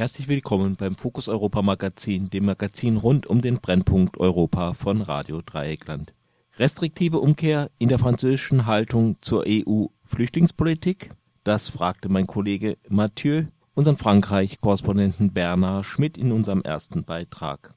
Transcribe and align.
Herzlich 0.00 0.28
willkommen 0.28 0.76
beim 0.76 0.94
Fokus 0.94 1.28
Europa 1.28 1.60
Magazin, 1.60 2.30
dem 2.30 2.46
Magazin 2.46 2.96
rund 2.96 3.26
um 3.26 3.42
den 3.42 3.60
Brennpunkt 3.60 4.16
Europa 4.18 4.72
von 4.72 5.02
Radio 5.02 5.42
Dreieckland. 5.42 6.14
Restriktive 6.56 7.18
Umkehr 7.18 7.70
in 7.76 7.90
der 7.90 7.98
französischen 7.98 8.64
Haltung 8.64 9.18
zur 9.20 9.44
EU-Flüchtlingspolitik? 9.46 11.10
Das 11.44 11.68
fragte 11.68 12.08
mein 12.08 12.26
Kollege 12.26 12.78
Mathieu, 12.88 13.44
unseren 13.74 13.98
Frankreich-Korrespondenten 13.98 15.34
Bernard 15.34 15.84
Schmidt 15.84 16.16
in 16.16 16.32
unserem 16.32 16.62
ersten 16.62 17.04
Beitrag. 17.04 17.74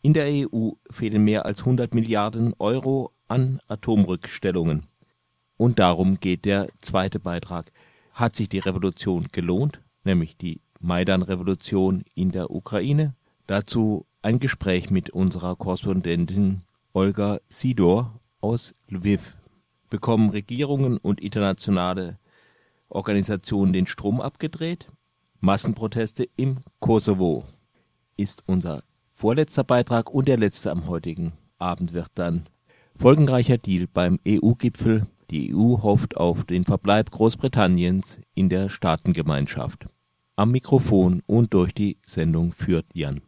In 0.00 0.12
der 0.12 0.28
EU 0.28 0.74
fehlen 0.92 1.24
mehr 1.24 1.44
als 1.44 1.58
100 1.58 1.92
Milliarden 1.92 2.54
Euro 2.60 3.10
an 3.26 3.58
Atomrückstellungen. 3.66 4.86
Und 5.56 5.80
darum 5.80 6.20
geht 6.20 6.44
der 6.44 6.68
zweite 6.78 7.18
Beitrag. 7.18 7.72
Hat 8.12 8.36
sich 8.36 8.48
die 8.48 8.60
Revolution 8.60 9.26
gelohnt, 9.32 9.80
nämlich 10.04 10.36
die 10.36 10.60
Maidan-Revolution 10.84 12.04
in 12.14 12.30
der 12.30 12.50
Ukraine? 12.50 13.14
Dazu 13.46 14.04
ein 14.20 14.38
Gespräch 14.38 14.90
mit 14.90 15.10
unserer 15.10 15.56
Korrespondentin 15.56 16.60
Olga 16.92 17.40
Sidor 17.48 18.20
aus 18.40 18.72
Lviv. 18.88 19.36
Bekommen 19.88 20.28
Regierungen 20.30 20.98
und 20.98 21.20
internationale 21.20 22.18
Organisationen 22.90 23.72
den 23.72 23.86
Strom 23.86 24.20
abgedreht? 24.20 24.86
Massenproteste 25.40 26.28
im 26.36 26.58
Kosovo 26.80 27.44
ist 28.16 28.44
unser 28.46 28.82
vorletzter 29.12 29.64
Beitrag 29.64 30.10
und 30.10 30.28
der 30.28 30.36
letzte 30.36 30.70
am 30.70 30.86
heutigen 30.86 31.32
Abend 31.58 31.94
wird 31.94 32.10
dann 32.14 32.44
folgenreicher 32.94 33.56
Deal 33.56 33.86
beim 33.86 34.18
EU-Gipfel. 34.28 35.06
Die 35.30 35.54
EU 35.54 35.82
hofft 35.82 36.18
auf 36.18 36.44
den 36.44 36.64
Verbleib 36.64 37.10
Großbritanniens 37.10 38.20
in 38.34 38.50
der 38.50 38.68
Staatengemeinschaft. 38.68 39.86
Am 40.36 40.50
Mikrofon 40.50 41.22
und 41.26 41.54
durch 41.54 41.72
die 41.72 41.98
Sendung 42.04 42.50
führt 42.50 42.86
Jan. 42.92 43.20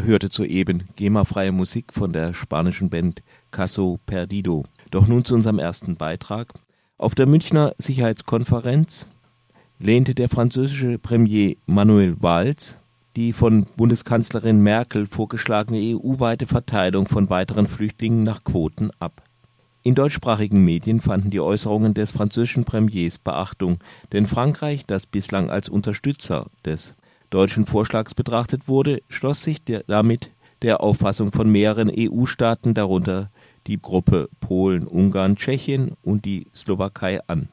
Ihr 0.00 0.06
hörtet 0.06 0.32
soeben 0.32 0.84
GEMA-freie 0.96 1.52
Musik 1.52 1.92
von 1.92 2.14
der 2.14 2.32
spanischen 2.32 2.88
Band 2.88 3.22
Caso 3.50 4.00
Perdido. 4.06 4.64
Doch 4.90 5.06
nun 5.06 5.26
zu 5.26 5.34
unserem 5.34 5.58
ersten 5.58 5.96
Beitrag. 5.96 6.54
Auf 6.96 7.14
der 7.14 7.26
Münchner 7.26 7.74
Sicherheitskonferenz 7.76 9.06
lehnte 9.78 10.14
der 10.14 10.30
französische 10.30 10.98
Premier 10.98 11.56
Manuel 11.66 12.16
Valls 12.18 12.78
die 13.14 13.34
von 13.34 13.66
Bundeskanzlerin 13.76 14.62
Merkel 14.62 15.06
vorgeschlagene 15.06 15.78
EU-weite 15.78 16.46
Verteilung 16.46 17.06
von 17.06 17.28
weiteren 17.28 17.66
Flüchtlingen 17.66 18.20
nach 18.20 18.42
Quoten 18.42 18.90
ab. 19.00 19.22
In 19.82 19.94
deutschsprachigen 19.94 20.64
Medien 20.64 21.02
fanden 21.02 21.28
die 21.28 21.40
Äußerungen 21.40 21.92
des 21.92 22.12
französischen 22.12 22.64
Premiers 22.64 23.18
Beachtung, 23.18 23.80
denn 24.12 24.26
Frankreich, 24.26 24.86
das 24.86 25.04
bislang 25.04 25.50
als 25.50 25.68
Unterstützer 25.68 26.46
des 26.64 26.94
deutschen 27.30 27.64
Vorschlags 27.64 28.14
betrachtet 28.14 28.68
wurde, 28.68 29.02
schloss 29.08 29.42
sich 29.42 29.62
damit 29.64 30.30
der 30.62 30.82
Auffassung 30.82 31.32
von 31.32 31.50
mehreren 31.50 31.90
EU-Staaten, 31.96 32.74
darunter 32.74 33.30
die 33.66 33.80
Gruppe 33.80 34.28
Polen, 34.40 34.86
Ungarn, 34.86 35.36
Tschechien 35.36 35.92
und 36.02 36.24
die 36.24 36.46
Slowakei 36.54 37.20
an. 37.26 37.48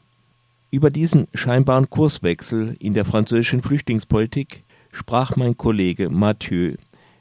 Über 0.69 0.89
diesen 0.89 1.27
scheinbaren 1.33 1.89
Kurswechsel 1.89 2.75
in 2.79 2.93
der 2.93 3.05
französischen 3.05 3.61
Flüchtlingspolitik 3.61 4.63
sprach 4.91 5.35
mein 5.35 5.57
Kollege 5.57 6.09
Mathieu 6.09 6.75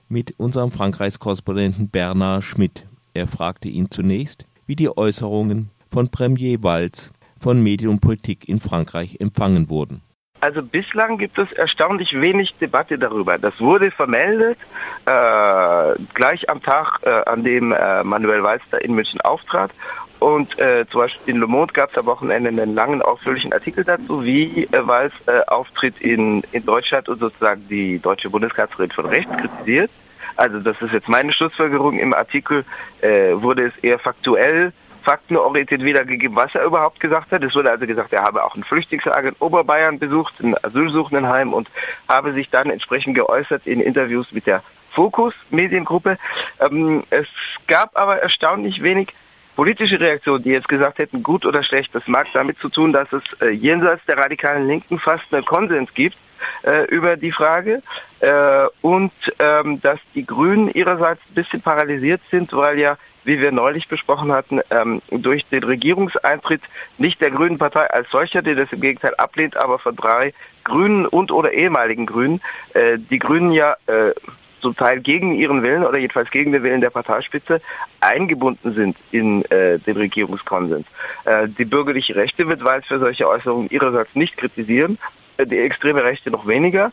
mit 0.08 0.34
unserem 0.38 0.70
Frankreichs-Korrespondenten 0.70 1.88
Bernard 1.88 2.42
Schmidt. 2.42 2.86
Er 3.14 3.28
fragte 3.28 3.68
ihn 3.68 3.90
zunächst, 3.90 4.46
wie 4.66 4.76
die 4.76 4.96
Äußerungen 4.96 5.70
von 5.90 6.08
Premier 6.08 6.62
Valls 6.62 7.10
von 7.38 7.62
Medien 7.62 7.90
und 7.90 8.00
Politik 8.00 8.48
in 8.48 8.60
Frankreich 8.60 9.20
empfangen 9.20 9.68
wurden. 9.68 10.02
Also 10.40 10.62
bislang 10.62 11.18
gibt 11.18 11.38
es 11.38 11.50
erstaunlich 11.52 12.20
wenig 12.20 12.54
Debatte 12.60 12.98
darüber. 12.98 13.38
Das 13.38 13.58
wurde 13.60 13.90
vermeldet 13.90 14.58
äh, 15.06 15.94
gleich 16.14 16.48
am 16.50 16.62
Tag, 16.62 17.00
äh, 17.02 17.10
an 17.10 17.42
dem 17.42 17.72
äh, 17.72 18.04
Manuel 18.04 18.42
da 18.70 18.76
in 18.78 18.94
München 18.94 19.20
auftrat. 19.22 19.70
Und 20.18 20.58
äh, 20.58 20.86
zum 20.90 21.00
Beispiel 21.02 21.34
in 21.34 21.40
Le 21.40 21.46
Monde 21.46 21.72
gab 21.72 21.90
es 21.90 21.98
am 21.98 22.06
Wochenende 22.06 22.48
einen 22.48 22.74
langen, 22.74 23.02
ausführlichen 23.02 23.52
Artikel 23.52 23.84
dazu, 23.84 24.24
wie 24.24 24.64
äh, 24.64 24.86
Valls 24.86 25.12
äh, 25.26 25.40
Auftritt 25.46 26.00
in, 26.00 26.42
in 26.52 26.64
Deutschland 26.64 27.08
und 27.08 27.18
sozusagen 27.18 27.66
die 27.68 27.98
deutsche 27.98 28.30
Bundeskanzlerin 28.30 28.90
von 28.90 29.06
rechts 29.06 29.36
kritisiert. 29.36 29.90
Also 30.36 30.60
das 30.60 30.80
ist 30.80 30.92
jetzt 30.92 31.08
meine 31.08 31.32
Schlussfolgerung. 31.32 31.98
Im 31.98 32.14
Artikel 32.14 32.64
äh, 33.00 33.32
wurde 33.34 33.66
es 33.66 33.76
eher 33.82 33.98
faktuell 33.98 34.72
faktenorientiert 35.06 35.84
wiedergegeben, 35.84 36.36
was 36.36 36.52
er 36.56 36.64
überhaupt 36.64 36.98
gesagt 36.98 37.30
hat. 37.30 37.44
Es 37.44 37.54
wurde 37.54 37.70
also 37.70 37.86
gesagt, 37.86 38.12
er 38.12 38.24
habe 38.24 38.44
auch 38.44 38.56
ein 38.56 38.64
Flüchtlingslager 38.64 39.28
in 39.28 39.36
Oberbayern 39.38 40.00
besucht, 40.00 40.40
ein 40.40 40.56
Asylsuchendenheim 40.64 41.52
und 41.52 41.70
habe 42.08 42.32
sich 42.32 42.50
dann 42.50 42.70
entsprechend 42.70 43.14
geäußert 43.14 43.68
in 43.68 43.80
Interviews 43.80 44.32
mit 44.32 44.48
der 44.48 44.64
Fokus 44.90 45.32
Mediengruppe. 45.50 46.18
Ähm, 46.58 47.04
es 47.10 47.28
gab 47.68 47.96
aber 47.96 48.18
erstaunlich 48.18 48.82
wenig 48.82 49.14
politische 49.54 50.00
Reaktionen, 50.00 50.42
die 50.42 50.50
jetzt 50.50 50.68
gesagt 50.68 50.98
hätten, 50.98 51.22
gut 51.22 51.46
oder 51.46 51.62
schlecht. 51.62 51.94
Das 51.94 52.08
mag 52.08 52.26
damit 52.32 52.58
zu 52.58 52.68
tun, 52.68 52.92
dass 52.92 53.12
es 53.12 53.22
äh, 53.40 53.50
jenseits 53.50 54.04
der 54.06 54.18
radikalen 54.18 54.66
Linken 54.66 54.98
fast 54.98 55.32
einen 55.32 55.44
Konsens 55.44 55.94
gibt 55.94 56.16
äh, 56.64 56.84
über 56.86 57.16
die 57.16 57.30
Frage 57.30 57.80
äh, 58.20 58.66
und 58.82 59.12
ähm, 59.38 59.80
dass 59.80 60.00
die 60.16 60.26
Grünen 60.26 60.68
ihrerseits 60.68 61.20
ein 61.30 61.34
bisschen 61.34 61.60
paralysiert 61.60 62.22
sind, 62.28 62.52
weil 62.52 62.80
ja 62.80 62.98
wie 63.26 63.40
wir 63.40 63.52
neulich 63.52 63.88
besprochen 63.88 64.32
hatten, 64.32 64.60
ähm, 64.70 65.02
durch 65.10 65.44
den 65.46 65.64
Regierungseintritt 65.64 66.62
nicht 66.98 67.20
der 67.20 67.30
Grünen 67.30 67.58
Partei 67.58 67.90
als 67.90 68.08
solcher, 68.10 68.40
die 68.40 68.54
das 68.54 68.72
im 68.72 68.80
Gegenteil 68.80 69.14
ablehnt, 69.16 69.56
aber 69.56 69.78
von 69.78 69.94
drei 69.96 70.32
Grünen 70.64 71.06
und 71.06 71.30
oder 71.32 71.52
ehemaligen 71.52 72.06
Grünen, 72.06 72.40
äh, 72.74 72.98
die 72.98 73.18
Grünen 73.18 73.52
ja 73.52 73.76
äh, 73.86 74.12
zum 74.60 74.74
Teil 74.74 75.00
gegen 75.00 75.34
ihren 75.34 75.62
Willen 75.62 75.84
oder 75.84 75.98
jedenfalls 75.98 76.30
gegen 76.30 76.52
den 76.52 76.62
Willen 76.62 76.80
der 76.80 76.90
Parteispitze 76.90 77.60
eingebunden 78.00 78.72
sind 78.72 78.96
in 79.10 79.44
äh, 79.50 79.78
den 79.78 79.96
Regierungskonsens. 79.96 80.86
Äh, 81.24 81.48
die 81.48 81.64
bürgerliche 81.64 82.16
Rechte 82.16 82.48
wird 82.48 82.64
Walz 82.64 82.86
für 82.86 82.98
solche 82.98 83.28
Äußerungen 83.28 83.70
ihrerseits 83.70 84.14
nicht 84.14 84.36
kritisieren, 84.36 84.98
äh, 85.36 85.46
die 85.46 85.58
extreme 85.58 86.02
Rechte 86.02 86.30
noch 86.30 86.46
weniger. 86.46 86.92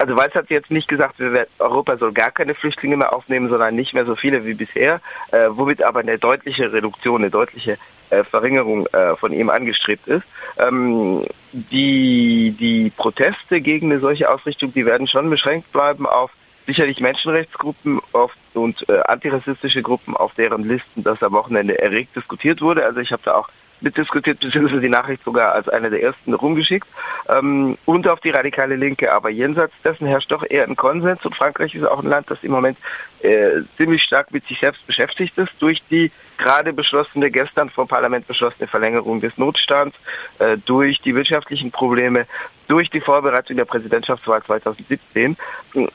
Also 0.00 0.16
Walz 0.16 0.34
hat 0.34 0.48
jetzt 0.48 0.70
nicht 0.70 0.88
gesagt, 0.88 1.16
Europa 1.58 1.98
soll 1.98 2.12
gar 2.12 2.30
keine 2.30 2.54
Flüchtlinge 2.54 2.96
mehr 2.96 3.14
aufnehmen, 3.14 3.50
sondern 3.50 3.76
nicht 3.76 3.92
mehr 3.92 4.06
so 4.06 4.16
viele 4.16 4.46
wie 4.46 4.54
bisher, 4.54 5.02
äh, 5.30 5.48
womit 5.50 5.82
aber 5.82 6.00
eine 6.00 6.18
deutliche 6.18 6.72
Reduktion, 6.72 7.20
eine 7.20 7.30
deutliche 7.30 7.76
äh, 8.08 8.24
Verringerung 8.24 8.86
äh, 8.86 9.14
von 9.16 9.30
ihm 9.30 9.50
angestrebt 9.50 10.08
ist. 10.08 10.26
Ähm, 10.56 11.26
die, 11.52 12.56
die 12.58 12.90
Proteste 12.96 13.60
gegen 13.60 13.92
eine 13.92 14.00
solche 14.00 14.30
Ausrichtung, 14.30 14.72
die 14.72 14.86
werden 14.86 15.06
schon 15.06 15.28
beschränkt 15.28 15.70
bleiben 15.70 16.06
auf 16.06 16.30
sicherlich 16.66 17.00
Menschenrechtsgruppen 17.00 18.00
auf, 18.12 18.32
und 18.54 18.88
äh, 18.88 19.00
antirassistische 19.00 19.82
Gruppen, 19.82 20.16
auf 20.16 20.34
deren 20.34 20.64
Listen 20.64 21.02
das 21.02 21.22
am 21.22 21.32
Wochenende 21.32 21.78
erregt 21.78 22.16
diskutiert 22.16 22.60
wurde. 22.60 22.84
Also 22.84 23.00
ich 23.00 23.12
habe 23.12 23.22
da 23.24 23.34
auch 23.34 23.48
mitdiskutiert, 23.80 24.40
beziehungsweise 24.40 24.80
die 24.80 24.88
Nachricht 24.88 25.24
sogar 25.24 25.52
als 25.52 25.68
eine 25.68 25.90
der 25.90 26.02
ersten 26.02 26.34
rumgeschickt. 26.34 26.86
Ähm, 27.28 27.78
und 27.86 28.08
auf 28.08 28.20
die 28.20 28.30
radikale 28.30 28.76
Linke. 28.76 29.12
Aber 29.12 29.30
jenseits 29.30 29.74
dessen 29.82 30.06
herrscht 30.06 30.30
doch 30.30 30.44
eher 30.48 30.64
ein 30.64 30.76
Konsens 30.76 31.24
und 31.24 31.34
Frankreich 31.34 31.74
ist 31.74 31.86
auch 31.86 32.02
ein 32.02 32.08
Land, 32.08 32.30
das 32.30 32.42
im 32.44 32.52
Moment 32.52 32.78
äh, 33.22 33.62
ziemlich 33.76 34.02
stark 34.02 34.32
mit 34.32 34.46
sich 34.46 34.60
selbst 34.60 34.86
beschäftigt 34.86 35.36
ist 35.38 35.52
durch 35.60 35.82
die 35.90 36.10
gerade 36.40 36.72
beschlossene, 36.72 37.30
gestern 37.30 37.70
vom 37.70 37.86
Parlament 37.86 38.26
beschlossene 38.26 38.66
Verlängerung 38.66 39.20
des 39.20 39.36
Notstands, 39.38 39.96
äh, 40.38 40.56
durch 40.64 41.00
die 41.00 41.14
wirtschaftlichen 41.14 41.70
Probleme, 41.70 42.26
durch 42.66 42.90
die 42.90 43.00
Vorbereitung 43.00 43.56
der 43.56 43.64
Präsidentschaftswahl 43.66 44.42
2017. 44.42 45.36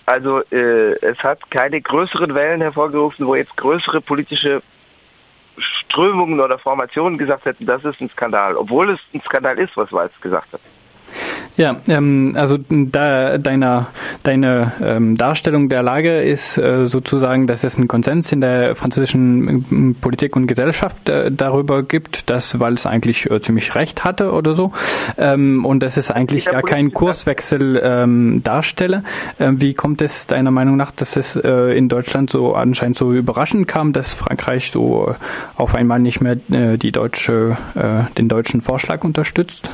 Also 0.05 0.41
äh, 0.51 0.93
es 1.01 1.17
hat 1.23 1.49
keine 1.49 1.81
größeren 1.81 2.33
Wellen 2.35 2.61
hervorgerufen, 2.61 3.25
wo 3.25 3.35
jetzt 3.35 3.57
größere 3.57 4.01
politische 4.01 4.61
Strömungen 5.57 6.39
oder 6.39 6.57
Formationen 6.57 7.17
gesagt 7.17 7.45
hätten, 7.45 7.65
das 7.65 7.83
ist 7.85 8.01
ein 8.01 8.09
Skandal, 8.09 8.55
obwohl 8.57 8.91
es 8.91 8.99
ein 9.13 9.21
Skandal 9.21 9.57
ist, 9.57 9.75
was 9.77 9.91
Walz 9.91 10.13
gesagt 10.21 10.53
hat. 10.53 10.61
Ja, 11.57 11.77
ähm, 11.87 12.33
also 12.35 12.57
da, 12.69 13.37
deine, 13.37 13.87
deine 14.23 14.73
ähm, 14.83 15.15
Darstellung 15.15 15.69
der 15.69 15.83
Lage 15.83 16.21
ist 16.21 16.57
äh, 16.57 16.87
sozusagen, 16.87 17.47
dass 17.47 17.63
es 17.63 17.77
einen 17.77 17.87
Konsens 17.87 18.31
in 18.33 18.41
der 18.41 18.75
französischen 18.75 19.65
ähm, 19.71 19.95
Politik 19.99 20.35
und 20.35 20.47
Gesellschaft 20.47 21.07
äh, 21.07 21.31
darüber 21.31 21.83
gibt, 21.83 22.29
dass 22.29 22.59
weil 22.59 22.73
es 22.73 22.85
eigentlich 22.85 23.31
äh, 23.31 23.41
ziemlich 23.41 23.73
recht 23.75 24.03
hatte 24.03 24.33
oder 24.33 24.53
so 24.53 24.73
ähm, 25.17 25.63
und 25.63 25.81
dass 25.81 25.95
es 25.95 26.11
eigentlich 26.11 26.45
gar 26.45 26.61
keinen 26.61 26.91
Kurswechsel 26.91 27.81
ähm, 27.81 28.41
darstelle. 28.43 29.03
Ähm, 29.39 29.61
wie 29.61 29.73
kommt 29.73 30.01
es 30.01 30.27
deiner 30.27 30.51
Meinung 30.51 30.75
nach, 30.75 30.91
dass 30.91 31.15
es 31.15 31.37
äh, 31.37 31.77
in 31.77 31.87
Deutschland 31.87 32.29
so 32.29 32.53
anscheinend 32.53 32.97
so 32.97 33.13
überraschend 33.13 33.65
kam, 33.65 33.93
dass 33.93 34.13
Frankreich 34.13 34.71
so 34.71 35.15
auf 35.55 35.73
einmal 35.73 35.99
nicht 35.99 36.19
mehr 36.19 36.37
äh, 36.51 36.77
die 36.77 36.91
deutsche, 36.91 37.55
äh, 37.75 38.13
den 38.17 38.27
deutschen 38.27 38.59
Vorschlag 38.59 39.05
unterstützt? 39.05 39.71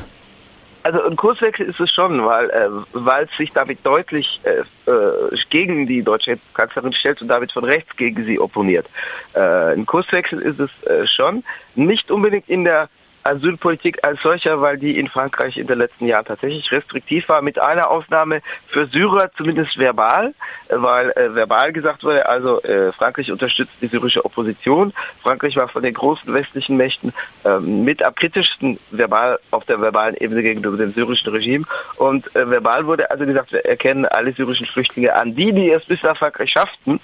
Also 0.84 1.02
ein 1.02 1.16
Kurswechsel 1.16 1.66
ist 1.66 1.80
es 1.80 1.92
schon, 1.92 2.24
weil, 2.24 2.50
äh, 2.50 2.68
weil 2.92 3.24
es 3.24 3.36
sich 3.36 3.52
damit 3.52 3.84
deutlich 3.84 4.40
äh, 4.44 4.90
äh, 4.90 5.36
gegen 5.48 5.86
die 5.86 6.02
deutsche 6.02 6.38
Kanzlerin 6.54 6.92
stellt 6.92 7.22
und 7.22 7.28
damit 7.28 7.52
von 7.52 7.64
rechts 7.64 7.96
gegen 7.96 8.24
sie 8.24 8.40
opponiert. 8.40 8.86
Äh, 9.34 9.74
ein 9.74 9.86
Kurswechsel 9.86 10.40
ist 10.40 10.58
es 10.58 10.82
äh, 10.84 11.06
schon, 11.06 11.44
nicht 11.76 12.10
unbedingt 12.10 12.48
in 12.48 12.64
der 12.64 12.88
Asylpolitik 13.24 14.04
als 14.04 14.20
solcher, 14.22 14.60
weil 14.60 14.78
die 14.78 14.98
in 14.98 15.08
Frankreich 15.08 15.56
in 15.56 15.66
den 15.66 15.78
letzten 15.78 16.06
Jahren 16.06 16.24
tatsächlich 16.24 16.70
restriktiv 16.72 17.28
war, 17.28 17.42
mit 17.42 17.58
einer 17.58 17.90
Ausnahme 17.90 18.42
für 18.66 18.86
Syrer, 18.86 19.30
zumindest 19.36 19.78
verbal, 19.78 20.34
weil 20.68 21.10
äh, 21.10 21.34
verbal 21.34 21.72
gesagt 21.72 22.04
wurde, 22.04 22.28
also 22.28 22.60
äh, 22.62 22.92
Frankreich 22.92 23.30
unterstützt 23.30 23.74
die 23.80 23.86
syrische 23.86 24.24
Opposition. 24.24 24.92
Frankreich 25.22 25.56
war 25.56 25.68
von 25.68 25.82
den 25.82 25.94
großen 25.94 26.32
westlichen 26.32 26.76
Mächten 26.76 27.12
äh, 27.44 27.58
mit 27.58 28.04
am 28.04 28.14
kritischsten 28.14 28.78
verbal 28.90 29.38
auf 29.50 29.64
der 29.64 29.80
verbalen 29.80 30.16
Ebene 30.16 30.42
gegenüber 30.42 30.76
dem 30.76 30.92
syrischen 30.92 31.32
Regime. 31.32 31.64
Und 31.96 32.34
äh, 32.34 32.48
verbal 32.48 32.86
wurde 32.86 33.10
also 33.10 33.24
gesagt, 33.24 33.52
wir 33.52 33.64
erkennen 33.64 34.06
alle 34.06 34.32
syrischen 34.32 34.66
Flüchtlinge 34.66 35.14
an. 35.14 35.34
Die, 35.34 35.52
die 35.52 35.70
es 35.70 35.84
bis 35.84 36.02
nach 36.02 36.16
Frankreich 36.16 36.50
schafften, 36.50 37.00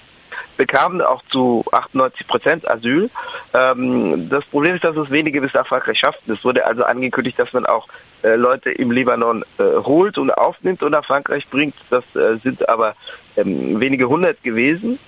bekamen 0.57 1.01
auch 1.01 1.23
zu 1.29 1.63
98 1.71 2.27
Prozent 2.27 2.69
Asyl. 2.69 3.09
Ähm, 3.53 4.29
das 4.29 4.45
Problem 4.45 4.75
ist, 4.75 4.83
dass 4.83 4.95
es 4.95 5.11
wenige 5.11 5.41
bis 5.41 5.53
nach 5.53 5.67
Frankreich 5.67 5.99
schafften. 5.99 6.33
Es 6.33 6.43
wurde 6.43 6.65
also 6.65 6.83
angekündigt, 6.83 7.39
dass 7.39 7.53
man 7.53 7.65
auch 7.65 7.87
äh, 8.23 8.35
Leute 8.35 8.71
im 8.71 8.91
Libanon 8.91 9.43
äh, 9.57 9.63
holt 9.63 10.17
und 10.17 10.31
aufnimmt 10.31 10.83
und 10.83 10.91
nach 10.91 11.05
Frankreich 11.05 11.47
bringt. 11.47 11.75
Das 11.89 12.03
äh, 12.15 12.35
sind 12.37 12.67
aber 12.67 12.95
ähm, 13.37 13.79
wenige 13.79 14.09
hundert 14.09 14.43
gewesen. 14.43 14.99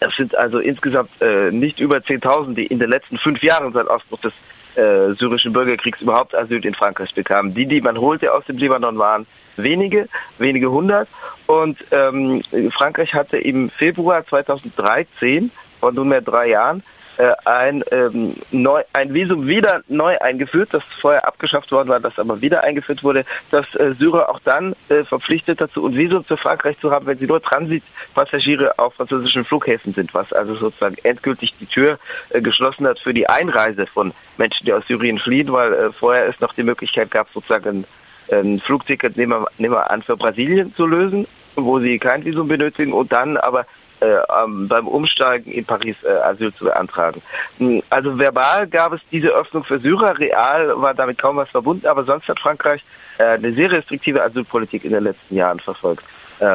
Es 0.00 0.16
sind 0.16 0.34
also 0.34 0.58
insgesamt 0.58 1.10
äh, 1.20 1.50
nicht 1.50 1.78
über 1.78 1.98
10.000, 1.98 2.54
die 2.54 2.66
in 2.66 2.78
den 2.78 2.88
letzten 2.88 3.18
fünf 3.18 3.42
Jahren 3.42 3.72
seit 3.72 3.86
Ausbruch 3.88 4.20
des 4.20 4.32
äh, 4.76 5.12
syrischen 5.12 5.52
Bürgerkriegs 5.52 6.00
überhaupt 6.00 6.34
Asyl 6.34 6.64
in 6.64 6.74
Frankreich 6.74 7.14
bekamen. 7.14 7.54
Die, 7.54 7.66
die 7.66 7.80
man 7.80 7.98
holte 7.98 8.32
aus 8.32 8.44
dem 8.46 8.56
Libanon, 8.56 8.98
waren 8.98 9.26
wenige, 9.62 10.08
wenige 10.38 10.70
hundert. 10.70 11.08
Und 11.46 11.78
ähm, 11.90 12.42
Frankreich 12.70 13.14
hatte 13.14 13.38
im 13.38 13.70
Februar 13.70 14.26
2013, 14.26 15.50
vor 15.80 15.92
nunmehr 15.92 16.20
drei 16.20 16.48
Jahren, 16.48 16.82
äh, 17.20 17.34
ein, 17.44 17.84
ähm, 17.90 18.34
neu, 18.50 18.82
ein 18.94 19.12
Visum 19.12 19.46
wieder 19.46 19.82
neu 19.88 20.18
eingeführt, 20.18 20.70
das 20.72 20.82
vorher 20.84 21.26
abgeschafft 21.26 21.70
worden 21.70 21.90
war, 21.90 22.00
das 22.00 22.18
aber 22.18 22.40
wieder 22.40 22.62
eingeführt 22.62 23.04
wurde, 23.04 23.26
dass 23.50 23.74
äh, 23.74 23.92
Syrer 23.92 24.30
auch 24.30 24.40
dann 24.42 24.74
äh, 24.88 25.04
verpflichtet 25.04 25.60
dazu, 25.60 25.86
ein 25.86 25.94
Visum 25.94 26.24
zu 26.24 26.38
Frankreich 26.38 26.78
zu 26.78 26.90
haben, 26.90 27.06
wenn 27.06 27.18
sie 27.18 27.26
nur 27.26 27.42
Transitpassagiere 27.42 28.78
auf 28.78 28.94
französischen 28.94 29.44
Flughäfen 29.44 29.92
sind, 29.92 30.14
was 30.14 30.32
also 30.32 30.54
sozusagen 30.54 30.96
endgültig 31.02 31.52
die 31.60 31.66
Tür 31.66 31.98
äh, 32.30 32.40
geschlossen 32.40 32.86
hat 32.86 32.98
für 32.98 33.12
die 33.12 33.28
Einreise 33.28 33.86
von 33.86 34.14
Menschen, 34.38 34.64
die 34.64 34.72
aus 34.72 34.86
Syrien 34.86 35.18
fliehen, 35.18 35.52
weil 35.52 35.74
äh, 35.74 35.92
vorher 35.92 36.26
es 36.26 36.40
noch 36.40 36.54
die 36.54 36.62
Möglichkeit 36.62 37.10
gab, 37.10 37.28
sozusagen 37.34 37.84
ein, 38.32 38.60
Flugticket, 38.60 39.16
nehmen 39.16 39.42
wir, 39.42 39.48
nehmen 39.58 39.74
wir 39.74 39.90
an, 39.90 40.02
für 40.02 40.16
Brasilien 40.16 40.74
zu 40.74 40.86
lösen, 40.86 41.26
wo 41.56 41.78
sie 41.78 41.98
kein 41.98 42.24
Visum 42.24 42.48
benötigen 42.48 42.92
und 42.92 43.12
dann 43.12 43.36
aber 43.36 43.66
äh, 44.00 44.16
beim 44.46 44.88
Umsteigen 44.88 45.52
in 45.52 45.64
Paris 45.64 45.96
äh, 46.04 46.08
Asyl 46.08 46.52
zu 46.52 46.64
beantragen. 46.64 47.20
Hm, 47.58 47.82
also 47.90 48.18
verbal 48.18 48.66
gab 48.66 48.92
es 48.92 49.00
diese 49.12 49.28
Öffnung 49.28 49.64
für 49.64 49.78
Syrer, 49.78 50.18
real 50.18 50.80
war 50.80 50.94
damit 50.94 51.18
kaum 51.18 51.36
was 51.36 51.50
verbunden, 51.50 51.86
aber 51.86 52.04
sonst 52.04 52.28
hat 52.28 52.40
Frankreich 52.40 52.82
äh, 53.18 53.24
eine 53.24 53.52
sehr 53.52 53.70
restriktive 53.70 54.22
Asylpolitik 54.22 54.84
in 54.84 54.92
den 54.92 55.04
letzten 55.04 55.36
Jahren 55.36 55.60
verfolgt. 55.60 56.04
Äh, 56.38 56.46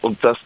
und 0.00 0.22
das 0.24 0.38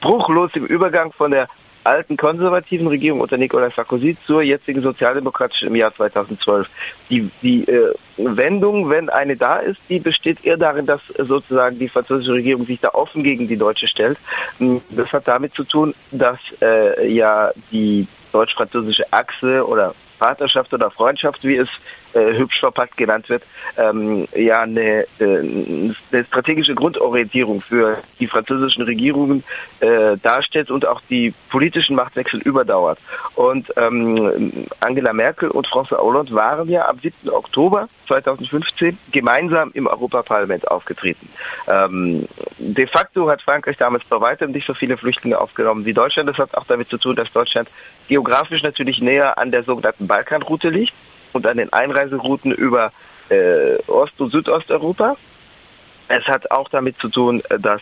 bruchlos 0.00 0.50
im 0.54 0.66
Übergang 0.66 1.12
von 1.12 1.30
der 1.30 1.48
alten 1.84 2.16
konservativen 2.16 2.86
Regierung 2.86 3.20
unter 3.20 3.36
Nicolas 3.36 3.74
Sarkozy 3.74 4.16
zur 4.24 4.42
jetzigen 4.42 4.82
sozialdemokratischen 4.82 5.68
im 5.68 5.76
Jahr 5.76 5.94
2012. 5.94 6.68
Die, 7.08 7.30
die 7.42 7.66
äh, 7.68 7.94
Wendung, 8.16 8.90
wenn 8.90 9.08
eine 9.08 9.36
da 9.36 9.56
ist, 9.56 9.80
die 9.88 9.98
besteht 9.98 10.44
eher 10.44 10.56
darin, 10.56 10.86
dass 10.86 11.00
sozusagen 11.18 11.78
die 11.78 11.88
französische 11.88 12.34
Regierung 12.34 12.66
sich 12.66 12.80
da 12.80 12.90
offen 12.90 13.22
gegen 13.22 13.48
die 13.48 13.56
deutsche 13.56 13.88
stellt. 13.88 14.18
Hm, 14.58 14.80
das 14.90 15.12
hat 15.12 15.26
damit 15.26 15.54
zu 15.54 15.64
tun, 15.64 15.94
dass 16.10 16.38
äh, 16.60 17.10
ja 17.10 17.50
die 17.72 18.06
deutsch-französische 18.32 19.12
Achse 19.12 19.66
oder 19.66 19.94
Partnerschaft 20.18 20.72
oder 20.74 20.90
Freundschaft, 20.90 21.42
wie 21.44 21.56
es 21.56 21.68
äh, 22.14 22.34
hübsch 22.34 22.60
verpackt 22.60 22.96
genannt 22.96 23.28
wird, 23.28 23.42
ähm, 23.76 24.26
ja 24.34 24.62
eine, 24.62 25.04
äh, 25.18 25.24
eine 25.24 26.24
strategische 26.26 26.74
Grundorientierung 26.74 27.60
für 27.60 27.98
die 28.18 28.26
französischen 28.26 28.82
Regierungen 28.82 29.44
äh, 29.80 30.16
darstellt 30.18 30.70
und 30.70 30.86
auch 30.86 31.00
die 31.08 31.32
politischen 31.48 31.96
Machtwechsel 31.96 32.40
überdauert. 32.40 32.98
Und 33.34 33.72
ähm, 33.76 34.66
Angela 34.80 35.12
Merkel 35.12 35.50
und 35.50 35.66
François 35.66 35.98
Hollande 35.98 36.34
waren 36.34 36.68
ja 36.68 36.88
am 36.88 36.98
7. 36.98 37.30
Oktober 37.30 37.88
2015 38.08 38.98
gemeinsam 39.12 39.70
im 39.74 39.86
Europaparlament 39.86 40.68
aufgetreten. 40.68 41.28
Ähm, 41.68 42.26
de 42.58 42.86
facto 42.86 43.28
hat 43.28 43.42
Frankreich 43.42 43.76
damals 43.76 44.04
bei 44.04 44.20
weitem 44.20 44.50
nicht 44.50 44.66
so 44.66 44.74
viele 44.74 44.96
Flüchtlinge 44.96 45.40
aufgenommen 45.40 45.84
wie 45.84 45.92
Deutschland. 45.92 46.28
Das 46.28 46.38
hat 46.38 46.56
auch 46.56 46.66
damit 46.66 46.88
zu 46.88 46.98
tun, 46.98 47.14
dass 47.14 47.32
Deutschland 47.32 47.68
geografisch 48.08 48.62
natürlich 48.62 49.00
näher 49.00 49.38
an 49.38 49.50
der 49.50 49.62
sogenannten 49.62 50.06
Balkanroute 50.06 50.68
liegt 50.68 50.94
und 51.32 51.46
an 51.46 51.56
den 51.56 51.72
Einreiserouten 51.72 52.52
über 52.52 52.92
äh, 53.28 53.76
Ost- 53.86 54.20
und 54.20 54.30
Südosteuropa. 54.30 55.16
Es 56.08 56.26
hat 56.26 56.50
auch 56.50 56.68
damit 56.68 56.98
zu 56.98 57.08
tun, 57.08 57.42
äh, 57.48 57.58
dass 57.58 57.80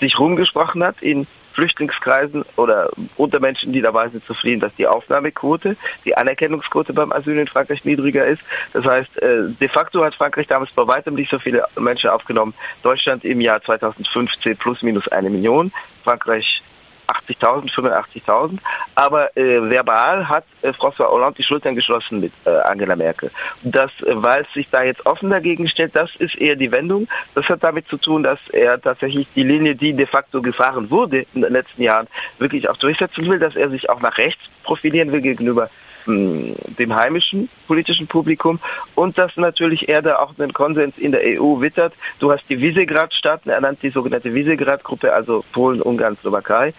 sich 0.00 0.18
rumgesprochen 0.18 0.82
hat 0.82 1.02
in 1.02 1.26
Flüchtlingskreisen 1.52 2.44
oder 2.56 2.90
unter 3.16 3.40
Menschen, 3.40 3.72
die 3.72 3.80
dabei 3.80 4.08
sind 4.08 4.24
zu 4.24 4.34
fliehen, 4.34 4.60
dass 4.60 4.74
die 4.76 4.86
Aufnahmequote, 4.86 5.76
die 6.04 6.16
Anerkennungsquote 6.16 6.92
beim 6.92 7.12
Asyl 7.12 7.38
in 7.38 7.48
Frankreich 7.48 7.84
niedriger 7.84 8.24
ist. 8.24 8.42
Das 8.72 8.84
heißt, 8.84 9.20
äh, 9.20 9.48
de 9.48 9.68
facto 9.68 10.04
hat 10.04 10.14
Frankreich 10.14 10.46
damals 10.46 10.70
bei 10.72 10.86
weitem 10.86 11.14
nicht 11.14 11.30
so 11.30 11.38
viele 11.38 11.64
Menschen 11.78 12.10
aufgenommen. 12.10 12.54
Deutschland 12.82 13.24
im 13.24 13.40
Jahr 13.40 13.62
2015 13.62 14.56
plus 14.56 14.82
minus 14.82 15.08
eine 15.08 15.28
Million. 15.28 15.72
Frankreich 16.04 16.62
80.000, 17.10 17.72
85.000. 17.72 18.58
Aber 18.94 19.36
äh, 19.36 19.70
verbal 19.70 20.28
hat 20.28 20.44
äh, 20.62 20.70
François 20.70 21.10
Hollande 21.10 21.36
die 21.38 21.42
Schultern 21.42 21.74
geschlossen 21.74 22.20
mit 22.20 22.32
äh, 22.44 22.50
Angela 22.50 22.96
Merkel. 22.96 23.30
Das, 23.62 23.90
äh, 24.02 24.12
weil 24.14 24.42
es 24.42 24.52
sich 24.52 24.68
da 24.70 24.82
jetzt 24.82 25.04
offen 25.06 25.30
dagegen 25.30 25.68
stellt, 25.68 25.96
das 25.96 26.14
ist 26.16 26.36
eher 26.36 26.56
die 26.56 26.72
Wendung. 26.72 27.08
Das 27.34 27.48
hat 27.48 27.62
damit 27.62 27.88
zu 27.88 27.96
tun, 27.96 28.22
dass 28.22 28.38
er 28.50 28.80
tatsächlich 28.80 29.26
die 29.34 29.42
Linie, 29.42 29.74
die 29.74 29.92
de 29.92 30.06
facto 30.06 30.42
gefahren 30.42 30.90
wurde 30.90 31.26
in 31.34 31.42
den 31.42 31.52
letzten 31.52 31.82
Jahren, 31.82 32.06
wirklich 32.38 32.68
auch 32.68 32.76
durchsetzen 32.76 33.28
will, 33.28 33.38
dass 33.38 33.56
er 33.56 33.70
sich 33.70 33.90
auch 33.90 34.00
nach 34.00 34.18
rechts 34.18 34.42
profilieren 34.62 35.12
will 35.12 35.20
gegenüber 35.20 35.68
mh, 36.06 36.54
dem 36.78 36.94
heimischen 36.94 37.48
politischen 37.66 38.06
Publikum 38.06 38.58
und 38.94 39.18
dass 39.18 39.36
natürlich 39.36 39.88
er 39.88 40.02
da 40.02 40.18
auch 40.18 40.32
einen 40.38 40.52
Konsens 40.52 40.98
in 40.98 41.12
der 41.12 41.22
EU 41.40 41.60
wittert. 41.60 41.94
Du 42.18 42.32
hast 42.32 42.44
die 42.48 42.60
Visegrad-Staaten 42.60 43.50
ernannt, 43.50 43.80
die 43.82 43.90
sogenannte 43.90 44.34
Visegrad-Gruppe, 44.34 45.12
also 45.12 45.44
Polen, 45.52 45.82
Ungarn, 45.82 46.16
Slowakei, 46.16 46.74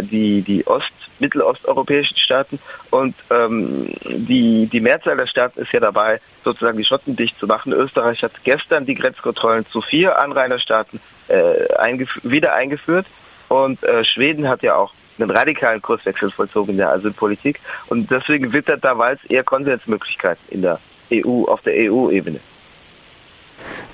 die, 0.00 0.42
die 0.42 0.66
Ost-, 0.66 0.92
mittelosteuropäischen 1.18 2.16
Staaten 2.16 2.58
und 2.90 3.14
ähm, 3.30 3.88
die, 4.04 4.66
die 4.66 4.80
Mehrzahl 4.80 5.16
der 5.16 5.26
Staaten 5.26 5.60
ist 5.60 5.72
ja 5.72 5.80
dabei, 5.80 6.20
sozusagen 6.44 6.78
die 6.78 6.84
Schotten 6.84 7.16
dicht 7.16 7.38
zu 7.38 7.46
machen. 7.46 7.72
Österreich 7.72 8.22
hat 8.22 8.32
gestern 8.44 8.86
die 8.86 8.94
Grenzkontrollen 8.94 9.66
zu 9.66 9.80
vier 9.80 10.20
Anrainerstaaten 10.20 11.00
äh, 11.28 11.72
eingef 11.74 12.18
wieder 12.22 12.54
eingeführt 12.54 13.06
und 13.48 13.82
äh, 13.84 14.04
Schweden 14.04 14.48
hat 14.48 14.62
ja 14.62 14.76
auch 14.76 14.92
einen 15.18 15.30
radikalen 15.30 15.82
Kurswechsel 15.82 16.30
vollzogen 16.30 16.72
in 16.72 16.78
der 16.78 16.90
Asylpolitik. 16.90 17.60
Und 17.88 18.10
deswegen 18.10 18.52
wittert 18.52 18.84
da 18.84 18.96
Walz 18.98 19.20
eher 19.28 19.44
Konsensmöglichkeiten 19.44 20.42
in 20.50 20.62
der 20.62 20.80
EU, 21.12 21.44
auf 21.44 21.60
der 21.62 21.74
EU-Ebene. 21.74 22.40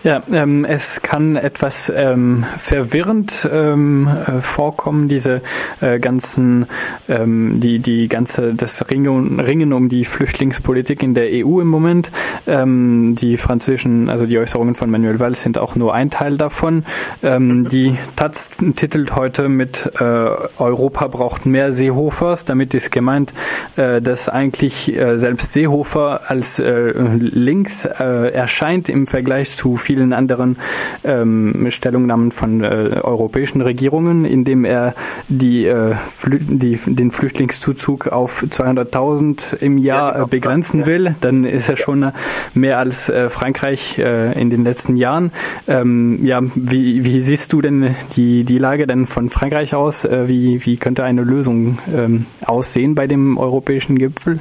Ja, 0.05 0.23
ähm, 0.33 0.65
es 0.65 1.03
kann 1.03 1.35
etwas 1.35 1.93
ähm, 1.95 2.45
verwirrend 2.57 3.49
ähm, 3.53 4.09
äh, 4.09 4.41
vorkommen, 4.41 5.09
diese 5.09 5.43
äh, 5.81 5.99
ganzen, 5.99 6.67
ähm, 7.09 7.61
die 7.61 7.81
die 7.81 8.07
ganze 8.07 8.55
das 8.55 8.89
Ringen, 8.89 9.41
Ringen 9.41 9.73
um 9.73 9.89
die 9.89 10.05
Flüchtlingspolitik 10.05 11.03
in 11.03 11.15
der 11.15 11.29
EU 11.33 11.61
im 11.61 11.67
Moment. 11.67 12.13
Ähm, 12.47 13.17
die 13.17 13.37
französischen, 13.37 14.09
also 14.09 14.25
die 14.25 14.39
Äußerungen 14.39 14.77
von 14.77 14.89
Manuel 14.89 15.19
Valls 15.19 15.43
sind 15.43 15.59
auch 15.59 15.75
nur 15.75 15.95
ein 15.95 16.11
Teil 16.11 16.37
davon. 16.37 16.85
Ähm, 17.25 17.69
die 17.69 17.97
Taz 18.15 18.51
titelt 18.77 19.17
heute 19.17 19.49
mit 19.49 19.91
äh, 19.99 20.05
Europa 20.05 21.09
braucht 21.09 21.45
mehr 21.45 21.73
Seehofers. 21.73 22.45
Damit 22.45 22.73
ist 22.73 22.93
gemeint, 22.93 23.33
äh, 23.77 24.01
dass 24.01 24.29
eigentlich 24.29 24.97
äh, 24.97 25.19
selbst 25.19 25.53
Seehofer 25.55 26.23
als 26.29 26.61
äh, 26.61 26.93
links 27.19 27.85
äh, 27.85 28.33
erscheint 28.33 28.89
im 28.89 29.07
Vergleich 29.09 29.57
zu 29.59 29.77
vielen 29.77 30.13
anderen 30.13 30.57
ähm, 31.03 31.67
Stellungnahmen 31.71 32.31
von 32.31 32.63
äh, 32.63 33.01
europäischen 33.03 33.61
Regierungen, 33.61 34.25
indem 34.25 34.65
er 34.65 34.95
die, 35.29 35.67
äh, 35.67 35.97
Flü 36.17 36.39
die, 36.39 36.77
den 36.77 37.11
Flüchtlingszuzug 37.11 38.07
auf 38.07 38.45
200.000 38.45 39.57
im 39.61 39.77
Jahr 39.77 40.21
äh, 40.21 40.27
begrenzen 40.27 40.87
will, 40.87 41.17
dann 41.21 41.45
ist 41.45 41.69
er 41.69 41.77
schon 41.77 42.13
mehr 42.55 42.79
als 42.79 43.09
äh, 43.09 43.29
Frankreich 43.31 43.99
äh, 43.99 44.41
in 44.41 44.49
den 44.49 44.63
letzten 44.63 44.95
Jahren. 44.95 45.33
Ähm, 45.67 46.25
ja, 46.25 46.41
wie, 46.55 47.05
wie 47.05 47.21
siehst 47.21 47.53
du 47.53 47.61
denn 47.61 47.97
die, 48.15 48.45
die 48.45 48.59
Lage 48.59 48.87
denn 48.87 49.07
von 49.07 49.29
Frankreich 49.29 49.75
aus? 49.75 50.05
Äh, 50.05 50.29
wie, 50.29 50.65
wie 50.65 50.77
könnte 50.77 51.03
eine 51.03 51.23
Lösung 51.23 51.79
ähm, 51.93 52.27
aussehen 52.47 52.95
bei 52.95 53.09
dem 53.09 53.37
europäischen 53.39 53.99
Gipfel? 53.99 54.39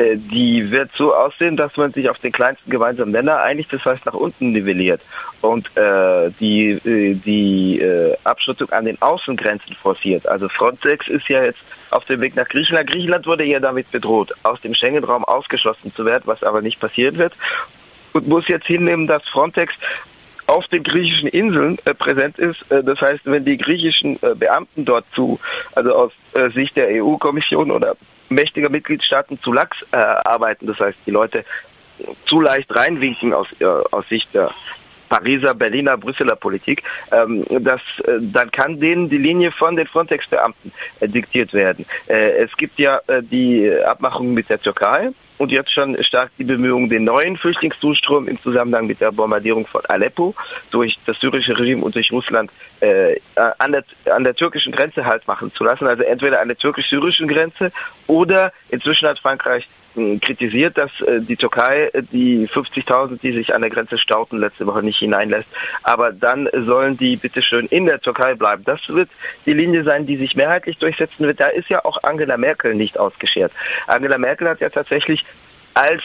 Äh, 0.00 0.16
die 0.16 0.70
wird 0.70 0.90
so 0.96 1.14
aussehen, 1.14 1.56
dass 1.56 1.76
man 1.76 1.92
sich 1.92 2.08
auf 2.08 2.18
den 2.18 2.32
kleinsten 2.32 2.70
gemeinsamen 2.70 3.12
Nenner 3.12 3.40
einigt, 3.40 3.72
das 3.72 3.84
heißt 3.84 4.06
nach 4.06 4.14
unten 4.14 4.52
nivelliert 4.52 5.02
und 5.42 5.76
äh, 5.76 6.30
die, 6.40 6.70
äh, 6.70 7.14
die 7.14 7.80
äh, 7.80 8.16
Abschottung 8.24 8.70
an 8.70 8.86
den 8.86 9.00
Außengrenzen 9.02 9.74
forciert. 9.74 10.26
Also 10.26 10.48
Frontex 10.48 11.08
ist 11.08 11.28
ja 11.28 11.44
jetzt 11.44 11.60
auf 11.90 12.04
dem 12.06 12.20
Weg 12.20 12.34
nach 12.34 12.48
Griechenland. 12.48 12.90
Griechenland 12.90 13.26
wurde 13.26 13.44
ja 13.44 13.60
damit 13.60 13.90
bedroht, 13.90 14.32
aus 14.42 14.60
dem 14.62 14.74
Schengen-Raum 14.74 15.24
ausgeschlossen 15.24 15.92
zu 15.94 16.06
werden, 16.06 16.22
was 16.26 16.42
aber 16.42 16.62
nicht 16.62 16.80
passieren 16.80 17.18
wird 17.18 17.34
und 18.12 18.26
muss 18.26 18.48
jetzt 18.48 18.66
hinnehmen, 18.66 19.06
dass 19.06 19.28
Frontex 19.28 19.74
auf 20.46 20.66
den 20.68 20.82
griechischen 20.82 21.28
Inseln 21.28 21.78
äh, 21.84 21.94
präsent 21.94 22.38
ist. 22.38 22.70
Äh, 22.72 22.82
das 22.82 23.00
heißt, 23.00 23.20
wenn 23.24 23.44
die 23.44 23.56
griechischen 23.56 24.16
äh, 24.22 24.34
Beamten 24.34 24.84
dort 24.84 25.04
zu, 25.12 25.38
also 25.74 25.94
aus 25.94 26.12
äh, 26.34 26.50
Sicht 26.50 26.76
der 26.76 26.88
EU-Kommission 26.88 27.70
oder 27.70 27.96
mächtiger 28.30 28.68
Mitgliedstaaten 28.68 29.40
zu 29.40 29.52
lax 29.52 29.76
äh, 29.92 29.96
arbeiten, 29.96 30.66
das 30.66 30.80
heißt, 30.80 30.98
die 31.06 31.10
Leute 31.10 31.44
zu 32.26 32.40
leicht 32.40 32.74
reinwinken 32.74 33.34
aus, 33.34 33.48
äh, 33.60 33.64
aus 33.64 34.08
Sicht 34.08 34.34
der 34.34 34.50
Pariser, 35.10 35.54
Berliner, 35.54 35.98
Brüsseler 35.98 36.36
Politik, 36.36 36.82
ähm, 37.12 37.44
das, 37.50 37.82
äh, 38.04 38.18
dann 38.20 38.50
kann 38.50 38.80
denen 38.80 39.10
die 39.10 39.18
Linie 39.18 39.50
von 39.52 39.76
den 39.76 39.86
Frontex-Beamten 39.86 40.72
äh, 41.00 41.08
diktiert 41.08 41.52
werden. 41.52 41.84
Äh, 42.06 42.44
es 42.44 42.56
gibt 42.56 42.78
ja 42.78 43.00
äh, 43.08 43.22
die 43.22 43.70
Abmachung 43.84 44.32
mit 44.32 44.48
der 44.48 44.60
Türkei 44.60 45.10
und 45.40 45.50
jetzt 45.50 45.72
schon 45.72 46.02
stark 46.04 46.30
die 46.38 46.44
Bemühungen, 46.44 46.88
den 46.88 47.04
neuen 47.04 47.36
Flüchtlingszustrom 47.36 48.28
im 48.28 48.40
Zusammenhang 48.40 48.86
mit 48.86 49.00
der 49.00 49.10
Bombardierung 49.10 49.66
von 49.66 49.84
Aleppo 49.86 50.34
durch 50.70 50.98
das 51.06 51.18
syrische 51.18 51.58
Regime 51.58 51.82
und 51.82 51.94
durch 51.94 52.12
Russland 52.12 52.50
äh, 52.80 53.18
an, 53.34 53.72
der, 53.72 53.84
an 54.14 54.22
der 54.22 54.34
türkischen 54.34 54.70
Grenze 54.70 55.04
halt 55.04 55.26
machen 55.26 55.50
zu 55.52 55.64
lassen. 55.64 55.86
Also 55.86 56.02
entweder 56.02 56.40
an 56.40 56.48
der 56.48 56.58
türkisch-syrischen 56.58 57.26
Grenze 57.26 57.72
oder 58.06 58.52
inzwischen 58.68 59.08
hat 59.08 59.18
Frankreich 59.18 59.66
kritisiert, 59.94 60.78
dass 60.78 61.00
äh, 61.00 61.20
die 61.20 61.36
Türkei 61.36 61.90
äh, 61.92 62.02
die 62.02 62.46
50.000, 62.46 63.20
die 63.20 63.32
sich 63.32 63.54
an 63.54 63.60
der 63.60 63.70
Grenze 63.70 63.98
stauten, 63.98 64.38
letzte 64.38 64.66
Woche 64.66 64.82
nicht 64.82 64.98
hineinlässt. 64.98 65.48
Aber 65.82 66.12
dann 66.12 66.48
sollen 66.52 66.96
die 66.96 67.16
bitteschön 67.16 67.66
in 67.66 67.86
der 67.86 68.00
Türkei 68.00 68.34
bleiben. 68.34 68.64
Das 68.64 68.80
wird 68.88 69.10
die 69.46 69.52
Linie 69.52 69.84
sein, 69.84 70.06
die 70.06 70.16
sich 70.16 70.36
mehrheitlich 70.36 70.78
durchsetzen 70.78 71.26
wird. 71.26 71.40
Da 71.40 71.48
ist 71.48 71.68
ja 71.68 71.84
auch 71.84 72.02
Angela 72.02 72.36
Merkel 72.36 72.74
nicht 72.74 72.98
ausgeschert. 72.98 73.52
Angela 73.86 74.18
Merkel 74.18 74.48
hat 74.48 74.60
ja 74.60 74.68
tatsächlich 74.68 75.24
als 75.74 76.02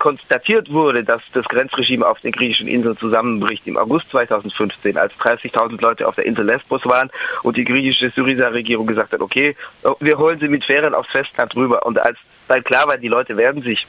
konstatiert 0.00 0.72
wurde, 0.72 1.04
dass 1.04 1.22
das 1.32 1.44
Grenzregime 1.44 2.06
auf 2.08 2.18
den 2.20 2.32
griechischen 2.32 2.66
Inseln 2.66 2.96
zusammenbricht 2.96 3.66
im 3.66 3.76
August 3.76 4.10
2015, 4.10 4.96
als 4.96 5.12
30.000 5.14 5.80
Leute 5.80 6.08
auf 6.08 6.16
der 6.16 6.24
Insel 6.24 6.46
Lesbos 6.46 6.84
waren 6.86 7.10
und 7.42 7.56
die 7.56 7.64
griechische 7.64 8.10
Syriza-Regierung 8.10 8.86
gesagt 8.86 9.12
hat, 9.12 9.20
okay, 9.20 9.54
wir 10.00 10.18
holen 10.18 10.40
sie 10.40 10.48
mit 10.48 10.64
Fähren 10.64 10.94
aufs 10.94 11.10
Festland 11.10 11.54
rüber. 11.54 11.84
Und 11.86 11.98
als 11.98 12.16
weil 12.50 12.62
klar 12.62 12.88
war, 12.88 12.98
die 12.98 13.08
Leute 13.08 13.36
werden 13.36 13.62
sich 13.62 13.86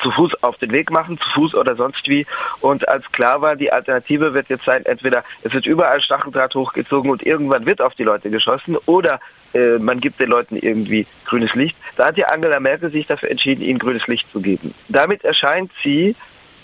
zu 0.00 0.10
Fuß 0.10 0.42
auf 0.42 0.56
den 0.56 0.72
Weg 0.72 0.90
machen, 0.90 1.18
zu 1.18 1.28
Fuß 1.30 1.54
oder 1.54 1.76
sonst 1.76 2.08
wie. 2.08 2.24
Und 2.60 2.88
als 2.88 3.04
klar 3.12 3.42
war, 3.42 3.56
die 3.56 3.70
Alternative 3.70 4.32
wird 4.32 4.48
jetzt 4.48 4.64
sein, 4.64 4.86
entweder 4.86 5.22
es 5.42 5.52
wird 5.52 5.66
überall 5.66 6.00
Stacheldraht 6.00 6.54
hochgezogen 6.54 7.10
und 7.10 7.26
irgendwann 7.26 7.66
wird 7.66 7.82
auf 7.82 7.94
die 7.94 8.04
Leute 8.04 8.30
geschossen 8.30 8.76
oder 8.86 9.20
äh, 9.54 9.78
man 9.78 10.00
gibt 10.00 10.18
den 10.18 10.30
Leuten 10.30 10.56
irgendwie 10.56 11.06
grünes 11.26 11.54
Licht. 11.54 11.76
Da 11.96 12.06
hat 12.06 12.16
ja 12.16 12.28
Angela 12.28 12.58
Merkel 12.58 12.90
sich 12.90 13.06
dafür 13.06 13.30
entschieden, 13.30 13.62
ihnen 13.62 13.78
grünes 13.78 14.06
Licht 14.06 14.30
zu 14.32 14.40
geben. 14.40 14.72
Damit 14.88 15.24
erscheint 15.24 15.70
sie 15.82 16.16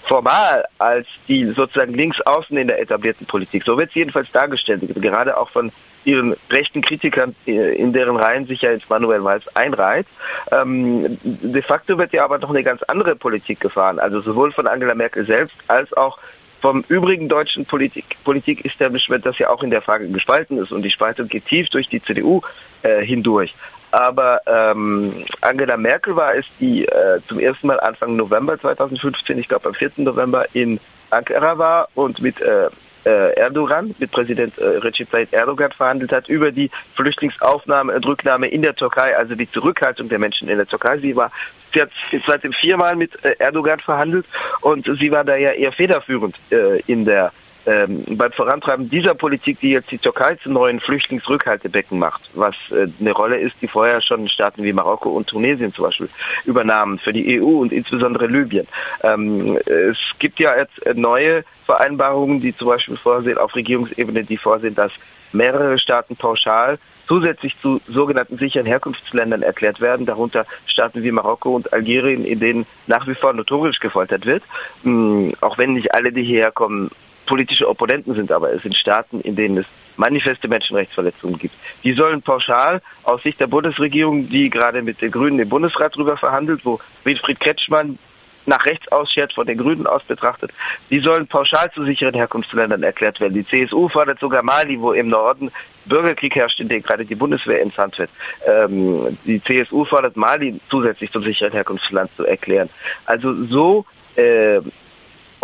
formal 0.05 0.65
als 0.79 1.07
die 1.29 1.45
sozusagen 1.45 1.93
links 1.93 2.21
außen 2.23 2.57
in 2.57 2.69
der 2.69 2.81
etablierten 2.81 3.27
Politik. 3.27 3.65
So 3.65 3.77
wird 3.77 3.91
es 3.91 3.95
jedenfalls 3.95 4.31
dargestellt, 4.33 4.83
gerade 4.97 5.37
auch 5.37 5.51
von 5.51 5.71
ihren 6.05 6.35
rechten 6.51 6.83
Kritikern, 6.83 7.35
äh, 7.47 7.75
in 7.77 7.93
deren 7.93 8.17
Reihen 8.17 8.47
sich 8.47 8.63
ja 8.63 8.71
jetzt 8.71 8.91
Manuel 8.91 9.25
Valls 9.25 9.55
einreiht. 9.57 10.07
Ähm, 10.51 11.19
de 11.23 11.63
facto 11.63 11.99
wird 11.99 12.13
ja 12.13 12.25
aber 12.25 12.39
noch 12.39 12.51
eine 12.51 12.63
ganz 12.63 12.83
andere 12.85 13.17
Politik 13.17 13.61
gefahren, 13.61 13.99
also 13.99 14.21
sowohl 14.21 14.53
von 14.53 14.67
Angela 14.67 14.95
Merkel 14.95 15.25
selbst 15.25 15.57
als 15.69 15.93
auch 15.95 16.19
vom 16.61 16.83
übrigen 16.89 17.29
deutschen 17.29 17.67
Politik, 17.67 18.17
Politik-Establishment, 18.25 19.27
das 19.27 19.39
ja 19.39 19.51
auch 19.51 19.63
in 19.63 19.71
der 19.71 19.83
Frage 19.83 20.09
gespalten 20.09 20.57
ist 20.57 20.73
und 20.73 20.83
die 20.83 20.91
Spaltung 20.91 21.29
geht 21.29 21.45
tief 21.45 21.69
durch 21.69 21.89
die 21.89 22.03
CDU 22.03 22.41
äh, 22.83 23.05
hindurch. 23.05 23.55
Aber 23.91 24.41
ähm, 24.47 25.13
Angela 25.41 25.77
Merkel 25.77 26.17
war 26.17 26.35
es, 26.35 26.47
die 26.59 26.87
äh, 26.87 27.21
zum 27.29 27.39
ersten 27.39 27.67
Mal 27.67 27.79
Anfang 27.81 28.17
November 28.17 28.59
2015, 28.59 29.39
ich 29.39 29.49
glaube 29.49 29.69
am 29.69 29.75
4. 29.75 29.93
November 29.99 30.47
in 30.53 30.81
Ankara 31.11 31.59
war 31.59 31.89
und 31.95 32.21
mit 32.21 32.41
äh, 32.41 32.71
Erdogan, 33.09 33.95
mit 33.99 34.11
Präsident 34.11 34.59
äh, 34.59 34.65
Recep 34.65 35.11
Tayyip 35.11 35.33
Erdogan 35.33 35.73
verhandelt 35.73 36.13
hat 36.13 36.29
über 36.29 36.51
die 36.51 36.71
Flüchtlingsaufnahme 36.95 37.95
und 37.95 38.07
Rücknahme 38.07 38.49
in 38.49 38.63
der 38.63 38.75
Türkei, 38.75 39.17
also 39.17 39.35
die 39.35 39.51
Zurückhaltung 39.51 40.09
der 40.09 40.19
Menschen 40.19 40.49
in 40.49 40.57
der 40.57 40.67
Türkei. 40.67 40.99
Sie 40.99 41.17
war 41.17 41.31
sie 41.73 41.83
hat 41.83 41.91
seitdem 42.27 42.53
viermal 42.53 42.97
mit 42.97 43.25
äh, 43.25 43.35
Erdogan 43.39 43.81
verhandelt 43.81 44.27
und 44.61 44.87
sie 44.99 45.11
war 45.11 45.25
da 45.25 45.37
ja 45.37 45.53
eher 45.53 45.73
federführend 45.73 46.37
äh, 46.51 46.81
in 46.87 47.05
der 47.05 47.33
ähm, 47.67 48.05
beim 48.11 48.33
Vorantreiben 48.33 48.91
dieser 48.91 49.15
Politik, 49.15 49.61
die 49.61 49.71
jetzt 49.71 49.91
die 49.91 49.99
Türkei 49.99 50.37
zum 50.37 50.53
neuen 50.53 50.81
Flüchtlingsrückhaltebecken 50.81 51.99
macht, 51.99 52.23
was 52.35 52.55
äh, 52.71 52.87
eine 53.01 53.13
Rolle 53.13 53.39
ist, 53.39 53.57
die 53.63 53.69
vorher 53.69 54.01
schon 54.03 54.29
Staaten 54.29 54.63
wie 54.63 54.73
Marokko 54.73 55.11
und 55.11 55.27
Tunesien 55.27 55.73
zum 55.73 55.87
Beispiel 55.87 56.09
übernahmen 56.45 56.99
für 56.99 57.13
die 57.13 57.41
EU 57.41 57.61
und 57.61 57.73
insbesondere 57.73 58.27
Libyen. 58.27 58.67
Ähm, 59.03 59.59
es 59.67 59.99
gibt 60.19 60.41
ja 60.41 60.57
jetzt 60.57 60.97
neue 60.97 61.45
Vereinbarungen, 61.65 62.41
die 62.41 62.55
zum 62.55 62.69
Beispiel 62.69 62.97
vorsehen, 62.97 63.39
auf 63.39 63.55
Regierungsebene, 63.55 64.25
die 64.25 64.37
vorsehen, 64.37 64.75
dass 64.75 64.93
mehrere 65.33 65.79
Staaten 65.79 66.17
pauschal 66.17 66.79
zusätzlich 67.07 67.59
zu 67.61 67.81
sogenannten 67.87 68.39
sicheren 68.39 68.67
Herkunftsländern 68.67 69.43
erklärt 69.43 69.81
werden, 69.81 70.07
darunter 70.07 70.47
Staaten 70.67 71.03
wie 71.03 71.11
Marokko 71.11 71.55
und 71.55 71.73
Algerien, 71.73 72.25
in 72.25 72.41
denen 72.41 72.67
nach 72.87 73.07
wie 73.07 73.15
vor 73.15 73.33
notorisch 73.33 73.79
gefoltert 73.79 74.27
wird. 74.27 74.43
Auch 75.41 75.59
wenn 75.59 75.75
nicht 75.75 75.93
alle, 75.95 76.13
die 76.13 76.23
hierher 76.23 76.53
kommen, 76.53 76.91
politische 77.27 77.69
Opponenten 77.69 78.15
sind, 78.15 78.33
aber 78.33 78.53
es 78.53 78.63
sind 78.63 78.77
Staaten, 78.77 79.21
in 79.21 79.37
denen 79.37 79.59
es 79.59 79.67
manifeste 79.97 80.49
Menschenrechtsverletzungen 80.49 81.39
gibt. 81.39 81.55
Die 81.85 81.93
sollen 81.93 82.23
pauschal 82.23 82.83
aus 83.05 83.23
Sicht 83.23 83.41
der 83.41 83.47
Bundesregierung, 83.47 84.29
die 84.29 84.51
gerade 84.51 84.83
mit 84.83 85.01
den 85.01 85.11
Grünen 85.11 85.39
im 85.39 85.49
Bundesrat 85.49 85.97
drüber 85.97 86.17
verhandelt, 86.17 86.61
wo 86.65 86.81
Wilfried 87.05 87.41
Kretschmann 87.41 87.99
nach 88.47 88.65
rechts 88.67 88.91
ausschert, 88.93 89.33
von 89.33 89.47
den 89.47 89.59
Grünen 89.59 89.87
aus 89.87 90.05
betrachtet, 90.05 90.51
die 90.91 91.01
sollen 91.01 91.27
pauschal 91.27 91.71
zu 91.73 91.85
sicheren 91.85 92.15
Herkunftsländern 92.15 92.83
erklärt 92.83 93.21
werden. 93.21 93.35
Die 93.35 93.47
CSU 93.47 93.89
fordert 93.89 94.21
sogar 94.21 94.43
Mali, 94.43 94.81
wo 94.81 94.93
im 94.93 95.09
Norden 95.09 95.51
Bürgerkrieg 95.87 96.35
herrscht, 96.35 96.61
in 96.61 96.69
dem 96.69 96.83
gerade 96.83 97.05
die 97.05 97.15
Bundeswehr 97.15 97.63
entsandt 97.63 97.99
wird. 97.99 98.11
Ähm, 98.47 99.17
die 99.25 99.43
CSU 99.43 99.85
fordert 99.85 100.17
Mali 100.17 100.61
zusätzlich 100.69 101.11
zum 101.11 101.23
sicheren 101.23 101.53
Herkunftsland 101.53 102.11
zu 102.17 102.27
erklären. 102.27 102.69
Also 103.07 103.35
so 103.45 103.85
äh, 104.17 104.61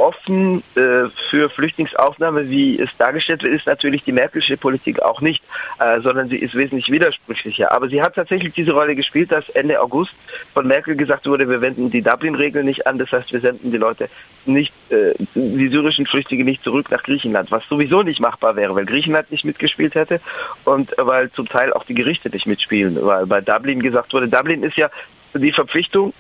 offen 0.01 0.63
äh, 0.77 1.09
für 1.29 1.51
Flüchtlingsaufnahme, 1.51 2.49
wie 2.49 2.81
es 2.81 2.97
dargestellt 2.97 3.43
wird, 3.43 3.55
ist 3.55 3.67
natürlich 3.67 4.03
die 4.03 4.13
Merkelsche 4.13 4.57
Politik 4.57 5.03
auch 5.03 5.21
nicht, 5.21 5.43
äh, 5.79 6.01
sondern 6.01 6.29
sie 6.29 6.39
ist 6.39 6.55
wesentlich 6.55 6.91
widersprüchlicher. 6.91 7.71
Aber 7.71 7.89
sie 7.89 8.01
hat 8.01 8.15
tatsächlich 8.15 8.55
diese 8.55 8.73
Rolle 8.73 8.95
gespielt, 8.95 9.31
dass 9.31 9.49
Ende 9.51 9.81
August 9.81 10.15
von 10.55 10.67
Merkel 10.67 10.97
gesagt 10.97 11.27
wurde, 11.27 11.49
wir 11.49 11.61
wenden 11.61 11.91
die 11.91 12.01
Dublin-Regel 12.01 12.65
nicht 12.65 12.87
an, 12.87 12.99
das 12.99 13.13
heißt, 13.13 13.33
wir 13.33 13.41
senden 13.41 13.71
die 13.71 13.77
Leute 13.77 14.09
nicht, 14.47 14.73
äh, 14.91 15.13
die 15.35 15.69
syrischen 15.69 16.07
Flüchtlinge 16.07 16.45
nicht 16.45 16.65
zurück 16.65 16.91
nach 16.91 17.03
Griechenland, 17.03 17.51
was 17.51 17.69
sowieso 17.69 18.03
nicht 18.03 18.21
machbar 18.21 18.57
wäre, 18.57 18.75
weil 18.75 18.87
Griechenland 18.87 19.31
nicht 19.31 19.45
mitgespielt 19.45 19.95
hätte 19.95 20.21
und 20.65 20.95
weil 20.97 21.31
zum 21.31 21.47
Teil 21.47 21.75
auch 21.75 21.85
die 21.85 21.95
Gerichte 21.95 22.31
nicht 22.31 22.47
mitspielen, 22.47 22.97
weil 23.03 23.27
bei 23.27 23.43
Dublin 23.43 23.81
gesagt 23.81 24.15
wurde, 24.15 24.29
Dublin 24.29 24.63
ist 24.63 24.77
ja 24.77 24.91
die 25.35 25.53
Verpflichtung 25.53 26.15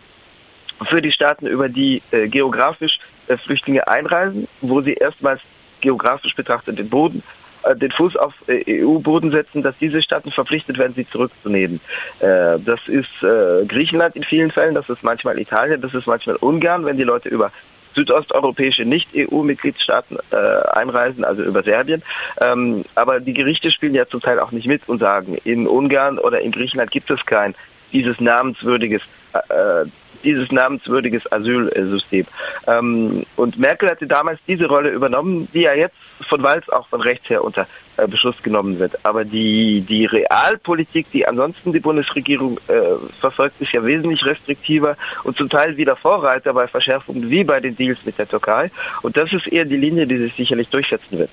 für 0.85 1.03
die 1.03 1.13
Staaten, 1.13 1.47
über 1.47 1.69
die 1.69 2.03
äh, 2.11 2.29
geografisch 2.29 2.99
äh, 3.29 3.37
Flüchtlinge 3.37 3.87
einreisen, 3.87 4.49
wo 4.61 4.81
sie 4.81 4.95
erstmals 4.95 5.41
geografisch 5.81 6.35
betrachtet 6.35 6.79
den 6.79 6.89
Boden, 6.89 7.23
äh, 7.65 7.77
den 7.77 7.91
Fuß 7.91 8.17
auf 8.17 8.35
äh, 8.49 8.83
EU-Boden 8.83 9.31
setzen, 9.31 9.63
dass 9.63 9.77
diese 9.79 10.03
Staaten 10.03 10.31
verpflichtet 10.31 10.79
werden, 10.79 10.95
sie 10.95 11.09
zurückzunehmen. 11.09 11.81
Äh, 12.21 12.59
das 12.65 12.87
ist 12.87 13.23
äh, 13.23 13.65
Griechenland 13.67 14.17
in 14.17 14.25
vielen 14.25 14.51
Fällen, 14.51 14.75
das 14.75 14.89
ist 14.89 15.03
manchmal 15.03 15.39
Italien, 15.39 15.81
das 15.81 15.95
ist 15.95 16.07
manchmal 16.07 16.37
Ungarn, 16.37 16.85
wenn 16.87 16.97
die 16.97 17.05
Leute 17.05 17.29
über 17.29 17.51
südosteuropäische 17.95 18.85
Nicht-EU-Mitgliedstaaten 18.85 20.19
äh, 20.31 20.37
einreisen, 20.37 21.25
also 21.25 21.43
über 21.43 21.63
Serbien. 21.63 22.03
Ähm, 22.41 22.85
aber 22.95 23.21
die 23.21 23.35
Gerichte 23.35 23.71
spielen 23.73 23.95
ja 23.95 24.07
zum 24.07 24.21
Teil 24.21 24.39
auch 24.39 24.53
nicht 24.53 24.67
mit 24.67 24.89
und 24.89 25.01
sagen, 25.01 25.37
in 25.45 25.67
Ungarn 25.67 26.19
oder 26.19 26.41
in 26.41 26.53
Griechenland 26.53 26.91
gibt 26.93 27.11
es 27.11 27.25
kein 27.27 27.55
dieses 27.93 28.21
namenswürdiges 28.21 29.03
äh, 29.33 29.87
dieses 30.25 30.53
namenswürdiges 30.53 31.31
Asylsystem. 31.33 32.27
Ähm, 32.67 33.25
und 33.37 33.59
Merkel 33.59 33.91
hatte 33.91 34.07
damals 34.07 34.41
diese 34.47 34.67
Rolle 34.67 34.91
übernommen, 34.91 35.49
die 35.53 35.63
ja 35.63 35.75
jetzt 35.75 35.97
von 36.21 36.43
Walz 36.43 36.69
auch 36.69 36.87
von 36.89 37.01
rechts 37.01 37.29
her 37.31 37.45
unter 37.45 37.67
äh, 37.97 38.07
Beschluss 38.07 38.43
genommen 38.43 38.79
wird. 38.79 39.05
Aber 39.05 39.25
die, 39.25 39.81
die 39.83 40.07
Realpolitik, 40.07 41.11
die 41.13 41.27
ansonsten 41.27 41.73
die 41.73 41.81
Bundesregierung 41.81 42.59
äh, 42.69 42.81
verfolgt, 43.21 43.61
ist 43.61 43.73
ja 43.73 43.85
wesentlich 43.85 44.25
restriktiver 44.25 44.97
und 45.25 45.37
zum 45.37 45.49
Teil 45.49 45.77
wieder 45.77 45.97
Vorreiter 45.97 46.53
bei 46.53 46.67
Verschärfungen 46.67 47.31
wie 47.31 47.45
bei 47.45 47.61
den 47.61 47.77
Deals 47.77 48.05
mit 48.05 48.19
der 48.19 48.29
Türkei. 48.29 48.71
Und 49.03 49.17
das 49.17 49.33
ist 49.33 49.49
eher 49.49 49.65
die 49.65 49.77
Linie, 49.77 50.07
die 50.07 50.19
sich 50.19 50.35
sicherlich 50.35 50.69
durchsetzen 50.69 51.19
wird. 51.19 51.31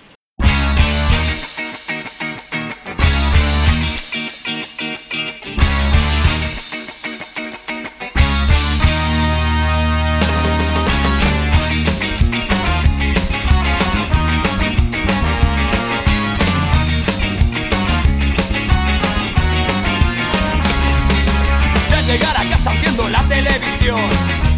horas 22.57 22.67
haciendo 22.67 23.09
la 23.09 23.23
televisión. 23.27 23.99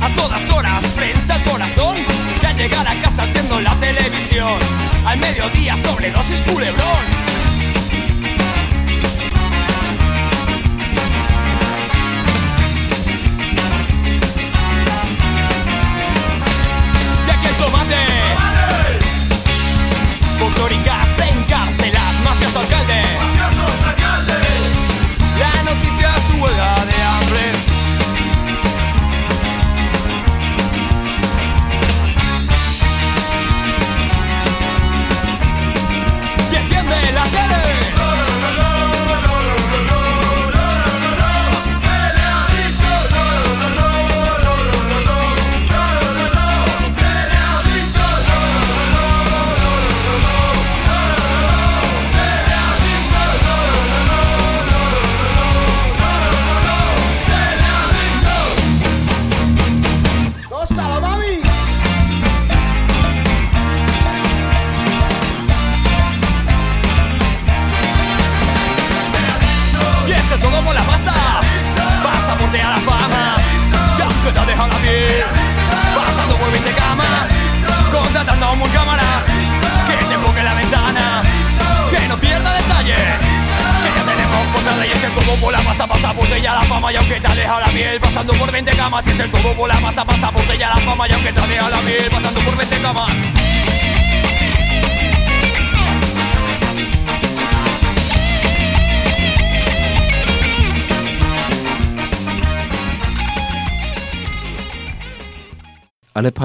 A 0.01 0.09
todas 0.15 0.49
horas, 0.49 0.83
prensa 0.95 1.35
al 1.35 1.43
corazón. 1.43 1.97
Ya 2.41 2.53
llegar 2.53 2.87
a 2.87 3.01
casa 3.01 3.23
haciendo 3.23 3.59
la 3.59 3.75
televisión. 3.79 4.59
Al 5.05 5.19
mediodía, 5.19 5.77
sobredosis 5.77 6.41
culebrón. 6.43 7.48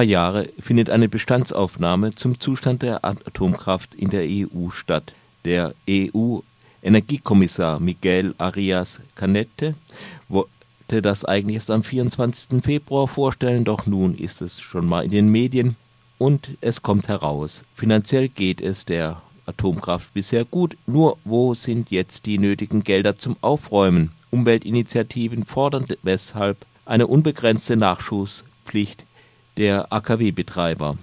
Jahre 0.05 0.49
findet 0.61 0.91
eine 0.91 1.09
Bestandsaufnahme 1.09 2.15
zum 2.15 2.39
Zustand 2.41 2.83
der 2.83 3.05
Atomkraft 3.05 3.95
in 3.95 4.11
der 4.11 4.25
EU 4.25 4.71
statt. 4.71 5.13
Der 5.45 5.75
EU-Energiekommissar 5.89 7.81
Miguel 7.81 8.35
Arias 8.39 9.01
Canete 9.15 9.75
wollte 10.29 11.03
das 11.03 11.25
eigentlich 11.25 11.57
erst 11.57 11.71
am 11.71 11.83
24. 11.83 12.63
Februar 12.63 13.09
vorstellen, 13.09 13.65
doch 13.65 13.87
nun 13.87 14.17
ist 14.17 14.41
es 14.41 14.61
schon 14.61 14.87
mal 14.87 15.05
in 15.05 15.11
den 15.11 15.29
Medien 15.31 15.77
und 16.19 16.51
es 16.61 16.83
kommt 16.83 17.09
heraus. 17.09 17.63
Finanziell 17.75 18.29
geht 18.29 18.61
es 18.61 18.85
der 18.85 19.21
Atomkraft 19.47 20.15
bisher 20.15 20.45
gut, 20.45 20.77
nur 20.87 21.19
wo 21.25 21.55
sind 21.55 21.91
jetzt 21.91 22.27
die 22.27 22.39
nötigen 22.39 22.83
Gelder 22.85 23.17
zum 23.17 23.37
Aufräumen? 23.41 24.13
Umweltinitiativen 24.31 25.45
fordern 25.45 25.87
weshalb 26.03 26.65
eine 26.87 27.07
unbegrenzte 27.07 27.77
Nachschusspflicht 27.77 29.04
der 29.57 29.93
AKW-Betreiber. 29.93 30.97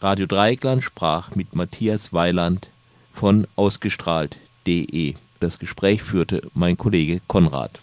Radio 0.00 0.26
Dreieckland 0.26 0.84
sprach 0.84 1.34
mit 1.34 1.54
Matthias 1.54 2.12
Weiland 2.12 2.68
von 3.14 3.46
ausgestrahlt.de. 3.56 5.14
Das 5.40 5.58
Gespräch 5.58 6.02
führte 6.02 6.42
mein 6.54 6.76
Kollege 6.76 7.20
Konrad. 7.26 7.80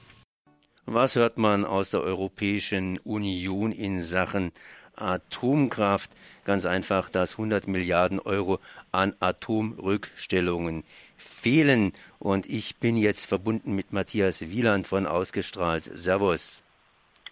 Was 0.85 1.15
hört 1.15 1.37
man 1.37 1.65
aus 1.65 1.89
der 1.89 2.01
Europäischen 2.01 2.99
Union 2.99 3.71
in 3.71 4.03
Sachen 4.03 4.51
Atomkraft? 4.95 6.11
Ganz 6.43 6.65
einfach, 6.65 7.09
dass 7.09 7.33
100 7.33 7.67
Milliarden 7.67 8.19
Euro 8.19 8.59
an 8.91 9.15
Atomrückstellungen 9.19 10.83
fehlen. 11.17 11.93
Und 12.19 12.47
ich 12.47 12.77
bin 12.77 12.97
jetzt 12.97 13.25
verbunden 13.25 13.73
mit 13.73 13.93
Matthias 13.93 14.41
Wieland 14.41 14.85
von 14.85 15.07
Ausgestrahlt. 15.07 15.89
Servus. 15.93 16.63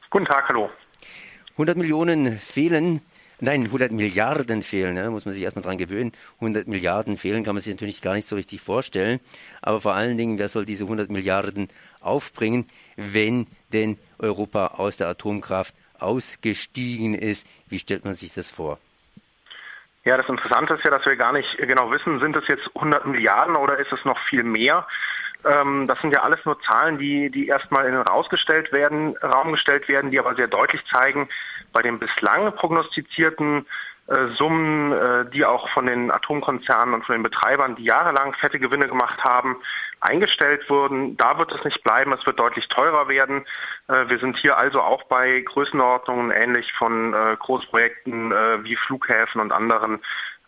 Guten 0.10 0.26
Tag, 0.26 0.48
hallo. 0.48 0.70
100 1.60 1.76
Millionen 1.76 2.40
fehlen. 2.40 3.02
Nein, 3.42 3.66
100 3.66 3.92
Milliarden 3.92 4.64
fehlen, 4.64 4.94
ne? 4.94 5.10
muss 5.10 5.26
man 5.26 5.34
sich 5.34 5.44
erstmal 5.44 5.64
dran 5.64 5.78
gewöhnen. 5.78 6.14
100 6.36 6.70
Milliarden 6.70 7.18
fehlen 7.18 7.44
kann 7.44 7.54
man 7.54 7.62
sich 7.62 7.74
natürlich 7.74 8.02
gar 8.02 8.14
nicht 8.14 8.30
so 8.30 8.38
richtig 8.38 8.62
vorstellen. 8.62 9.20
Aber 9.62 9.82
vor 9.82 9.94
allen 9.94 10.18
Dingen, 10.18 10.40
wer 10.40 10.48
soll 10.48 10.66
diese 10.66 10.86
100 10.86 11.10
Milliarden 11.10 11.68
aufbringen, 12.00 12.70
wenn 12.96 13.46
denn 13.74 13.98
Europa 14.20 14.68
aus 14.78 14.96
der 14.96 15.10
Atomkraft 15.10 15.76
ausgestiegen 16.00 17.14
ist? 17.14 17.46
Wie 17.68 17.80
stellt 17.80 18.06
man 18.06 18.16
sich 18.16 18.34
das 18.34 18.50
vor? 18.50 18.80
Ja, 20.06 20.16
das 20.16 20.30
Interessante 20.30 20.76
ist 20.76 20.86
ja, 20.86 20.92
dass 20.92 21.06
wir 21.06 21.18
gar 21.18 21.34
nicht 21.34 21.58
genau 21.58 21.92
wissen, 21.92 22.22
sind 22.22 22.38
es 22.38 22.48
jetzt 22.48 22.70
100 22.74 23.06
Milliarden 23.06 23.58
oder 23.58 23.78
ist 23.80 23.92
es 23.92 24.06
noch 24.06 24.18
viel 24.30 24.44
mehr? 24.44 24.88
Ähm, 25.46 25.88
das 25.88 26.00
sind 26.02 26.14
ja 26.14 26.22
alles 26.22 26.44
nur 26.46 26.60
Zahlen, 26.62 26.98
die, 26.98 27.30
die 27.30 27.48
erstmal 27.48 27.86
in 27.86 27.94
den 27.94 28.02
rausgestellt 28.02 28.72
werden, 28.72 29.16
Raum 29.18 29.52
gestellt 29.54 29.88
werden, 29.88 30.12
die 30.12 30.20
aber 30.20 30.36
sehr 30.36 30.48
deutlich 30.48 30.84
zeigen, 30.92 31.30
bei 31.72 31.82
den 31.82 32.00
bislang 32.00 32.52
prognostizierten 32.54 33.66
äh, 34.08 34.28
Summen, 34.36 34.92
äh, 34.92 35.30
die 35.30 35.46
auch 35.46 35.70
von 35.70 35.86
den 35.86 36.12
Atomkonzernen 36.12 36.96
und 36.96 37.06
von 37.06 37.14
den 37.14 37.24
Betreibern, 37.24 37.76
die 37.76 37.84
jahrelang 37.84 38.34
fette 38.34 38.60
Gewinne 38.60 38.88
gemacht 38.88 39.24
haben, 39.24 39.58
eingestellt 40.02 40.70
wurden. 40.70 41.16
Da 41.18 41.38
wird 41.38 41.52
es 41.54 41.64
nicht 41.64 41.84
bleiben, 41.84 42.12
es 42.14 42.26
wird 42.26 42.40
deutlich 42.40 42.68
teurer 42.70 43.08
werden. 43.08 43.46
Äh, 43.88 44.10
wir 44.10 44.20
sind 44.20 44.38
hier 44.38 44.58
also 44.58 44.82
auch 44.82 45.04
bei 45.04 45.42
Größenordnungen 45.42 46.32
ähnlich 46.32 46.74
von 46.74 47.14
äh, 47.14 47.38
Großprojekten 47.38 48.32
äh, 48.32 48.64
wie 48.64 48.76
Flughäfen 48.76 49.42
und 49.42 49.52
anderen, 49.52 50.00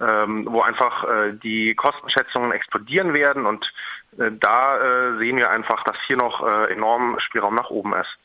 ähm, 0.01 0.47
wo 0.49 0.61
einfach 0.61 1.03
äh, 1.03 1.33
die 1.33 1.75
Kostenschätzungen 1.75 2.51
explodieren 2.51 3.13
werden 3.13 3.45
und 3.45 3.71
da 4.17 5.17
sehen 5.19 5.37
wir 5.37 5.49
einfach, 5.51 5.85
dass 5.85 5.95
hier 6.05 6.17
noch 6.17 6.45
enorm 6.67 7.17
Spielraum 7.21 7.55
nach 7.55 7.69
oben 7.69 7.93
ist. 7.93 8.17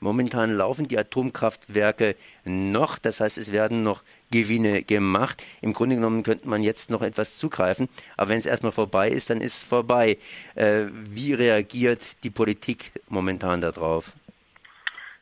Momentan 0.00 0.56
laufen 0.56 0.88
die 0.88 0.98
Atomkraftwerke 0.98 2.16
noch, 2.44 2.98
das 2.98 3.20
heißt, 3.20 3.38
es 3.38 3.52
werden 3.52 3.82
noch 3.82 4.02
Gewinne 4.30 4.82
gemacht. 4.82 5.44
Im 5.60 5.72
Grunde 5.72 5.96
genommen 5.96 6.22
könnte 6.22 6.48
man 6.48 6.62
jetzt 6.62 6.90
noch 6.90 7.02
etwas 7.02 7.36
zugreifen, 7.36 7.88
aber 8.16 8.30
wenn 8.30 8.38
es 8.38 8.46
erstmal 8.46 8.72
vorbei 8.72 9.10
ist, 9.10 9.30
dann 9.30 9.40
ist 9.40 9.58
es 9.58 9.62
vorbei. 9.62 10.18
Äh, 10.54 10.86
wie 10.90 11.34
reagiert 11.34 12.00
die 12.22 12.30
Politik 12.30 12.92
momentan 13.08 13.60
darauf? 13.60 14.12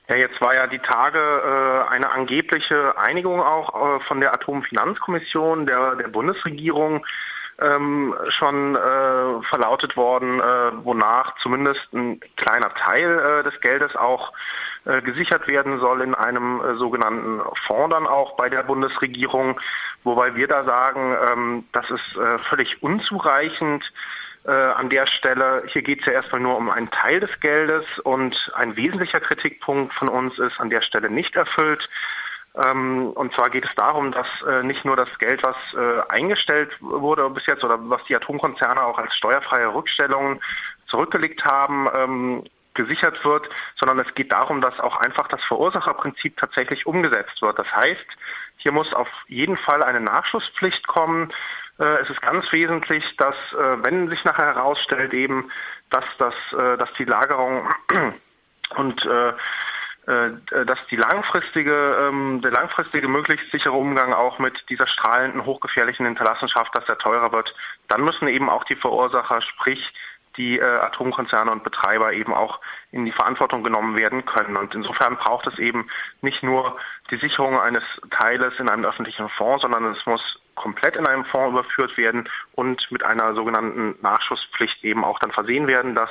Ja, 0.09 0.17
jetzt 0.17 0.41
war 0.41 0.55
ja 0.55 0.67
die 0.67 0.79
Tage 0.79 1.19
äh, 1.19 1.93
eine 1.93 2.11
angebliche 2.11 2.97
Einigung 2.97 3.43
auch 3.43 3.99
äh, 3.99 4.01
von 4.05 4.21
der 4.21 4.33
Atomfinanzkommission 4.33 5.67
der, 5.67 5.97
der 5.97 6.09
Bundesregierung 6.09 7.05
ähm, 7.61 8.15
schon 8.29 8.75
äh, 8.75 9.43
verlautet 9.51 9.99
worden, 9.99 10.41
äh, 10.41 10.85
wonach 10.85 11.37
zumindest 11.43 11.93
ein 11.93 12.21
kleiner 12.37 12.73
Teil 12.75 13.19
äh, 13.19 13.43
des 13.43 13.61
Geldes 13.61 13.97
auch 13.97 14.33
äh, 14.87 15.03
gesichert 15.03 15.47
werden 15.47 15.79
soll 15.79 16.01
in 16.01 16.15
einem 16.15 16.63
sogenannten 16.79 17.43
Fonds 17.67 17.95
dann 17.95 18.07
auch 18.07 18.35
bei 18.37 18.49
der 18.49 18.63
Bundesregierung, 18.63 19.61
wobei 20.05 20.35
wir 20.35 20.49
da 20.49 20.65
sagen, 20.65 21.17
ähm, 21.31 21.65
das 21.73 21.91
ist 21.91 22.19
völlig 22.49 22.83
unzureichend 22.83 23.85
äh, 24.45 24.51
an 24.51 24.91
der 24.91 25.07
Stelle. 25.07 25.65
Hier 25.73 25.83
geht 25.83 26.01
es 26.01 26.07
ja 26.07 26.13
erstmal 26.13 26.41
nur 26.41 26.57
um 26.57 26.71
einen 26.71 26.91
Teil 26.91 27.21
des 27.21 27.31
Geldes 27.41 27.85
und 28.05 28.35
ein 28.55 28.77
wesentlicher 28.77 29.21
Kritikpunkt 29.21 29.95
von 29.95 30.09
uns 30.09 30.39
ist 30.39 30.59
an 30.61 30.71
der 30.71 30.83
Stelle 30.83 31.11
nicht 31.11 31.37
erfüllt. 31.37 31.89
Ähm, 32.55 33.13
und 33.15 33.35
zwar 33.35 33.51
geht 33.51 33.65
es 33.65 33.75
darum, 33.77 34.13
dass 34.13 34.27
äh, 34.49 34.63
nicht 34.63 34.85
nur 34.85 34.97
das 34.97 35.09
Geld, 35.19 35.43
was 35.43 35.57
äh, 35.75 36.01
eingestellt 36.09 36.71
wurde 36.81 37.29
bis 37.31 37.47
jetzt 37.47 37.63
oder 37.63 37.79
was 37.89 38.03
die 38.05 38.17
Atomkonzerne 38.17 38.83
auch 38.83 38.99
als 38.99 39.15
steuerfreie 39.15 39.73
Rückstellungen 39.73 40.41
zurückgelegt 40.87 41.45
haben, 41.45 41.89
ähm, 41.95 42.45
gesichert 42.75 43.23
wird, 43.25 43.49
sondern 43.79 43.99
es 43.99 44.15
geht 44.15 44.33
darum, 44.33 44.61
dass 44.61 44.79
auch 44.81 44.97
einfach 44.99 45.29
das 45.29 45.43
Verursacherprinzip 45.45 46.37
tatsächlich 46.37 46.87
umgesetzt 46.87 47.43
wird. 47.43 47.59
Das 47.59 47.71
heißt, 47.73 48.07
hier 48.59 48.73
muss 48.73 48.93
auf 48.95 49.09
jeden 49.27 49.57
Fall 49.57 49.83
eine 49.83 50.01
Nachschusspflicht 50.01 50.87
kommen. 50.87 51.33
Äh, 51.79 52.03
es 52.03 52.11
ist 52.11 52.23
ganz 52.23 52.51
wesentlich, 52.53 53.05
dass 53.17 53.37
wenn 53.53 54.09
sich 54.09 54.25
nachher 54.25 54.55
herausstellt 54.55 55.13
eben, 55.15 55.51
dass 55.91 56.05
das, 56.19 56.35
dass 56.53 56.93
die 56.99 57.05
Lagerung 57.05 57.69
und 58.77 59.07
äh, 60.09 60.65
dass 60.65 60.79
die 60.91 60.97
langfristige, 60.97 62.09
ähm, 62.09 62.41
der 62.41 62.51
langfristige 62.51 63.09
möglichst 63.09 63.51
sichere 63.51 63.75
Umgang 63.75 64.15
auch 64.15 64.39
mit 64.39 64.65
dieser 64.71 64.87
strahlenden, 64.87 65.45
hochgefährlichen 65.45 66.07
Hinterlassenschaft, 66.07 66.75
dass 66.75 66.89
er 66.89 66.97
teurer 66.97 67.31
wird, 67.31 67.55
dann 67.89 68.01
müssen 68.01 68.27
eben 68.27 68.49
auch 68.49 68.65
die 68.65 68.77
Verursacher, 68.77 69.43
sprich 69.43 69.93
die 70.39 70.59
äh, 70.59 70.63
Atomkonzerne 70.63 71.51
und 71.51 71.65
Betreiber 71.65 72.13
eben 72.13 72.33
auch 72.33 72.61
in 72.93 73.05
die 73.05 73.13
Verantwortung 73.13 73.63
genommen 73.63 73.97
werden 73.97 74.25
können. 74.25 74.57
Und 74.57 74.75
insofern 74.75 75.17
braucht 75.17 75.47
es 75.47 75.59
eben 75.59 75.91
nicht 76.23 76.43
nur 76.43 76.79
die 77.11 77.17
Sicherung 77.17 77.61
eines 77.61 77.83
Teiles 78.11 78.55
in 78.59 78.69
einem 78.69 78.85
öffentlichen 78.85 79.29
Fonds, 79.31 79.63
sondern 79.63 79.85
es 79.93 80.07
muss 80.07 80.41
komplett 80.55 80.97
in 80.97 81.07
einem 81.07 81.25
Fonds 81.27 81.53
überführt 81.53 81.97
werden 81.99 82.29
und 82.55 82.91
mit 82.91 83.05
einer 83.05 83.35
sogenannten 83.35 83.97
Nachschusspflicht 84.01 84.83
eben 84.85 85.05
auch 85.05 85.19
dann 85.19 85.33
versehen 85.33 85.67
werden, 85.67 85.95
dass 85.95 86.11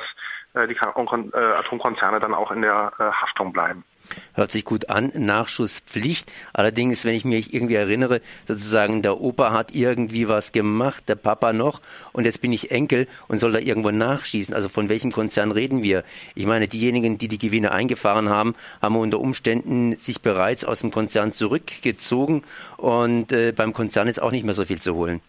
äh, 0.54 0.68
die 0.68 0.76
äh, 0.76 1.38
Atomkonzerne 1.38 2.20
dann 2.20 2.34
auch 2.34 2.52
in 2.52 2.62
der 2.62 2.92
äh, 2.98 3.04
Haftung 3.04 3.52
bleiben. 3.52 3.84
Hört 4.34 4.50
sich 4.50 4.64
gut 4.64 4.88
an, 4.88 5.12
Nachschusspflicht. 5.14 6.32
Allerdings, 6.52 7.04
wenn 7.04 7.14
ich 7.14 7.24
mich 7.24 7.54
irgendwie 7.54 7.74
erinnere, 7.74 8.20
sozusagen 8.46 9.02
der 9.02 9.20
Opa 9.20 9.52
hat 9.52 9.74
irgendwie 9.74 10.28
was 10.28 10.52
gemacht, 10.52 11.08
der 11.08 11.16
Papa 11.16 11.52
noch, 11.52 11.80
und 12.12 12.24
jetzt 12.24 12.40
bin 12.40 12.52
ich 12.52 12.70
Enkel 12.70 13.08
und 13.28 13.38
soll 13.38 13.52
da 13.52 13.58
irgendwo 13.58 13.90
nachschießen. 13.90 14.54
Also 14.54 14.68
von 14.68 14.88
welchem 14.88 15.12
Konzern 15.12 15.50
reden 15.50 15.82
wir? 15.82 16.04
Ich 16.34 16.46
meine, 16.46 16.68
diejenigen, 16.68 17.18
die 17.18 17.28
die 17.28 17.38
Gewinne 17.38 17.72
eingefahren 17.72 18.28
haben, 18.28 18.54
haben 18.82 18.96
unter 18.96 19.20
Umständen 19.20 19.96
sich 19.96 20.22
bereits 20.22 20.64
aus 20.64 20.80
dem 20.80 20.90
Konzern 20.90 21.32
zurückgezogen 21.32 22.42
und 22.76 23.32
äh, 23.32 23.52
beim 23.52 23.72
Konzern 23.72 24.08
ist 24.08 24.20
auch 24.20 24.30
nicht 24.30 24.44
mehr 24.44 24.54
so 24.54 24.64
viel 24.64 24.80
zu 24.80 24.94
holen. 24.94 25.20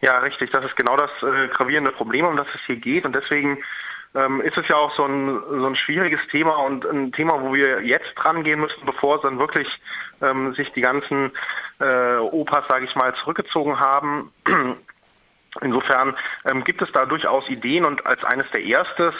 Ja, 0.00 0.18
richtig. 0.18 0.50
Das 0.50 0.64
ist 0.64 0.76
genau 0.76 0.96
das 0.96 1.10
äh, 1.22 1.48
gravierende 1.48 1.92
Problem, 1.92 2.24
um 2.24 2.36
das 2.36 2.46
es 2.54 2.60
hier 2.66 2.76
geht. 2.76 3.04
Und 3.04 3.14
deswegen 3.14 3.58
ähm, 4.14 4.40
ist 4.40 4.56
es 4.56 4.66
ja 4.68 4.76
auch 4.76 4.94
so 4.96 5.04
ein, 5.04 5.40
so 5.48 5.66
ein 5.66 5.76
schwieriges 5.76 6.20
Thema 6.30 6.56
und 6.56 6.84
ein 6.84 7.12
Thema, 7.12 7.40
wo 7.42 7.54
wir 7.54 7.82
jetzt 7.82 8.12
dran 8.16 8.42
gehen 8.42 8.60
müssen, 8.60 8.84
bevor 8.84 9.16
es 9.16 9.22
dann 9.22 9.38
wirklich 9.38 9.68
ähm, 10.20 10.54
sich 10.54 10.72
die 10.72 10.80
ganzen 10.80 11.30
äh, 11.80 12.16
Opas, 12.16 12.64
sage 12.68 12.86
ich 12.86 12.94
mal, 12.96 13.14
zurückgezogen 13.14 13.78
haben. 13.78 14.32
Insofern 15.62 16.16
ähm, 16.48 16.64
gibt 16.64 16.80
es 16.82 16.92
da 16.92 17.06
durchaus 17.06 17.48
Ideen 17.48 17.84
und 17.84 18.04
als 18.06 18.22
eines 18.24 18.48
der 18.52 18.62
erstes, 18.62 19.14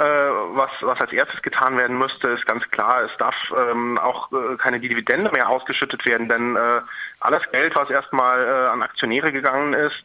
was, 0.00 0.70
was 0.80 1.00
als 1.00 1.12
erstes 1.12 1.40
getan 1.42 1.76
werden 1.76 1.96
müsste, 1.96 2.28
ist 2.28 2.46
ganz 2.46 2.68
klar, 2.70 3.04
es 3.04 3.16
darf 3.18 3.34
ähm, 3.56 3.96
auch 3.98 4.30
äh, 4.32 4.56
keine 4.56 4.80
Dividende 4.80 5.30
mehr 5.30 5.48
ausgeschüttet 5.48 6.04
werden, 6.06 6.28
denn 6.28 6.56
äh, 6.56 6.80
alles 7.20 7.42
Geld, 7.52 7.76
was 7.76 7.90
erstmal 7.90 8.44
äh, 8.44 8.72
an 8.72 8.82
Aktionäre 8.82 9.30
gegangen 9.30 9.72
ist, 9.72 10.02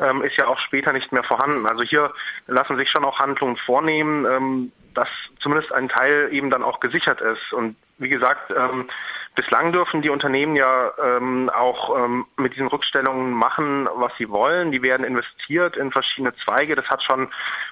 ähm, 0.00 0.22
ist 0.22 0.36
ja 0.36 0.48
auch 0.48 0.58
später 0.58 0.92
nicht 0.92 1.12
mehr 1.12 1.22
vorhanden. 1.22 1.66
Also 1.66 1.82
hier 1.82 2.12
lassen 2.46 2.76
sich 2.76 2.90
schon 2.90 3.04
auch 3.04 3.18
Handlungen 3.20 3.56
vornehmen, 3.56 4.26
ähm, 4.26 4.72
dass 4.94 5.08
zumindest 5.40 5.72
ein 5.72 5.88
Teil 5.88 6.28
eben 6.32 6.50
dann 6.50 6.64
auch 6.64 6.80
gesichert 6.80 7.20
ist. 7.20 7.52
Und 7.52 7.76
wie 7.98 8.08
gesagt, 8.08 8.52
ähm, 8.56 8.88
bislang 9.34 9.72
dürfen 9.72 10.02
die 10.02 10.10
Unternehmen 10.10 10.56
ja 10.56 10.92
ähm, 11.02 11.50
auch 11.50 11.96
ähm, 11.96 12.26
mit 12.36 12.54
diesen 12.54 12.68
Rückstellungen 12.68 13.32
machen, 13.32 13.88
was 13.94 14.12
sie 14.18 14.28
wollen. 14.28 14.72
Die 14.72 14.82
werden 14.82 15.04
investiert 15.04 15.76
in 15.76 15.92
verschiedene 15.92 16.34
Zweige. 16.44 16.74
Das 16.74 16.88
hat 16.88 17.02
schon 17.02 17.28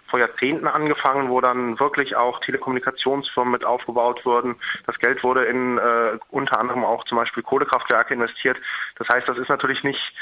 vor 0.08 0.20
Jahrzehnten 0.20 0.68
angefangen, 0.68 1.28
wo 1.28 1.40
dann 1.40 1.78
wirklich 1.80 2.14
auch 2.16 2.40
Telekommunikationsfirmen 2.40 3.52
mit 3.52 3.64
aufgebaut 3.64 4.24
wurden. 4.24 4.56
Das 4.86 4.98
Geld 4.98 5.24
wurde 5.24 5.44
in 5.44 5.78
äh, 5.78 6.18
unter 6.30 6.60
anderem 6.60 6.84
auch 6.84 7.04
zum 7.04 7.18
Beispiel 7.18 7.42
Kohlekraftwerke 7.42 8.14
investiert. 8.14 8.58
Das 8.96 9.08
heißt, 9.08 9.28
das 9.28 9.38
ist 9.38 9.48
natürlich 9.48 9.82
nicht 9.82 10.12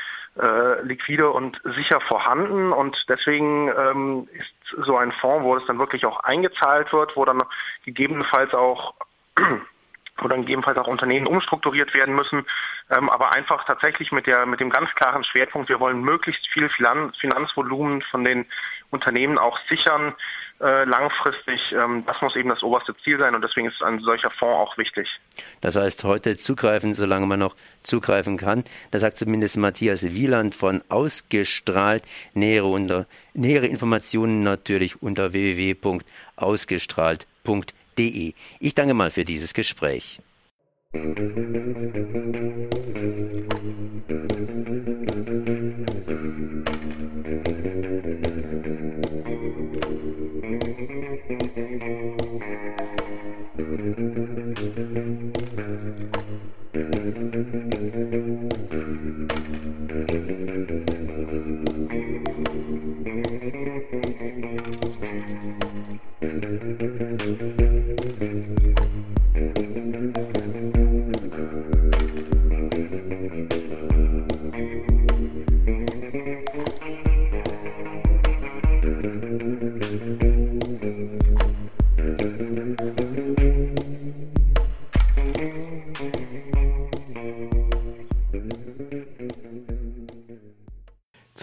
äh, 0.41 0.83
liquide 0.83 1.31
und 1.31 1.61
sicher 1.77 2.01
vorhanden 2.01 2.73
und 2.73 3.05
deswegen 3.09 3.69
ähm, 3.69 4.29
ist 4.33 4.85
so 4.85 4.97
ein 4.97 5.13
Fonds, 5.13 5.45
wo 5.45 5.57
es 5.57 5.67
dann 5.67 5.79
wirklich 5.79 6.07
auch 6.07 6.21
eingezahlt 6.21 6.93
wird, 6.93 7.17
wo 7.17 7.25
dann 7.25 7.43
gegebenenfalls 7.85 8.53
auch 8.55 8.95
dann 10.23 10.43
gegebenenfalls 10.43 10.79
auch 10.79 10.87
Unternehmen 10.87 11.27
umstrukturiert 11.27 11.97
werden 11.97 12.15
müssen, 12.15 12.47
ähm, 12.91 13.11
aber 13.11 13.35
einfach 13.35 13.65
tatsächlich 13.65 14.13
mit 14.13 14.27
der 14.27 14.47
mit 14.47 14.61
dem 14.61 14.71
ganz 14.71 14.89
klaren 14.95 15.25
Schwerpunkt, 15.25 15.69
wir 15.69 15.81
wollen 15.81 16.01
möglichst 16.03 16.47
viel 16.49 16.71
Finanzvolumen 16.71 18.03
von 18.03 18.25
den 18.25 18.47
Unternehmen 18.91 19.39
auch 19.39 19.59
sichern 19.69 20.15
äh, 20.61 20.85
langfristig. 20.85 21.61
Ähm, 21.73 22.05
das 22.07 22.23
muss 22.23 22.37
eben 22.37 22.49
das 22.49 22.63
oberste 22.63 22.97
Ziel 22.99 23.19
sein 23.19 23.35
und 23.35 23.43
deswegen 23.43 23.67
ist 23.69 23.83
ein 23.83 23.99
solcher 24.01 24.31
Fonds 24.31 24.57
auch 24.57 24.79
wichtig. 24.79 25.09
Das 25.61 25.75
heißt, 25.75 26.05
heute 26.05 26.37
zugreifen, 26.37 26.95
solange 26.95 27.27
man 27.27 27.41
noch 27.41 27.57
zugreifen 27.83 28.37
kann. 28.37 28.63
Da 28.93 29.01
sagt 29.01 29.19
zumindest 29.19 29.57
Matthias 29.57 30.05
Wieland 30.05 30.55
von 30.55 30.85
ausgestrahlt. 30.89 32.05
Nähere, 32.35 32.69
unter, 32.69 33.07
nähere 33.33 33.67
Informationen 33.67 34.45
natürlich 34.45 35.03
unter 35.03 35.33
www.ausgestrahlt.de. 35.33 37.84
Ich 37.97 38.75
danke 38.75 38.95
mal 38.95 39.11
für 39.11 39.25
dieses 39.25 39.55
Gespräch. 39.55 40.21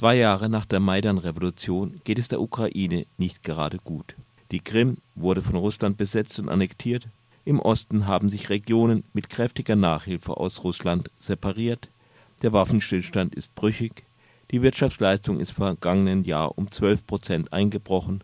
Zwei 0.01 0.15
Jahre 0.15 0.49
nach 0.49 0.65
der 0.65 0.79
Maidan-Revolution 0.79 2.01
geht 2.05 2.17
es 2.17 2.27
der 2.27 2.41
Ukraine 2.41 3.05
nicht 3.19 3.43
gerade 3.43 3.77
gut. 3.77 4.15
Die 4.49 4.59
Krim 4.59 4.97
wurde 5.13 5.43
von 5.43 5.55
Russland 5.55 5.97
besetzt 5.97 6.39
und 6.39 6.49
annektiert. 6.49 7.07
Im 7.45 7.59
Osten 7.59 8.07
haben 8.07 8.27
sich 8.27 8.49
Regionen 8.49 9.03
mit 9.13 9.29
kräftiger 9.29 9.75
Nachhilfe 9.75 10.37
aus 10.37 10.63
Russland 10.63 11.11
separiert. 11.19 11.91
Der 12.41 12.51
Waffenstillstand 12.51 13.35
ist 13.35 13.53
brüchig. 13.53 14.03
Die 14.49 14.63
Wirtschaftsleistung 14.63 15.39
ist 15.39 15.51
vergangenen 15.51 16.23
Jahr 16.23 16.57
um 16.57 16.67
12 16.67 17.05
Prozent 17.05 17.53
eingebrochen. 17.53 18.23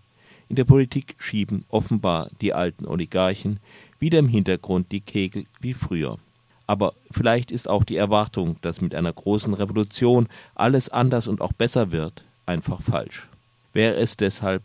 In 0.49 0.55
der 0.55 0.65
Politik 0.65 1.13
schieben 1.19 1.63
offenbar 1.69 2.31
die 2.41 2.55
alten 2.55 2.87
Oligarchen 2.87 3.59
wieder 3.99 4.17
im 4.17 4.29
Hintergrund 4.29 4.91
die 4.91 5.01
Kegel 5.01 5.45
wie 5.59 5.75
früher. 5.75 6.17
Aber 6.65 6.95
vielleicht 7.11 7.51
ist 7.51 7.69
auch 7.69 7.83
die 7.83 7.97
Erwartung, 7.97 8.57
dass 8.61 8.81
mit 8.81 8.95
einer 8.95 9.13
großen 9.13 9.53
Revolution 9.53 10.27
alles 10.55 10.89
anders 10.89 11.27
und 11.27 11.41
auch 11.41 11.53
besser 11.53 11.91
wird, 11.91 12.23
einfach 12.45 12.81
falsch. 12.81 13.27
Wäre 13.73 13.95
es 13.95 14.17
deshalb 14.17 14.63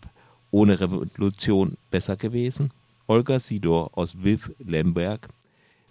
ohne 0.51 0.81
Revolution 0.81 1.77
besser 1.91 2.17
gewesen? 2.17 2.71
Olga 3.07 3.41
Sidor 3.41 3.91
aus 3.97 4.15
Lviv-Lemberg 4.15 5.29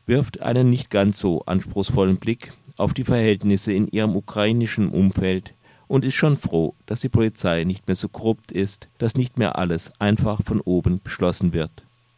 wirft 0.05 0.41
einen 0.41 0.69
nicht 0.69 0.89
ganz 0.89 1.19
so 1.19 1.43
anspruchsvollen 1.45 2.17
Blick 2.17 2.53
auf 2.77 2.93
die 2.93 3.03
Verhältnisse 3.03 3.73
in 3.73 3.87
ihrem 3.87 4.15
ukrainischen 4.15 4.89
Umfeld 4.89 5.53
und 5.87 6.05
ist 6.05 6.15
schon 6.15 6.37
froh, 6.37 6.73
dass 6.85 7.01
die 7.01 7.09
Polizei 7.09 7.63
nicht 7.63 7.87
mehr 7.87 7.95
so 7.95 8.07
korrupt 8.07 8.51
ist, 8.51 8.87
dass 8.97 9.15
nicht 9.15 9.37
mehr 9.37 9.57
alles 9.57 9.91
einfach 9.99 10.41
von 10.43 10.61
oben 10.61 11.01
beschlossen 11.03 11.53
wird. 11.53 11.71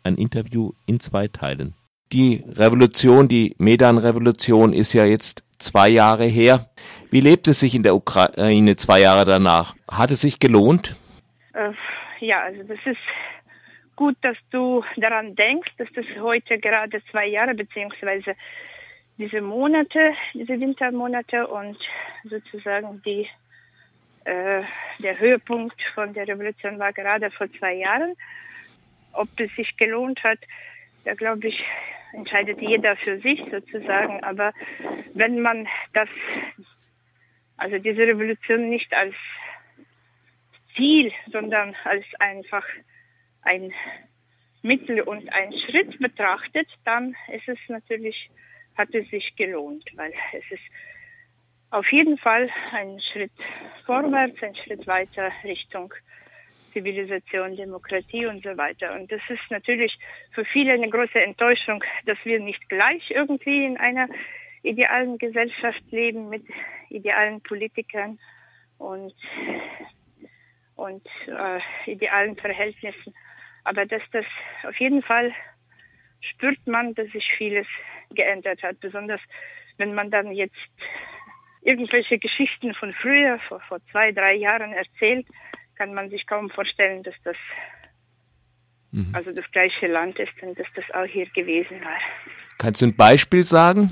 Ein 0.03 0.15
Interview 0.15 0.71
in 0.85 0.99
zwei 0.99 1.27
Teilen. 1.27 1.73
Die 2.13 2.43
Revolution, 2.47 3.27
die 3.27 3.55
Medan-Revolution 3.57 4.71
ist 4.71 4.93
ja 4.93 5.03
jetzt 5.03 5.43
zwei 5.57 5.89
Jahre 5.89 6.25
her. 6.25 6.69
Wie 7.09 7.21
lebt 7.21 7.47
es 7.47 7.61
sich 7.61 7.73
in 7.73 7.81
der 7.81 7.95
Ukraine 7.95 8.75
zwei 8.75 8.99
Jahre 8.99 9.25
danach? 9.25 9.75
Hat 9.89 10.11
es 10.11 10.21
sich 10.21 10.39
gelohnt? 10.39 10.95
Äh, 11.53 11.71
ja, 12.19 12.41
also 12.43 12.61
das 12.63 12.77
ist 12.85 12.99
gut, 13.95 14.15
dass 14.21 14.37
du 14.51 14.83
daran 14.95 15.33
denkst, 15.35 15.71
dass 15.79 15.87
das 15.95 16.05
heute 16.21 16.59
gerade 16.59 17.01
zwei 17.09 17.25
Jahre 17.25 17.55
beziehungsweise 17.55 18.35
diese 19.17 19.41
Monate, 19.41 20.13
diese 20.35 20.59
Wintermonate 20.59 21.47
und 21.47 21.77
sozusagen 22.25 23.01
die 23.03 23.27
äh, 24.25 24.61
der 24.99 25.19
Höhepunkt 25.19 25.81
von 25.95 26.13
der 26.13 26.27
Revolution 26.27 26.77
war 26.77 26.93
gerade 26.93 27.31
vor 27.31 27.47
zwei 27.57 27.73
Jahren. 27.73 28.13
Ob 29.13 29.29
es 29.37 29.53
sich 29.55 29.75
gelohnt 29.77 30.23
hat, 30.23 30.39
da 31.05 31.15
glaube 31.15 31.47
ich, 31.47 31.63
entscheidet 32.13 32.61
jeder 32.61 32.95
für 32.97 33.19
sich 33.19 33.41
sozusagen. 33.51 34.23
Aber 34.23 34.53
wenn 35.13 35.41
man 35.41 35.67
das, 35.93 36.09
also 37.57 37.77
diese 37.79 38.01
Revolution 38.01 38.69
nicht 38.69 38.93
als 38.93 39.15
Ziel, 40.75 41.11
sondern 41.31 41.75
als 41.83 42.05
einfach 42.19 42.65
ein 43.41 43.73
Mittel 44.61 45.01
und 45.01 45.31
ein 45.33 45.53
Schritt 45.53 45.99
betrachtet, 45.99 46.67
dann 46.85 47.15
ist 47.31 47.47
es 47.47 47.59
natürlich, 47.67 48.29
hat 48.77 48.93
es 48.93 49.07
sich 49.09 49.35
gelohnt, 49.35 49.85
weil 49.95 50.13
es 50.31 50.43
ist 50.51 50.63
auf 51.69 51.91
jeden 51.91 52.17
Fall 52.17 52.49
ein 52.71 52.99
Schritt 53.11 53.31
vorwärts, 53.85 54.41
ein 54.41 54.55
Schritt 54.55 54.87
weiter 54.87 55.31
Richtung 55.43 55.93
Zivilisation, 56.73 57.55
Demokratie 57.55 58.25
und 58.25 58.43
so 58.43 58.57
weiter. 58.57 58.93
Und 58.95 59.11
das 59.11 59.21
ist 59.29 59.49
natürlich 59.49 59.97
für 60.31 60.45
viele 60.45 60.73
eine 60.73 60.89
große 60.89 61.21
Enttäuschung, 61.21 61.83
dass 62.05 62.17
wir 62.23 62.39
nicht 62.39 62.67
gleich 62.69 63.11
irgendwie 63.11 63.65
in 63.65 63.77
einer 63.77 64.07
idealen 64.63 65.17
Gesellschaft 65.17 65.83
leben 65.91 66.29
mit 66.29 66.43
idealen 66.89 67.41
Politikern 67.41 68.19
und, 68.77 69.13
und 70.75 71.05
äh, 71.27 71.59
idealen 71.85 72.35
Verhältnissen. 72.35 73.13
Aber 73.63 73.85
dass 73.85 74.01
das 74.11 74.25
auf 74.63 74.75
jeden 74.77 75.03
Fall 75.03 75.33
spürt 76.21 76.65
man, 76.65 76.93
dass 76.95 77.09
sich 77.11 77.29
vieles 77.37 77.67
geändert 78.11 78.63
hat, 78.63 78.79
besonders 78.79 79.21
wenn 79.77 79.93
man 79.93 80.11
dann 80.11 80.31
jetzt 80.31 80.55
irgendwelche 81.61 82.19
Geschichten 82.19 82.73
von 82.73 82.93
früher, 82.93 83.39
vor, 83.47 83.59
vor 83.61 83.79
zwei, 83.91 84.11
drei 84.11 84.33
Jahren 84.35 84.73
erzählt, 84.73 85.25
kann 85.75 85.93
man 85.93 86.09
sich 86.09 86.25
kaum 86.27 86.49
vorstellen, 86.49 87.03
dass 87.03 87.15
das 87.23 87.37
mhm. 88.91 89.13
also 89.13 89.31
das 89.31 89.49
gleiche 89.51 89.87
Land 89.87 90.19
ist 90.19 90.31
und 90.41 90.57
dass 90.57 90.67
das 90.75 90.85
auch 90.93 91.05
hier 91.05 91.27
gewesen 91.27 91.81
war. 91.83 91.99
Kannst 92.57 92.81
du 92.81 92.87
ein 92.87 92.95
Beispiel 92.95 93.43
sagen? 93.43 93.91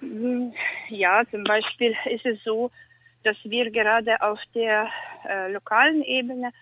Mm, 0.00 0.50
ja, 0.88 1.22
zum 1.30 1.44
Beispiel 1.44 1.96
ist 2.10 2.26
es 2.26 2.42
so, 2.44 2.70
dass 3.22 3.36
wir 3.44 3.70
gerade 3.70 4.20
auf 4.20 4.38
der 4.54 4.88
äh, 5.28 5.50
lokalen 5.50 6.02
Ebene, 6.02 6.52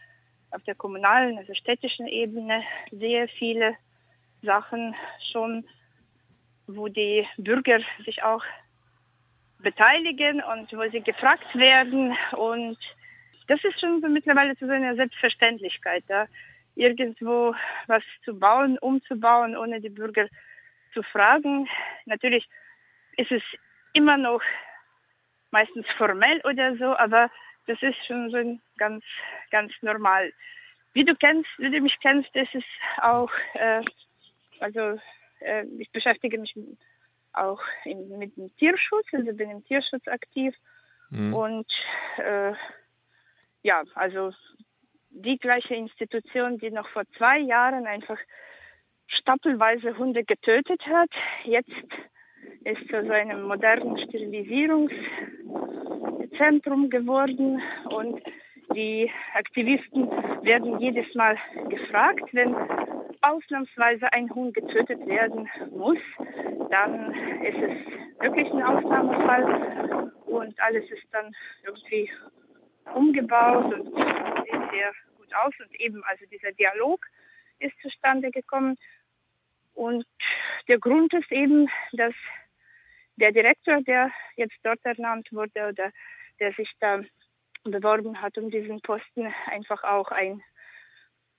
auf 0.51 0.63
der 0.65 0.75
kommunalen, 0.75 1.39
also 1.39 1.55
städtischen 1.55 2.07
Ebene 2.07 2.63
sehr 2.93 3.27
viele 3.29 3.75
Sachen 4.43 4.95
schon, 5.33 5.65
wo 6.67 6.89
die 6.89 7.27
Bürger 7.37 7.81
sich 8.05 8.23
auch 8.23 8.45
beteiligen 9.59 10.43
und 10.43 10.73
wo 10.73 10.89
sie 10.91 11.01
gefragt 11.01 11.55
werden 11.55 12.17
und 12.37 12.79
das 13.53 13.63
ist 13.65 13.79
schon 13.81 14.01
so 14.01 14.09
mittlerweile 14.09 14.55
so 14.59 14.67
eine 14.67 14.97
Selbstverständlichkeit, 14.97 16.05
da 16.09 16.27
irgendwo 16.75 17.55
was 17.87 18.03
zu 18.25 18.39
bauen, 18.39 18.79
umzubauen, 18.79 19.59
ohne 19.59 19.79
die 19.79 19.91
Bürger 19.91 20.27
zu 20.95 21.03
fragen. 21.03 21.69
Natürlich 22.07 22.49
ist 23.19 23.31
es 23.31 23.43
immer 23.93 24.17
noch 24.17 24.41
meistens 25.51 25.87
formell 25.99 26.41
oder 26.45 26.75
so, 26.77 26.97
aber 26.97 27.31
das 27.67 27.77
ist 27.83 27.99
schon 28.07 28.31
so 28.31 28.59
ganz, 28.79 29.05
ganz 29.51 29.71
normal. 29.83 30.33
Wie 30.95 31.05
du 31.05 31.15
kennst, 31.15 31.51
wie 31.59 31.71
du 31.71 31.81
mich 31.83 32.01
kennst, 32.01 32.35
ist 32.35 32.55
es 32.55 32.65
auch, 33.03 33.31
äh, 33.53 33.83
also 34.61 34.99
äh, 35.41 35.67
ich 35.79 35.93
beschäftige 35.93 36.39
mich 36.39 36.55
auch 37.35 37.61
in, 37.85 38.17
mit 38.17 38.35
dem 38.39 38.49
Tierschutz, 38.57 39.07
also 39.13 39.31
bin 39.35 39.51
im 39.51 39.65
Tierschutz 39.67 40.09
aktiv 40.09 40.55
mhm. 41.11 41.35
und 41.35 41.71
äh, 42.17 42.55
ja, 43.63 43.83
also 43.95 44.33
die 45.11 45.39
gleiche 45.39 45.75
Institution, 45.75 46.59
die 46.59 46.71
noch 46.71 46.89
vor 46.89 47.05
zwei 47.17 47.39
Jahren 47.39 47.87
einfach 47.87 48.19
stapelweise 49.07 49.97
Hunde 49.99 50.25
getötet 50.25 50.83
hat, 50.87 51.11
jetzt 51.45 51.71
ist 52.65 52.89
zu 52.89 53.05
so 53.05 53.13
einem 53.13 53.43
modernen 53.43 53.99
Sterilisierungszentrum 53.99 56.91
geworden 56.91 57.63
und 57.91 58.21
die 58.75 59.09
Aktivisten 59.35 60.11
werden 60.43 60.81
jedes 60.81 61.15
Mal 61.15 61.39
gefragt, 61.69 62.25
wenn 62.33 62.57
ausnahmsweise 63.21 64.13
ein 64.13 64.35
Hund 64.35 64.55
getötet 64.55 65.07
werden 65.07 65.49
muss, 65.71 65.99
dann 66.71 67.15
ist 67.43 67.59
es 67.59 67.77
wirklich 68.21 68.51
ein 68.51 68.63
Ausnahmefall 68.63 70.11
und 70.27 70.61
alles 70.61 70.91
ist 70.91 71.07
dann 71.13 71.33
irgendwie 71.65 72.11
umgebaut 72.95 73.73
und 73.75 73.87
sieht 73.87 74.71
sehr 74.71 74.93
gut 75.17 75.35
aus. 75.35 75.53
Und 75.61 75.81
eben 75.81 76.03
also 76.05 76.25
dieser 76.27 76.53
Dialog 76.53 77.05
ist 77.59 77.79
zustande 77.81 78.31
gekommen. 78.31 78.77
Und 79.75 80.07
der 80.69 80.79
Grund 80.79 81.13
ist 81.15 81.31
eben, 81.33 81.71
dass 81.93 82.15
der 83.17 83.33
Direktor, 83.33 83.83
der 83.83 84.11
jetzt 84.37 84.57
dort 84.63 84.85
ernannt 84.85 85.29
wurde 85.33 85.69
oder 85.69 85.93
der 86.41 86.53
sich 86.55 86.71
da 86.81 87.03
beworben 87.65 88.21
hat 88.21 88.37
um 88.39 88.51
diesen 88.51 88.81
Posten, 88.81 89.33
einfach 89.47 89.83
auch 89.85 90.11
ein 90.11 90.43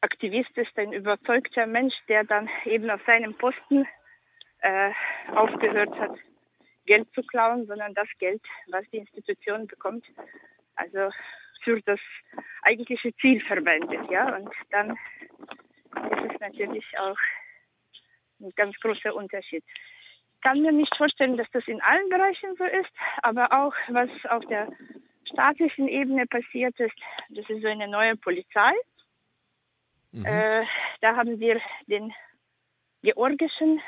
Aktivist 0.02 0.58
ist, 0.58 0.78
ein 0.78 0.94
überzeugter 0.94 1.66
Mensch, 1.66 1.96
der 2.08 2.24
dann 2.24 2.50
eben 2.66 2.90
auf 2.90 3.02
seinem 3.06 3.36
Posten 3.36 3.88
äh, 4.60 4.92
aufgehört 5.34 5.98
hat, 5.98 6.18
Geld 6.86 7.08
zu 7.14 7.24
klauen, 7.24 7.66
sondern 7.66 7.94
das 7.94 8.08
Geld, 8.20 8.42
was 8.68 8.86
die 8.92 8.98
Institution 8.98 9.68
bekommt, 9.68 10.06
also 10.76 11.10
für 11.64 11.82
das 11.82 12.00
eigentliche 12.64 13.16
Ziel 13.16 13.42
verwendet, 13.42 14.10
ja. 14.10 14.36
Und 14.36 14.50
dann 14.72 14.92
ist 14.92 16.34
es 16.34 16.40
natürlich 16.40 16.86
auch 17.00 17.18
ein 18.42 18.52
ganz 18.56 18.76
großer 18.80 19.16
Unterschied. 19.16 19.64
Ich 20.36 20.42
kann 20.42 20.62
mir 20.62 20.72
nicht 20.72 20.96
vorstellen, 20.96 21.38
dass 21.38 21.50
das 21.52 21.68
in 21.68 21.82
allen 21.82 22.10
Bereichen 22.10 22.56
so 22.58 22.66
ist, 22.66 22.92
aber 23.22 23.52
auch 23.54 23.74
was 23.88 24.10
auf 24.30 24.46
der 24.48 24.68
staatlichen 25.32 25.88
Ebene 25.88 26.26
passiert 26.28 26.78
ist, 26.80 26.96
das 27.30 27.50
ist 27.50 27.62
so 27.62 27.68
eine 27.68 27.88
neue 27.88 28.16
Polizei. 28.18 28.72
Mhm. 30.12 30.26
Äh, 30.26 30.66
da 31.02 31.16
haben 31.16 31.40
wir 31.40 31.62
den 31.88 32.14
georgischen, 33.02 33.82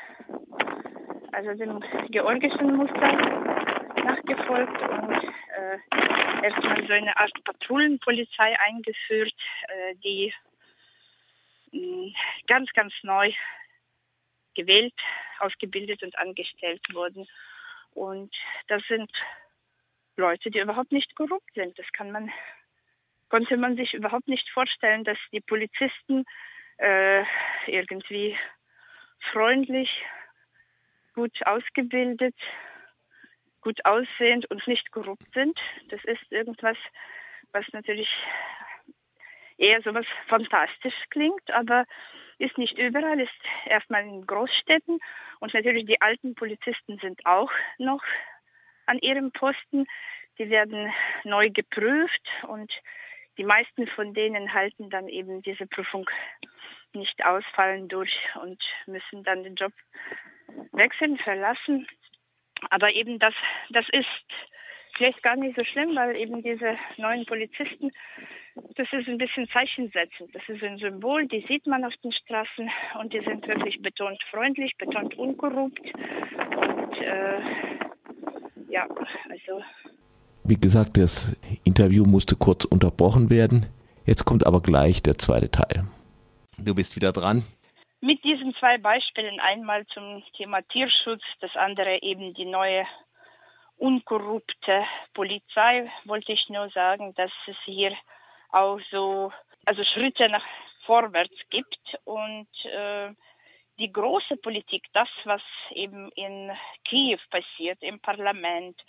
also 1.32 1.52
den 1.54 1.84
georgischen 2.10 2.76
Muster 2.76 3.75
nach 4.06 4.22
gefolgt 4.22 4.80
und 4.82 5.34
äh, 5.56 5.78
erstmal 6.44 6.86
so 6.86 6.92
eine 6.92 7.16
Art 7.16 7.32
Patrouillenpolizei 7.44 8.58
eingeführt, 8.60 9.34
äh, 9.68 9.94
die 9.96 10.32
mh, 11.72 12.12
ganz, 12.46 12.70
ganz 12.72 12.92
neu 13.02 13.32
gewählt, 14.54 14.94
ausgebildet 15.40 16.02
und 16.02 16.16
angestellt 16.18 16.82
wurden. 16.92 17.26
Und 17.94 18.34
das 18.68 18.82
sind 18.88 19.10
Leute, 20.16 20.50
die 20.50 20.60
überhaupt 20.60 20.92
nicht 20.92 21.14
korrupt 21.16 21.52
sind. 21.54 21.78
Das 21.78 21.86
kann 21.92 22.10
man, 22.10 22.30
konnte 23.28 23.56
man 23.56 23.76
sich 23.76 23.92
überhaupt 23.92 24.28
nicht 24.28 24.48
vorstellen, 24.50 25.04
dass 25.04 25.18
die 25.32 25.40
Polizisten 25.40 26.24
äh, 26.78 27.24
irgendwie 27.66 28.36
freundlich, 29.32 29.90
gut 31.14 31.34
ausgebildet, 31.46 32.34
gut 33.66 33.84
aussehend 33.84 34.48
und 34.48 34.64
nicht 34.68 34.92
korrupt 34.92 35.26
sind. 35.34 35.58
Das 35.88 35.98
ist 36.04 36.30
irgendwas, 36.30 36.76
was 37.50 37.64
natürlich 37.72 38.08
eher 39.58 39.82
so 39.82 39.92
was 39.92 40.06
fantastisch 40.28 40.94
klingt, 41.10 41.50
aber 41.50 41.84
ist 42.38 42.56
nicht 42.58 42.78
überall, 42.78 43.18
ist 43.18 43.32
erstmal 43.64 44.02
in 44.02 44.24
Großstädten 44.24 45.00
und 45.40 45.52
natürlich 45.52 45.84
die 45.84 46.00
alten 46.00 46.36
Polizisten 46.36 46.98
sind 46.98 47.26
auch 47.26 47.50
noch 47.78 48.04
an 48.86 49.00
ihrem 49.00 49.32
Posten. 49.32 49.88
Die 50.38 50.48
werden 50.48 50.92
neu 51.24 51.50
geprüft 51.50 52.22
und 52.46 52.72
die 53.36 53.44
meisten 53.44 53.88
von 53.88 54.14
denen 54.14 54.54
halten 54.54 54.90
dann 54.90 55.08
eben 55.08 55.42
diese 55.42 55.66
Prüfung 55.66 56.08
nicht 56.92 57.24
ausfallen 57.24 57.88
durch 57.88 58.16
und 58.40 58.62
müssen 58.86 59.24
dann 59.24 59.42
den 59.42 59.56
Job 59.56 59.72
wechseln, 60.70 61.18
verlassen. 61.18 61.88
Aber 62.70 62.92
eben 62.92 63.18
das, 63.18 63.34
das 63.70 63.86
ist 63.92 64.06
vielleicht 64.96 65.22
gar 65.22 65.36
nicht 65.36 65.56
so 65.56 65.64
schlimm, 65.64 65.94
weil 65.94 66.16
eben 66.16 66.42
diese 66.42 66.76
neuen 66.96 67.26
Polizisten, 67.26 67.90
das 68.76 68.88
ist 68.92 69.08
ein 69.08 69.18
bisschen 69.18 69.48
zeichensetzend. 69.48 70.34
Das 70.34 70.42
ist 70.48 70.62
ein 70.62 70.78
Symbol, 70.78 71.26
die 71.26 71.44
sieht 71.46 71.66
man 71.66 71.84
auf 71.84 71.94
den 72.02 72.12
Straßen 72.12 72.70
und 73.00 73.12
die 73.12 73.20
sind 73.20 73.46
wirklich 73.46 73.80
betont 73.82 74.22
freundlich, 74.30 74.76
betont 74.78 75.14
unkorrupt. 75.18 75.80
Und 75.80 76.96
äh, 77.02 77.40
ja, 78.68 78.86
also. 79.28 79.62
Wie 80.44 80.56
gesagt, 80.56 80.96
das 80.96 81.36
Interview 81.64 82.04
musste 82.04 82.36
kurz 82.36 82.64
unterbrochen 82.64 83.30
werden. 83.30 83.66
Jetzt 84.04 84.24
kommt 84.24 84.46
aber 84.46 84.62
gleich 84.62 85.02
der 85.02 85.18
zweite 85.18 85.50
Teil. 85.50 85.84
Du 86.58 86.74
bist 86.74 86.96
wieder 86.96 87.12
dran. 87.12 87.42
Mit 88.00 88.22
diesen 88.24 88.54
zwei 88.56 88.78
Beispielen, 88.78 89.40
einmal 89.40 89.86
zum 89.86 90.22
Thema 90.36 90.62
Tierschutz, 90.62 91.22
das 91.40 91.54
andere 91.56 92.02
eben 92.02 92.34
die 92.34 92.44
neue 92.44 92.86
unkorrupte 93.78 94.84
Polizei, 95.14 95.90
wollte 96.04 96.32
ich 96.32 96.48
nur 96.48 96.68
sagen, 96.70 97.14
dass 97.14 97.32
es 97.46 97.56
hier 97.64 97.94
auch 98.50 98.80
so 98.90 99.32
also 99.66 99.84
Schritte 99.84 100.28
nach 100.28 100.44
vorwärts 100.84 101.36
gibt 101.50 101.98
und 102.04 102.48
äh, 102.64 103.12
die 103.78 103.92
große 103.92 104.36
Politik, 104.36 104.84
das, 104.92 105.08
was 105.24 105.42
eben 105.70 106.10
in 106.12 106.50
Kiew 106.84 107.18
passiert, 107.30 107.82
im 107.82 108.00
Parlament, 108.00 108.80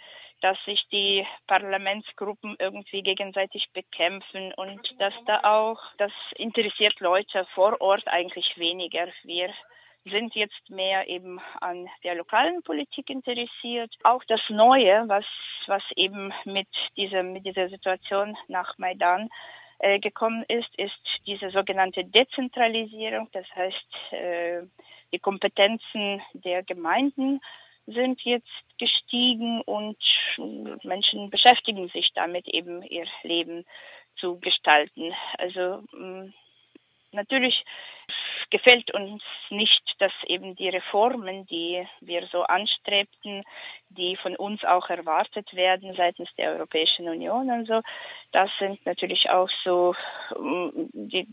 dass 0.41 0.57
sich 0.65 0.87
die 0.91 1.25
Parlamentsgruppen 1.47 2.55
irgendwie 2.59 3.01
gegenseitig 3.01 3.69
bekämpfen 3.73 4.53
und 4.53 4.95
dass 4.99 5.13
da 5.25 5.41
auch, 5.43 5.79
das 5.97 6.11
interessiert 6.35 6.99
Leute 6.99 7.45
vor 7.53 7.81
Ort 7.81 8.07
eigentlich 8.07 8.57
weniger. 8.57 9.07
Wir 9.23 9.49
sind 10.05 10.35
jetzt 10.35 10.69
mehr 10.69 11.07
eben 11.07 11.39
an 11.59 11.89
der 12.03 12.15
lokalen 12.15 12.61
Politik 12.63 13.09
interessiert. 13.09 13.93
Auch 14.03 14.23
das 14.27 14.41
Neue, 14.49 15.03
was, 15.07 15.25
was 15.65 15.83
eben 15.95 16.33
mit 16.45 16.67
dieser, 16.95 17.23
mit 17.23 17.45
dieser 17.45 17.69
Situation 17.69 18.37
nach 18.47 18.77
Maidan 18.77 19.29
äh, 19.79 19.99
gekommen 19.99 20.43
ist, 20.47 20.69
ist 20.77 20.99
diese 21.25 21.49
sogenannte 21.49 22.03
Dezentralisierung. 22.03 23.29
Das 23.31 23.45
heißt, 23.55 24.13
äh, 24.13 24.61
die 25.11 25.19
Kompetenzen 25.19 26.21
der 26.33 26.63
Gemeinden 26.63 27.39
sind 27.85 28.21
jetzt 28.21 28.47
gestiegen 28.77 29.61
und 29.61 29.97
Menschen 30.83 31.29
beschäftigen 31.29 31.87
sich 31.89 32.11
damit 32.13 32.47
eben 32.47 32.83
ihr 32.83 33.05
Leben 33.23 33.65
zu 34.17 34.39
gestalten. 34.39 35.13
Also 35.37 35.83
mm, 35.93 36.33
natürlich 37.11 37.63
gefällt 38.49 38.93
uns 38.93 39.21
nicht, 39.49 39.83
dass 39.99 40.11
eben 40.25 40.55
die 40.55 40.69
Reformen, 40.69 41.45
die 41.47 41.85
wir 42.01 42.27
so 42.27 42.43
anstrebten, 42.43 43.43
die 43.89 44.15
von 44.15 44.35
uns 44.35 44.63
auch 44.63 44.89
erwartet 44.89 45.53
werden 45.53 45.93
seitens 45.95 46.29
der 46.37 46.51
Europäischen 46.51 47.09
Union 47.09 47.49
und 47.49 47.67
so, 47.67 47.81
das 48.31 48.49
sind 48.59 48.85
natürlich 48.85 49.29
auch 49.29 49.49
so 49.63 49.95
mm, 50.37 50.69
die 50.93 51.27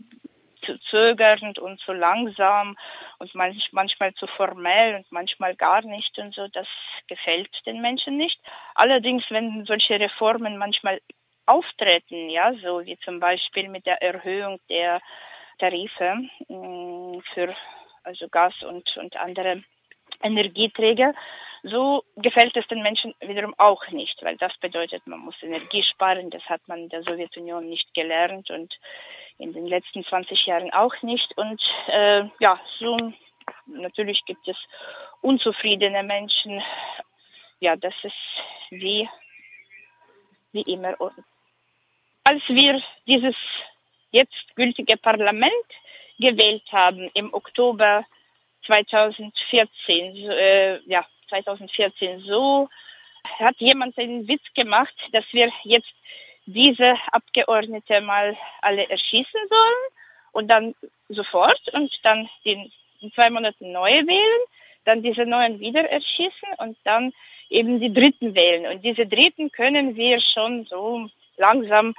zu 0.65 0.79
zögernd 0.79 1.59
und 1.59 1.79
zu 1.79 1.93
langsam 1.93 2.75
und 3.19 3.33
manch, 3.35 3.69
manchmal 3.71 4.13
zu 4.15 4.27
formell 4.27 4.95
und 4.95 5.11
manchmal 5.11 5.55
gar 5.55 5.81
nicht 5.83 6.17
und 6.17 6.33
so, 6.33 6.47
das 6.47 6.67
gefällt 7.07 7.49
den 7.65 7.81
Menschen 7.81 8.17
nicht. 8.17 8.39
Allerdings, 8.73 9.23
wenn 9.29 9.65
solche 9.65 9.99
Reformen 9.99 10.57
manchmal 10.57 11.01
auftreten, 11.45 12.29
ja, 12.29 12.53
so 12.55 12.83
wie 12.85 12.97
zum 12.99 13.19
Beispiel 13.19 13.69
mit 13.69 13.85
der 13.85 14.01
Erhöhung 14.01 14.59
der 14.69 15.01
Tarife 15.57 16.15
mm, 16.47 17.19
für 17.33 17.55
also 18.03 18.27
Gas 18.29 18.53
und, 18.63 18.95
und 18.97 19.15
andere 19.17 19.63
Energieträger. 20.21 21.13
So 21.63 22.03
gefällt 22.17 22.55
es 22.55 22.67
den 22.67 22.83
Menschen 22.83 23.15
wiederum 23.21 23.55
auch 23.57 23.87
nicht, 23.89 24.21
weil 24.21 24.37
das 24.37 24.55
bedeutet, 24.57 25.05
man 25.07 25.19
muss 25.19 25.41
Energie 25.41 25.83
sparen. 25.83 26.29
Das 26.29 26.43
hat 26.43 26.61
man 26.67 26.83
in 26.83 26.89
der 26.89 27.03
Sowjetunion 27.03 27.67
nicht 27.67 27.91
gelernt 27.95 28.51
und 28.51 28.73
in 29.39 29.51
den 29.51 29.65
letzten 29.65 30.05
20 30.05 30.45
Jahren 30.45 30.71
auch 30.73 30.93
nicht. 31.01 31.35
Und 31.37 31.61
äh, 31.87 32.25
ja, 32.39 32.59
so 32.79 32.97
natürlich 33.65 34.23
gibt 34.25 34.47
es 34.47 34.57
unzufriedene 35.21 36.03
Menschen. 36.03 36.61
Ja, 37.59 37.75
das 37.75 37.95
ist 38.03 38.13
wie, 38.69 39.09
wie 40.51 40.61
immer. 40.61 40.95
Als 42.23 42.43
wir 42.47 42.81
dieses 43.07 43.35
jetzt 44.15 44.55
gültige 44.55 44.97
Parlament 44.97 45.69
gewählt 46.17 46.63
haben 46.71 47.09
im 47.13 47.33
Oktober 47.33 48.05
2014. 48.65 50.15
Äh, 50.31 50.79
ja, 50.85 51.05
2014 51.29 52.21
so 52.21 52.69
hat 53.39 53.55
jemand 53.57 53.97
einen 53.97 54.27
Witz 54.27 54.43
gemacht, 54.55 54.95
dass 55.11 55.25
wir 55.31 55.51
jetzt 55.63 55.93
diese 56.45 56.93
Abgeordnete 57.11 58.01
mal 58.01 58.37
alle 58.61 58.87
erschießen 58.89 59.41
sollen 59.49 59.83
und 60.31 60.47
dann 60.47 60.75
sofort 61.09 61.61
und 61.73 61.91
dann 62.03 62.29
in 62.43 62.71
zwei 63.13 63.29
Monaten 63.29 63.71
neue 63.71 64.07
wählen, 64.07 64.41
dann 64.85 65.01
diese 65.01 65.25
neuen 65.25 65.59
wieder 65.59 65.89
erschießen 65.89 66.49
und 66.59 66.77
dann 66.83 67.11
eben 67.49 67.79
die 67.79 67.93
Dritten 67.93 68.35
wählen. 68.35 68.67
Und 68.67 68.83
diese 68.83 69.05
Dritten 69.05 69.51
können 69.51 69.95
wir 69.95 70.21
schon 70.21 70.65
so 70.65 71.09
langsam 71.37 71.95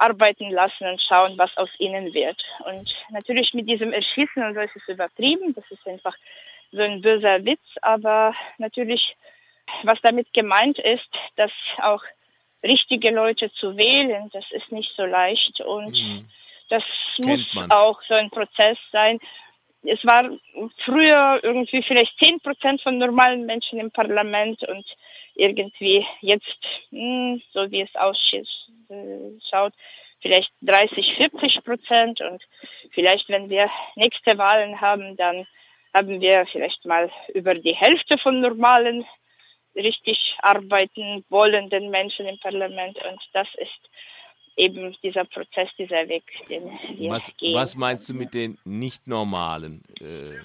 arbeiten 0.00 0.50
lassen 0.50 0.86
und 0.86 1.00
schauen, 1.00 1.36
was 1.36 1.54
aus 1.56 1.68
ihnen 1.78 2.12
wird. 2.14 2.42
Und 2.64 2.90
natürlich 3.10 3.52
mit 3.52 3.68
diesem 3.68 3.92
Erschießen 3.92 4.42
und 4.42 4.54
so 4.54 4.60
ist 4.60 4.74
es 4.74 4.88
übertrieben. 4.88 5.54
Das 5.54 5.64
ist 5.70 5.86
einfach 5.86 6.16
so 6.72 6.80
ein 6.80 7.02
böser 7.02 7.44
Witz. 7.44 7.60
Aber 7.82 8.34
natürlich, 8.58 9.14
was 9.82 10.00
damit 10.00 10.32
gemeint 10.32 10.78
ist, 10.78 11.08
dass 11.36 11.52
auch 11.78 12.02
richtige 12.62 13.10
Leute 13.10 13.52
zu 13.52 13.76
wählen, 13.76 14.30
das 14.32 14.44
ist 14.52 14.72
nicht 14.72 14.90
so 14.96 15.04
leicht. 15.04 15.60
Und 15.60 16.00
mhm. 16.00 16.26
das 16.70 16.82
muss 17.18 17.46
auch 17.68 18.00
so 18.08 18.14
ein 18.14 18.30
Prozess 18.30 18.78
sein. 18.92 19.20
Es 19.82 20.04
war 20.04 20.30
früher 20.84 21.40
irgendwie 21.42 21.82
vielleicht 21.82 22.18
zehn 22.18 22.40
Prozent 22.40 22.80
von 22.82 22.96
normalen 22.96 23.44
Menschen 23.44 23.78
im 23.78 23.90
Parlament 23.90 24.62
und 24.66 24.86
irgendwie 25.40 26.06
jetzt, 26.20 26.58
hm, 26.90 27.40
so 27.52 27.70
wie 27.70 27.82
es 27.82 27.94
ausschaut, 27.94 28.46
schaut, 29.50 29.72
vielleicht 30.20 30.50
30, 30.62 31.14
40 31.16 31.64
Prozent 31.64 32.20
und 32.20 32.42
vielleicht, 32.92 33.28
wenn 33.28 33.48
wir 33.48 33.70
nächste 33.96 34.36
Wahlen 34.36 34.80
haben, 34.80 35.16
dann 35.16 35.46
haben 35.94 36.20
wir 36.20 36.46
vielleicht 36.52 36.84
mal 36.84 37.10
über 37.34 37.54
die 37.54 37.74
Hälfte 37.74 38.18
von 38.18 38.40
normalen, 38.40 39.04
richtig 39.74 40.36
arbeiten 40.40 41.24
wollenden 41.30 41.90
Menschen 41.90 42.26
im 42.26 42.38
Parlament 42.40 42.98
und 43.08 43.20
das 43.32 43.48
ist 43.56 43.90
eben 44.56 44.94
dieser 45.02 45.24
Prozess, 45.24 45.68
dieser 45.78 46.08
Weg, 46.08 46.24
den 46.48 46.78
wir 46.98 47.10
was, 47.10 47.34
gehen. 47.36 47.54
Was 47.54 47.76
meinst 47.76 48.08
du 48.08 48.14
mit 48.14 48.34
den 48.34 48.58
nicht 48.64 49.06
normalen? 49.06 49.82
Äh 50.00 50.40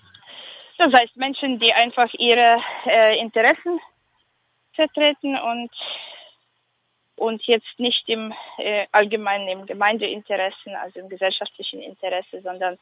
das 0.77 0.93
heißt 0.93 1.15
Menschen, 1.15 1.59
die 1.59 1.73
einfach 1.73 2.13
ihre 2.17 2.57
äh, 2.85 3.19
Interessen 3.19 3.79
vertreten 4.76 5.38
und 5.38 5.71
und 7.17 7.41
jetzt 7.47 7.80
nicht 7.80 8.09
im 8.09 8.34
äh, 8.57 8.88
allgemeinen 8.91 9.47
im 9.47 9.65
Gemeindeinteressen, 9.65 10.76
also 10.76 10.99
im 10.99 11.07
gesellschaftlichen 11.07 11.82
Interesse, 11.82 12.41
sondern 12.41 12.78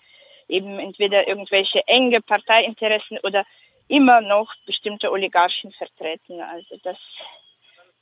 eben 0.48 0.80
entweder 0.80 1.28
irgendwelche 1.28 1.88
enge 1.88 2.20
Parteiinteressen 2.20 3.20
oder 3.20 3.46
immer 3.88 4.22
noch 4.22 4.52
bestimmte 4.66 5.12
Oligarchen 5.12 5.72
vertreten. 5.74 6.41
Also 6.41 6.78
das 6.82 6.98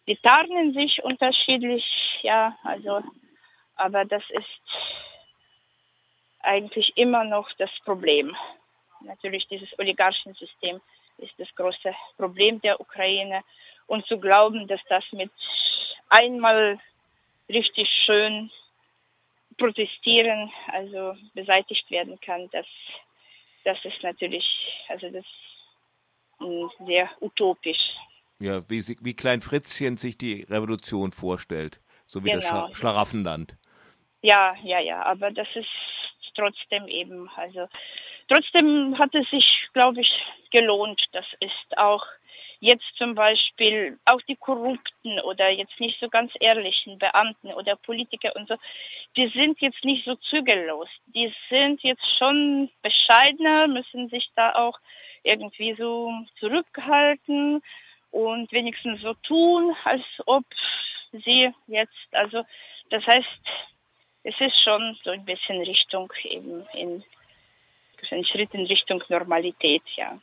die 0.08 0.18
tarnen 0.18 0.74
sich 0.74 1.04
unterschiedlich, 1.04 1.86
ja, 2.22 2.58
also, 2.64 3.04
aber 3.76 4.04
das 4.06 4.24
ist 4.30 4.46
eigentlich 6.40 6.98
immer 6.98 7.24
noch 7.24 7.52
das 7.58 7.70
Problem. 7.86 8.36
Natürlich 9.02 9.48
dieses 9.48 9.70
Oligarchensystem 9.78 10.82
ist 11.18 11.34
das 11.38 11.48
große 11.56 11.94
Problem 12.18 12.60
der 12.62 12.82
Ukraine 12.82 13.44
und 13.92 14.06
zu 14.08 14.18
glauben, 14.18 14.68
dass 14.68 14.80
das 14.88 15.04
mit 15.12 15.32
einmal 16.08 16.80
richtig 17.50 17.90
schön 18.06 18.50
protestieren, 19.58 20.50
also 20.68 21.18
beseitigt 21.34 21.92
werden 21.92 22.18
kann, 22.22 22.50
das, 22.54 22.66
das 23.66 23.78
ist 23.84 24.02
natürlich, 24.02 24.46
also 24.88 25.10
das 25.10 25.26
ist 26.40 26.88
sehr 26.88 27.10
utopisch. 27.20 27.96
Ja, 28.40 28.68
wie, 28.70 28.80
sie, 28.80 28.98
wie 29.02 29.14
Klein 29.14 29.42
Fritzchen 29.42 29.98
sich 29.98 30.18
die 30.18 30.44
Revolution 30.44 31.12
vorstellt, 31.12 31.82
so 32.06 32.24
wie 32.24 32.30
Genau. 32.30 32.38
das 32.38 32.48
Schla 32.48 32.74
Schlaraffenland. 32.74 33.58
Ja, 34.22 34.56
ja, 34.64 34.80
ja, 34.80 35.04
aber 35.04 35.32
das 35.32 35.50
ist 35.54 35.68
trotzdem 36.34 36.88
eben, 36.88 37.30
also 37.36 37.68
trotzdem 38.30 38.98
hat 38.98 39.14
es 39.16 39.30
sich, 39.30 39.68
glaube 39.74 40.00
ich, 40.00 40.12
gelohnt. 40.52 41.04
Das 41.12 41.26
ist 41.42 41.78
auch 41.78 42.06
jetzt 42.62 42.86
zum 42.96 43.16
Beispiel 43.16 44.00
auch 44.06 44.22
die 44.22 44.36
korrupten 44.36 45.20
oder 45.22 45.50
jetzt 45.50 45.78
nicht 45.80 46.00
so 46.00 46.08
ganz 46.10 46.32
ehrlichen 46.40 47.00
Beamten 47.00 47.52
oder 47.54 47.76
Politiker 47.76 48.34
und 48.36 48.48
so, 48.48 48.56
die 49.18 49.28
sind 49.30 49.60
jetzt 49.62 49.84
nicht 49.84 50.06
so 50.06 50.16
zügellos. 50.16 50.88
Die 51.08 51.34
sind 51.50 51.82
jetzt 51.84 52.06
schon 52.18 52.70
bescheidener, 52.84 53.68
müssen 53.68 54.10
sich 54.10 54.30
da 54.36 54.54
auch 54.54 54.80
irgendwie 55.24 55.74
so 55.74 56.14
zurückhalten 56.40 57.62
und 58.12 58.52
wenigstens 58.52 59.02
so 59.02 59.16
tun, 59.16 59.76
als 59.84 60.04
ob 60.28 60.46
sie 61.12 61.52
jetzt, 61.68 62.08
also 62.12 62.44
das 62.92 63.06
heißt, 63.08 63.28
es 64.24 64.36
ist 64.40 64.64
schon 64.64 64.98
so 65.04 65.10
ein 65.10 65.26
bisschen 65.26 65.60
Richtung 65.62 66.14
eben 66.24 66.64
in 66.74 67.04
ein 68.12 68.26
Schritt 68.26 68.54
in 68.54 68.66
Richtung 68.66 69.04
Normalität, 69.10 69.84
ja. 69.96 70.20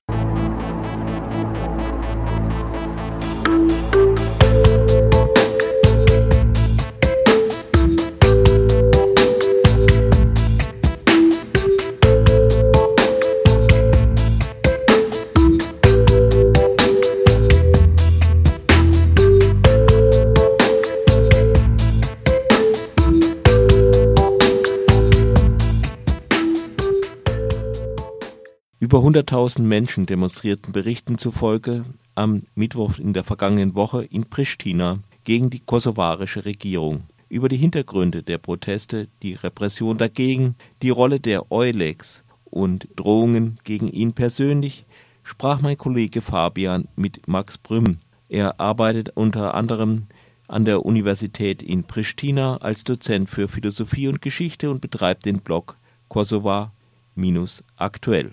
Über 28.91 29.01
100.000 29.01 29.61
Menschen 29.61 30.07
demonstrierten 30.07 30.73
Berichten 30.73 31.19
zufolge 31.19 31.85
am 32.15 32.41
Mittwoch 32.55 32.99
in 32.99 33.13
der 33.13 33.23
vergangenen 33.23 33.75
Woche 33.75 34.03
in 34.03 34.31
Pristina 34.31 35.01
gegen 35.25 35.51
die 35.51 35.61
kosovarische 35.61 36.47
Regierung. 36.47 37.03
Über 37.29 37.51
die 37.51 37.59
Hintergründe 37.59 38.23
der 38.23 38.39
Proteste, 38.39 39.09
die 39.23 39.35
Repression 39.35 39.99
dagegen, 39.99 40.55
die 40.81 40.89
Rolle 40.89 41.21
der 41.21 41.53
Eulex 41.53 42.25
und 42.47 42.89
Drohungen 42.97 43.59
gegen 43.63 43.89
ihn 43.89 44.15
persönlich 44.15 44.87
sprach 45.23 45.61
mein 45.61 45.77
Kollege 45.77 46.23
Fabian 46.23 46.89
mit 46.97 47.29
Max 47.29 47.59
Brüm. 47.59 47.99
Er 48.31 48.59
arbeitet 48.59 49.11
unter 49.15 49.53
anderem 49.53 50.07
an 50.47 50.65
der 50.65 50.87
Universität 50.87 51.63
in 51.63 51.85
Pristina 51.85 52.57
als 52.57 52.85
Dozent 52.85 53.29
für 53.29 53.49
Philosophie 53.49 54.09
und 54.09 54.23
Geschichte 54.23 54.71
und 54.71 54.81
betreibt 54.81 55.27
den 55.27 55.41
Blog 55.41 55.77
Kosova-aktuell. 56.09 58.33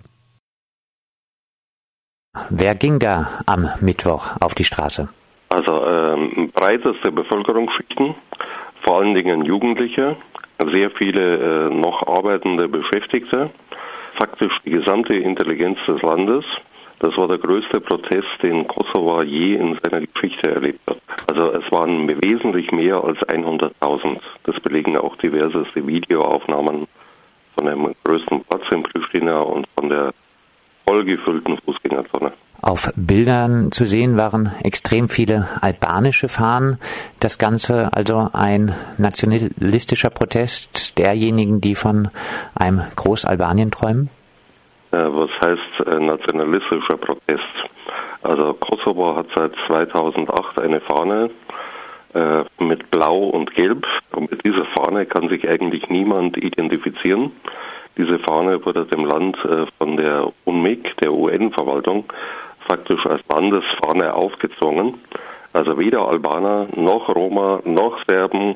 Wer 2.50 2.76
ging 2.76 3.00
da 3.00 3.28
am 3.46 3.70
Mittwoch 3.82 4.38
auf 4.40 4.56
die 4.56 4.64
Straße? 4.64 5.08
Also 5.50 5.86
ähm, 5.86 6.52
breiteste 6.54 7.12
Bevölkerungsschichten, 7.12 8.16
vor 8.82 8.98
allen 9.00 9.16
Dingen 9.16 9.46
Jugendliche, 9.46 10.18
sehr 10.72 10.90
viele 10.92 11.68
äh, 11.68 11.74
noch 11.74 12.08
arbeitende 12.08 12.68
Beschäftigte, 12.68 13.50
faktisch 14.16 14.54
die 14.66 14.72
gesamte 14.72 15.16
Intelligenz 15.16 15.78
des 15.88 16.02
Landes. 16.02 16.46
Das 17.00 17.18
war 17.18 17.28
der 17.28 17.38
größte 17.38 17.82
Protest, 17.82 18.42
den 18.42 18.68
Kosovo 18.68 19.22
je 19.22 19.56
in 19.56 19.78
seiner 19.84 20.06
Geschichte 20.06 20.50
erlebt 20.50 20.80
hat. 20.88 20.98
Also 21.28 21.52
es 21.52 21.70
waren 21.72 22.08
wesentlich 22.24 22.72
mehr 22.72 23.04
als 23.04 23.20
100.000. 23.20 24.20
Das 24.44 24.60
belegen 24.62 24.98
auch 24.98 25.16
diverseste 25.18 25.86
Videoaufnahmen 25.86 26.88
von 27.58 27.66
dem 27.66 27.94
größten 28.04 28.44
Platz 28.46 28.64
in 28.72 28.84
Pristina 28.84 29.42
und 29.42 29.68
von 29.78 29.90
der 29.90 30.14
vollgefüllten 30.88 31.58
Fußgängerzone. 31.66 32.34
Auf 32.62 32.92
Bildern 32.96 33.72
zu 33.72 33.86
sehen 33.86 34.18
waren 34.18 34.52
extrem 34.64 35.08
viele 35.08 35.48
albanische 35.62 36.28
Fahnen. 36.28 36.80
Das 37.20 37.38
Ganze 37.38 37.90
also 37.94 38.30
ein 38.34 38.74
nationalistischer 38.98 40.10
Protest 40.10 40.98
derjenigen, 40.98 41.62
die 41.62 41.76
von 41.76 42.10
einem 42.56 42.82
Großalbanien 42.96 43.70
träumen? 43.70 44.10
Äh, 44.92 44.98
Was 44.98 45.30
heißt 45.44 45.94
äh, 45.94 46.00
nationalistischer 46.00 46.98
Protest? 46.98 47.44
Also 48.24 48.54
Kosovo 48.54 49.16
hat 49.16 49.28
seit 49.36 49.54
2008 49.68 50.60
eine 50.62 50.82
Fahne 50.82 51.30
äh, 52.16 52.44
mit 52.64 52.90
Blau 52.90 53.26
und 53.26 53.54
Gelb. 53.54 53.86
Und 54.14 54.32
mit 54.32 54.44
dieser 54.44 54.66
Fahne 54.66 55.06
kann 55.06 55.30
sich 55.30 55.48
eigentlich 55.48 55.90
niemand 55.90 56.38
identifizieren. 56.38 57.32
Diese 57.98 58.20
Fahne 58.20 58.64
wurde 58.66 58.86
dem 58.86 59.06
Land 59.06 59.38
äh, 59.46 59.66
von 59.78 59.98
der 59.98 60.32
UNMIK, 60.46 60.98
der 60.98 61.14
UN-Verwaltung, 61.14 62.06
faktisch 62.68 63.06
als 63.06 63.22
Landesfahne 63.30 64.14
aufgezwungen. 64.14 64.96
Also 65.54 65.78
weder 65.78 66.08
Albaner 66.08 66.68
noch 66.76 67.08
Roma 67.08 67.62
noch 67.64 68.04
Serben 68.08 68.56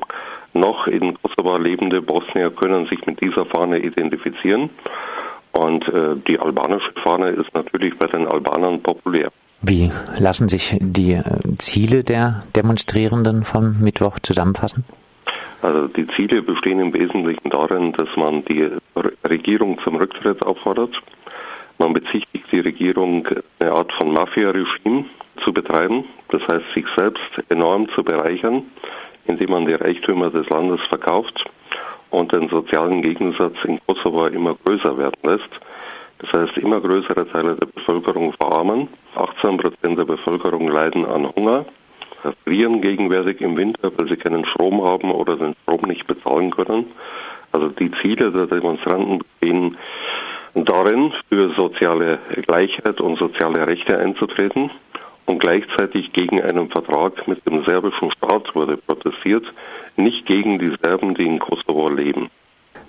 noch 0.52 0.86
in 0.86 1.16
Kosovo 1.22 1.56
lebende 1.56 2.02
Bosnier 2.02 2.50
können 2.50 2.86
sich 2.86 3.06
mit 3.06 3.22
dieser 3.22 3.46
Fahne 3.46 3.78
identifizieren. 3.78 4.70
Und 5.52 5.86
äh, 5.88 6.16
die 6.28 6.38
albanische 6.38 6.92
Fahne 7.02 7.30
ist 7.30 7.52
natürlich 7.54 7.96
bei 7.98 8.06
den 8.06 8.26
Albanern 8.26 8.82
populär. 8.82 9.30
Wie 9.62 9.90
lassen 10.18 10.48
sich 10.48 10.76
die 10.80 11.12
äh, 11.12 11.22
Ziele 11.58 12.04
der 12.04 12.44
Demonstrierenden 12.56 13.44
vom 13.44 13.80
Mittwoch 13.80 14.18
zusammenfassen? 14.20 14.84
Also 15.62 15.88
die 15.88 16.06
Ziele 16.08 16.42
bestehen 16.42 16.80
im 16.80 16.92
Wesentlichen 16.94 17.50
darin, 17.50 17.92
dass 17.92 18.08
man 18.16 18.44
die 18.46 18.62
Re- 18.96 19.12
Regierung 19.28 19.78
zum 19.80 19.96
Rücktritt 19.96 20.42
auffordert. 20.42 20.94
Man 21.78 21.92
bezichtigt 21.92 22.46
die 22.50 22.60
Regierung, 22.60 23.26
eine 23.58 23.72
Art 23.72 23.92
von 23.92 24.12
Mafia-Regime 24.12 25.04
zu 25.42 25.52
betreiben, 25.52 26.04
das 26.28 26.46
heißt 26.48 26.72
sich 26.74 26.86
selbst 26.96 27.42
enorm 27.48 27.88
zu 27.90 28.02
bereichern, 28.02 28.62
indem 29.26 29.50
man 29.50 29.66
die 29.66 29.74
Reichtümer 29.74 30.30
des 30.30 30.48
Landes 30.48 30.80
verkauft 30.88 31.44
und 32.10 32.32
den 32.32 32.48
sozialen 32.48 33.02
Gegensatz 33.02 33.54
in 33.64 33.78
Kosovo 33.86 34.26
immer 34.26 34.56
größer 34.64 34.96
werden 34.98 35.20
lässt. 35.22 35.48
Das 36.18 36.32
heißt, 36.32 36.58
immer 36.58 36.80
größere 36.80 37.26
Teile 37.30 37.54
der 37.56 37.66
Bevölkerung 37.66 38.32
verarmen. 38.34 38.88
18 39.14 39.56
Prozent 39.56 39.98
der 39.98 40.04
Bevölkerung 40.04 40.68
leiden 40.68 41.06
an 41.06 41.34
Hunger, 41.34 41.64
frieren 42.44 42.80
gegenwärtig 42.80 43.40
im 43.40 43.56
Winter, 43.56 43.90
weil 43.96 44.08
sie 44.08 44.16
keinen 44.16 44.44
Strom 44.46 44.82
haben 44.82 45.10
oder 45.10 45.36
den 45.36 45.54
Strom 45.62 45.82
nicht 45.82 46.06
bezahlen 46.06 46.50
können. 46.50 46.86
Also 47.52 47.68
die 47.68 47.90
Ziele 48.02 48.30
der 48.30 48.46
Demonstranten 48.46 49.18
bestehen 49.18 49.76
darin, 50.54 51.12
für 51.28 51.52
soziale 51.54 52.18
Gleichheit 52.46 53.00
und 53.00 53.18
soziale 53.18 53.66
Rechte 53.66 53.98
einzutreten. 53.98 54.70
Und 55.26 55.38
gleichzeitig 55.38 56.12
gegen 56.12 56.42
einen 56.42 56.68
Vertrag 56.70 57.28
mit 57.28 57.46
dem 57.46 57.64
serbischen 57.64 58.10
Staat 58.12 58.52
wurde 58.54 58.76
protestiert, 58.76 59.44
nicht 59.96 60.26
gegen 60.26 60.58
die 60.58 60.74
Serben, 60.82 61.14
die 61.14 61.24
in 61.24 61.38
Kosovo 61.38 61.88
leben. 61.88 62.30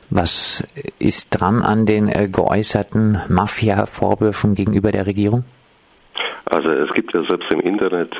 Was 0.09 0.67
ist 0.99 1.29
dran 1.29 1.61
an 1.61 1.85
den 1.85 2.09
äh, 2.09 2.27
geäußerten 2.27 3.21
Mafia-Vorwürfen 3.29 4.55
gegenüber 4.55 4.91
der 4.91 5.05
Regierung? 5.05 5.45
Also 6.45 6.71
es 6.73 6.91
gibt 6.93 7.13
ja 7.13 7.23
selbst 7.23 7.49
im 7.51 7.61
Internet 7.61 8.11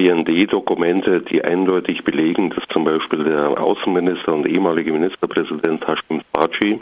BND-Dokumente, 0.00 1.20
die 1.20 1.44
eindeutig 1.44 2.04
belegen, 2.04 2.48
dass 2.48 2.64
zum 2.68 2.84
Beispiel 2.84 3.22
der 3.22 3.60
Außenminister 3.60 4.32
und 4.32 4.46
ehemalige 4.46 4.92
Ministerpräsident 4.92 5.86
Hashim 5.86 6.22
Thaci 6.32 6.78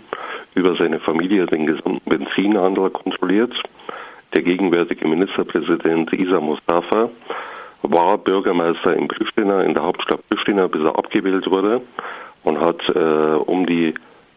über 0.54 0.76
seine 0.76 1.00
Familie 1.00 1.46
den 1.46 1.66
gesamten 1.66 2.08
Benzinhandel 2.08 2.90
kontrolliert. 2.90 3.52
Der 4.34 4.42
gegenwärtige 4.42 5.08
Ministerpräsident 5.08 6.12
Isa 6.12 6.38
Mustafa 6.38 7.10
war 7.82 8.18
Bürgermeister 8.18 8.94
in 8.94 9.08
Pristina, 9.08 9.62
in 9.62 9.74
der 9.74 9.82
Hauptstadt 9.82 10.20
Pristina, 10.28 10.68
bis 10.68 10.82
er 10.82 10.96
abgewählt 10.96 11.50
wurde 11.50 11.80
und 12.44 12.60
hat 12.60 12.80
äh, 12.94 13.34
um 13.34 13.66
die 13.66 13.94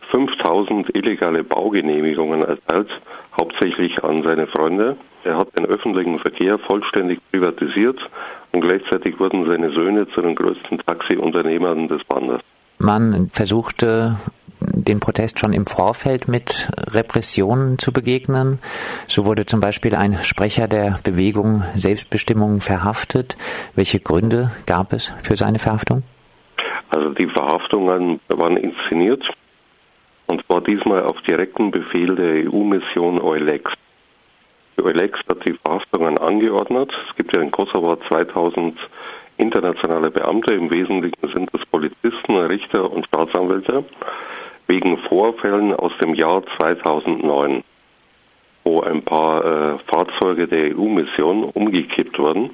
5000 0.09 0.95
illegale 0.95 1.43
Baugenehmigungen 1.43 2.41
erteilt, 2.41 2.89
hauptsächlich 3.37 4.03
an 4.03 4.23
seine 4.23 4.47
Freunde. 4.47 4.97
Er 5.23 5.37
hat 5.37 5.57
den 5.57 5.65
öffentlichen 5.65 6.19
Verkehr 6.19 6.57
vollständig 6.57 7.19
privatisiert 7.31 7.99
und 8.51 8.61
gleichzeitig 8.61 9.19
wurden 9.19 9.45
seine 9.45 9.71
Söhne 9.71 10.07
zu 10.09 10.21
den 10.21 10.35
größten 10.35 10.79
Taxiunternehmern 10.79 11.87
des 11.87 12.01
Landes. 12.09 12.41
Man 12.79 13.29
versuchte 13.31 14.17
den 14.59 14.99
Protest 14.99 15.39
schon 15.39 15.53
im 15.53 15.65
Vorfeld 15.65 16.27
mit 16.27 16.69
Repressionen 16.89 17.77
zu 17.79 17.91
begegnen. 17.91 18.59
So 19.07 19.25
wurde 19.25 19.45
zum 19.45 19.59
Beispiel 19.59 19.95
ein 19.95 20.15
Sprecher 20.23 20.67
der 20.67 20.99
Bewegung 21.03 21.63
Selbstbestimmung 21.75 22.61
verhaftet. 22.61 23.37
Welche 23.75 23.99
Gründe 23.99 24.51
gab 24.65 24.93
es 24.93 25.13
für 25.23 25.35
seine 25.35 25.59
Verhaftung? 25.59 26.03
Also 26.89 27.09
die 27.09 27.27
Verhaftungen 27.27 28.19
waren 28.27 28.57
inszeniert 28.57 29.23
und 30.27 30.45
zwar 30.45 30.61
diesmal 30.61 31.03
auf 31.03 31.21
direkten 31.21 31.71
Befehl 31.71 32.15
der 32.15 32.51
EU-Mission 32.51 33.19
EULEX. 33.19 33.71
Hat 34.83 35.45
die 35.45 35.53
Verhaftungen 35.53 36.17
angeordnet. 36.17 36.91
Es 37.07 37.15
gibt 37.15 37.35
ja 37.35 37.41
in 37.41 37.51
Kosovo 37.51 37.95
2000 38.07 38.77
internationale 39.37 40.11
Beamte, 40.11 40.53
im 40.53 40.69
Wesentlichen 40.69 41.29
sind 41.33 41.49
es 41.53 41.65
Polizisten, 41.65 42.35
Richter 42.35 42.91
und 42.91 43.05
Staatsanwälte 43.07 43.83
wegen 44.67 44.97
Vorfällen 44.97 45.73
aus 45.73 45.91
dem 46.01 46.13
Jahr 46.13 46.43
2009, 46.57 47.63
wo 48.63 48.81
ein 48.81 49.01
paar 49.01 49.43
äh, 49.43 49.77
Fahrzeuge 49.87 50.47
der 50.47 50.77
EU-Mission 50.77 51.43
umgekippt 51.43 52.17
wurden. 52.19 52.51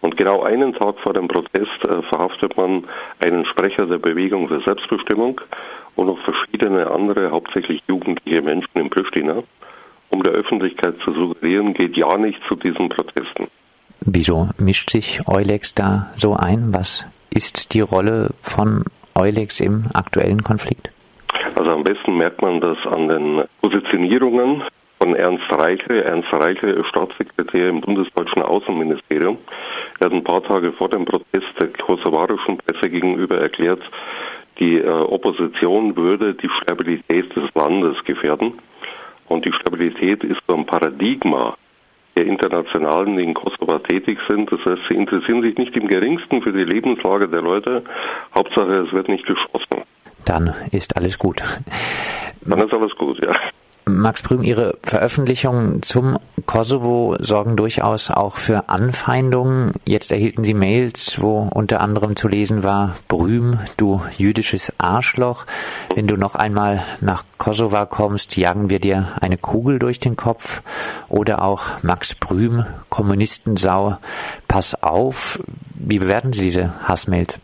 Und 0.00 0.16
genau 0.16 0.42
einen 0.42 0.72
Tag 0.72 0.98
vor 1.00 1.12
dem 1.12 1.28
Protest 1.28 1.84
äh, 1.84 2.02
verhaftet 2.02 2.56
man 2.56 2.84
einen 3.20 3.44
Sprecher 3.46 3.86
der 3.86 3.98
Bewegung 3.98 4.48
für 4.48 4.60
Selbstbestimmung 4.60 5.40
und 5.96 6.06
noch 6.06 6.18
verschiedene 6.18 6.90
andere, 6.90 7.30
hauptsächlich 7.30 7.82
jugendliche 7.86 8.40
Menschen 8.40 8.70
in 8.74 8.88
Pristina, 8.88 9.42
um 10.12 10.22
der 10.22 10.32
Öffentlichkeit 10.34 10.94
zu 11.04 11.12
suggerieren, 11.12 11.74
geht 11.74 11.96
ja 11.96 12.16
nicht 12.16 12.40
zu 12.46 12.54
diesen 12.54 12.88
Protesten. 12.88 13.48
Wieso 14.00 14.50
mischt 14.58 14.90
sich 14.90 15.26
Eulex 15.26 15.74
da 15.74 16.10
so 16.14 16.34
ein? 16.34 16.74
Was 16.74 17.06
ist 17.30 17.74
die 17.74 17.80
Rolle 17.80 18.30
von 18.42 18.84
Eulex 19.14 19.60
im 19.60 19.86
aktuellen 19.94 20.42
Konflikt? 20.42 20.90
Also 21.54 21.70
am 21.70 21.82
besten 21.82 22.16
merkt 22.16 22.42
man 22.42 22.60
das 22.60 22.78
an 22.86 23.08
den 23.08 23.42
Positionierungen 23.60 24.62
von 24.98 25.14
Ernst 25.14 25.50
Reichle. 25.50 26.04
Ernst 26.04 26.32
Reichle 26.32 26.72
ist 26.72 26.88
Staatssekretär 26.88 27.68
im 27.68 27.80
bundesdeutschen 27.80 28.42
Außenministerium. 28.42 29.38
Er 29.98 30.06
hat 30.06 30.12
ein 30.12 30.24
paar 30.24 30.42
Tage 30.42 30.72
vor 30.72 30.88
dem 30.88 31.04
Protest 31.04 31.48
der 31.60 31.68
kosovarischen 31.68 32.58
Presse 32.58 32.90
gegenüber 32.90 33.38
erklärt, 33.38 33.82
die 34.58 34.78
äh, 34.78 34.88
Opposition 34.88 35.96
würde 35.96 36.34
die 36.34 36.50
Stabilität 36.62 37.34
des 37.34 37.52
Landes 37.54 37.96
gefährden. 38.04 38.52
Und 39.28 39.44
die 39.44 39.52
Stabilität 39.52 40.24
ist 40.24 40.40
so 40.46 40.54
ein 40.54 40.66
Paradigma 40.66 41.56
der 42.16 42.26
Internationalen, 42.26 43.16
die 43.16 43.24
in 43.24 43.34
Kosovo 43.34 43.78
tätig 43.78 44.18
sind. 44.28 44.52
Das 44.52 44.60
heißt, 44.64 44.82
sie 44.88 44.94
interessieren 44.94 45.42
sich 45.42 45.56
nicht 45.56 45.74
im 45.76 45.88
geringsten 45.88 46.42
für 46.42 46.52
die 46.52 46.64
Lebenslage 46.64 47.28
der 47.28 47.40
Leute. 47.40 47.82
Hauptsache, 48.34 48.84
es 48.86 48.92
wird 48.92 49.08
nicht 49.08 49.24
geschossen 49.24 49.82
dann 50.24 50.54
ist 50.70 50.96
alles 50.96 51.18
gut. 51.18 51.42
Dann 52.42 52.60
ist 52.60 52.72
alles 52.72 52.94
gut, 52.96 53.22
ja. 53.22 53.32
Max 53.84 54.22
Prüm, 54.22 54.42
Ihre 54.42 54.78
Veröffentlichungen 54.82 55.82
zum 55.82 56.18
Kosovo 56.46 57.16
sorgen 57.18 57.56
durchaus 57.56 58.10
auch 58.10 58.36
für 58.36 58.68
Anfeindungen. 58.68 59.72
Jetzt 59.84 60.12
erhielten 60.12 60.44
Sie 60.44 60.54
Mails, 60.54 61.20
wo 61.20 61.48
unter 61.52 61.80
anderem 61.80 62.14
zu 62.14 62.28
lesen 62.28 62.62
war, 62.62 62.96
Brüm, 63.08 63.58
du 63.76 64.00
jüdisches 64.16 64.72
Arschloch. 64.78 65.46
Wenn 65.94 66.06
du 66.06 66.16
noch 66.16 66.34
einmal 66.34 66.84
nach 67.00 67.24
Kosovo 67.38 67.84
kommst, 67.86 68.36
jagen 68.36 68.70
wir 68.70 68.78
dir 68.78 69.08
eine 69.20 69.36
Kugel 69.36 69.78
durch 69.78 69.98
den 69.98 70.16
Kopf. 70.16 70.62
Oder 71.08 71.42
auch 71.42 71.82
Max 71.82 72.14
Prüm, 72.14 72.64
Kommunistensau, 72.88 73.98
pass 74.46 74.80
auf. 74.82 75.40
Wie 75.74 75.98
bewerten 75.98 76.32
Sie 76.32 76.44
diese 76.44 76.72
Hassmails? 76.88 77.40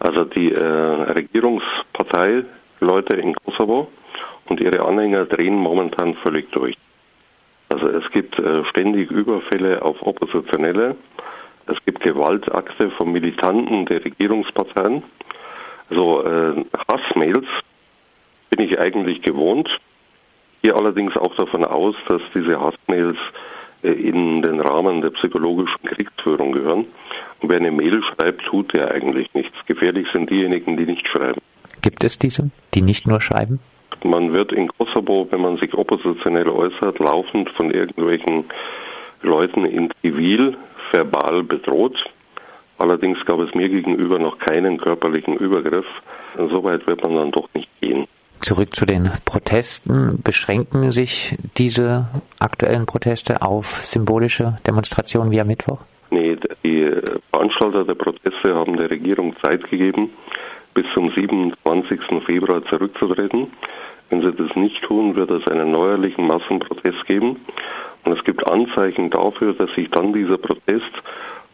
Also 0.00 0.24
die 0.24 0.52
äh, 0.52 0.62
Regierungspartei 0.62 2.44
in 2.80 3.34
Kosovo 3.34 3.88
und 4.46 4.60
ihre 4.60 4.84
Anhänger 4.86 5.24
drehen 5.26 5.56
momentan 5.56 6.14
völlig 6.14 6.50
durch. 6.52 6.76
Also 7.68 7.88
es 7.88 8.10
gibt 8.12 8.38
äh, 8.38 8.64
ständig 8.66 9.10
Überfälle 9.10 9.82
auf 9.82 10.02
Oppositionelle, 10.02 10.96
es 11.66 11.76
gibt 11.84 12.00
Gewaltakte 12.00 12.90
von 12.90 13.12
Militanten 13.12 13.86
der 13.86 14.04
Regierungsparteien. 14.04 15.02
Also 15.90 16.24
äh, 16.24 16.64
Hassmails 16.88 17.46
bin 18.50 18.66
ich 18.66 18.78
eigentlich 18.78 19.22
gewohnt. 19.22 19.68
Hier 20.62 20.76
allerdings 20.76 21.16
auch 21.16 21.34
davon 21.36 21.64
aus, 21.64 21.94
dass 22.08 22.22
diese 22.34 22.60
Hassmails 22.60 23.16
äh, 23.82 23.90
in 23.90 24.42
den 24.42 24.60
Rahmen 24.60 25.02
der 25.02 25.10
psychologischen 25.10 25.82
Kriegsführung 25.84 26.52
gehören. 26.52 26.86
Und 27.40 27.50
wer 27.50 27.58
eine 27.58 27.70
Mail 27.70 28.02
schreibt, 28.02 28.44
tut 28.44 28.72
der 28.72 28.90
eigentlich 28.90 29.32
nichts. 29.34 29.56
Gefährlich 29.66 30.06
sind 30.12 30.30
diejenigen, 30.30 30.76
die 30.76 30.86
nicht 30.86 31.06
schreiben. 31.08 31.40
Gibt 31.80 32.04
es 32.04 32.18
diese, 32.18 32.50
die 32.74 32.82
nicht 32.82 33.06
nur 33.06 33.20
schreiben? 33.20 33.60
Man 34.04 34.32
wird 34.32 34.52
in 34.52 34.68
Kosovo, 34.68 35.26
wenn 35.30 35.40
man 35.40 35.56
sich 35.58 35.74
oppositionell 35.74 36.48
äußert, 36.48 36.98
laufend 36.98 37.50
von 37.50 37.70
irgendwelchen 37.70 38.44
Leuten 39.22 39.64
in 39.64 39.90
Zivil 40.00 40.56
verbal 40.90 41.42
bedroht. 41.42 41.96
Allerdings 42.78 43.24
gab 43.24 43.38
es 43.40 43.54
mir 43.54 43.68
gegenüber 43.68 44.18
noch 44.18 44.38
keinen 44.38 44.78
körperlichen 44.78 45.36
Übergriff. 45.36 45.86
Soweit 46.36 46.86
wird 46.86 47.02
man 47.04 47.14
dann 47.14 47.30
doch 47.30 47.48
nicht 47.54 47.68
gehen. 47.80 48.06
Zurück 48.40 48.74
zu 48.74 48.86
den 48.86 49.08
Protesten. 49.24 50.20
Beschränken 50.22 50.90
sich 50.90 51.36
diese 51.56 52.08
aktuellen 52.40 52.86
Proteste 52.86 53.40
auf 53.40 53.66
symbolische 53.66 54.58
Demonstrationen 54.66 55.30
wie 55.30 55.40
am 55.40 55.46
Mittwoch? 55.46 55.78
Nee, 56.10 56.36
die 56.64 56.90
Veranstalter 57.32 57.84
der 57.84 57.94
Proteste 57.94 58.54
haben 58.54 58.76
der 58.76 58.90
Regierung 58.90 59.36
Zeit 59.40 59.70
gegeben, 59.70 60.10
bis 60.74 60.84
zum 60.92 61.10
27. 61.12 62.00
Februar 62.26 62.64
zurückzutreten. 62.64 63.46
Wenn 64.12 64.20
sie 64.20 64.32
das 64.32 64.54
nicht 64.56 64.82
tun, 64.82 65.16
wird 65.16 65.30
es 65.30 65.46
einen 65.48 65.70
neuerlichen 65.72 66.26
Massenprotest 66.26 67.06
geben. 67.06 67.36
Und 68.04 68.12
es 68.12 68.22
gibt 68.24 68.46
Anzeichen 68.46 69.08
dafür, 69.08 69.54
dass 69.54 69.72
sich 69.72 69.88
dann 69.88 70.12
dieser 70.12 70.36
Protest 70.36 70.92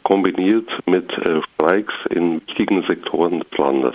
kombiniert 0.02 0.68
mit 0.84 1.08
äh, 1.18 1.40
Streiks 1.54 1.94
in 2.10 2.42
wichtigen 2.48 2.82
Sektoren 2.82 3.44
des 3.48 3.58
Landes. 3.58 3.94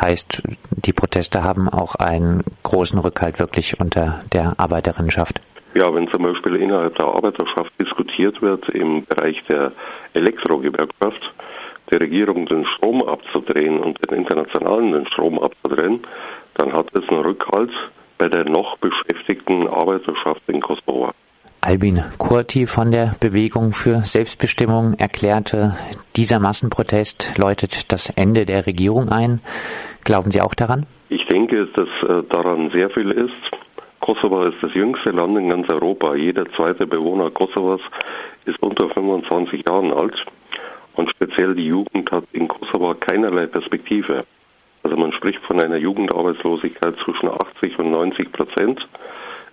Heißt, 0.00 0.44
die 0.70 0.92
Proteste 0.92 1.42
haben 1.42 1.68
auch 1.68 1.96
einen 1.96 2.44
großen 2.62 3.00
Rückhalt 3.00 3.40
wirklich 3.40 3.80
unter 3.80 4.20
der 4.32 4.54
Arbeiterinnenschaft? 4.58 5.40
Ja, 5.74 5.92
wenn 5.92 6.06
zum 6.08 6.22
Beispiel 6.22 6.54
innerhalb 6.54 6.94
der 6.98 7.06
Arbeiterschaft 7.06 7.72
diskutiert 7.80 8.40
wird 8.42 8.68
im 8.68 9.04
Bereich 9.06 9.42
der 9.48 9.72
Elektrogewerkschaft, 10.14 11.32
der 11.90 12.00
Regierung 12.00 12.46
den 12.46 12.64
Strom 12.66 13.02
abzudrehen 13.02 13.80
und 13.80 13.98
den 14.08 14.18
Internationalen 14.18 14.92
den 14.92 15.06
Strom 15.06 15.38
abzudrehen, 15.38 16.00
dann 16.54 16.72
hat 16.72 16.86
es 16.94 17.08
einen 17.08 17.20
Rückhalt 17.20 17.70
bei 18.18 18.28
der 18.28 18.44
noch 18.44 18.76
beschäftigten 18.78 19.66
Arbeiterschaft 19.68 20.42
in 20.48 20.60
Kosovo. 20.60 21.10
Albin 21.62 22.02
Kurti 22.16 22.66
von 22.66 22.90
der 22.90 23.14
Bewegung 23.20 23.72
für 23.72 24.00
Selbstbestimmung 24.00 24.94
erklärte, 24.94 25.76
dieser 26.16 26.38
Massenprotest 26.38 27.36
läutet 27.36 27.92
das 27.92 28.08
Ende 28.10 28.46
der 28.46 28.66
Regierung 28.66 29.10
ein. 29.10 29.40
Glauben 30.04 30.30
Sie 30.30 30.40
auch 30.40 30.54
daran? 30.54 30.86
Ich 31.10 31.26
denke, 31.26 31.66
dass 31.66 31.88
äh, 32.08 32.22
daran 32.30 32.70
sehr 32.70 32.88
viel 32.88 33.10
ist. 33.10 33.34
Kosovo 34.00 34.44
ist 34.44 34.56
das 34.62 34.72
jüngste 34.74 35.10
Land 35.10 35.36
in 35.36 35.50
ganz 35.50 35.68
Europa. 35.68 36.14
Jeder 36.14 36.50
zweite 36.52 36.86
Bewohner 36.86 37.30
Kosovos 37.30 37.82
ist 38.46 38.60
unter 38.62 38.88
25 38.88 39.64
Jahren 39.68 39.92
alt. 39.92 40.14
Und 41.00 41.08
speziell 41.08 41.54
die 41.54 41.64
Jugend 41.64 42.12
hat 42.12 42.24
in 42.34 42.46
Kosovo 42.46 42.94
keinerlei 42.94 43.46
Perspektive. 43.46 44.26
Also 44.82 44.98
man 44.98 45.14
spricht 45.14 45.40
von 45.46 45.58
einer 45.58 45.78
Jugendarbeitslosigkeit 45.78 46.94
zwischen 46.98 47.30
80 47.30 47.78
und 47.78 47.90
90 47.90 48.30
Prozent. 48.30 48.86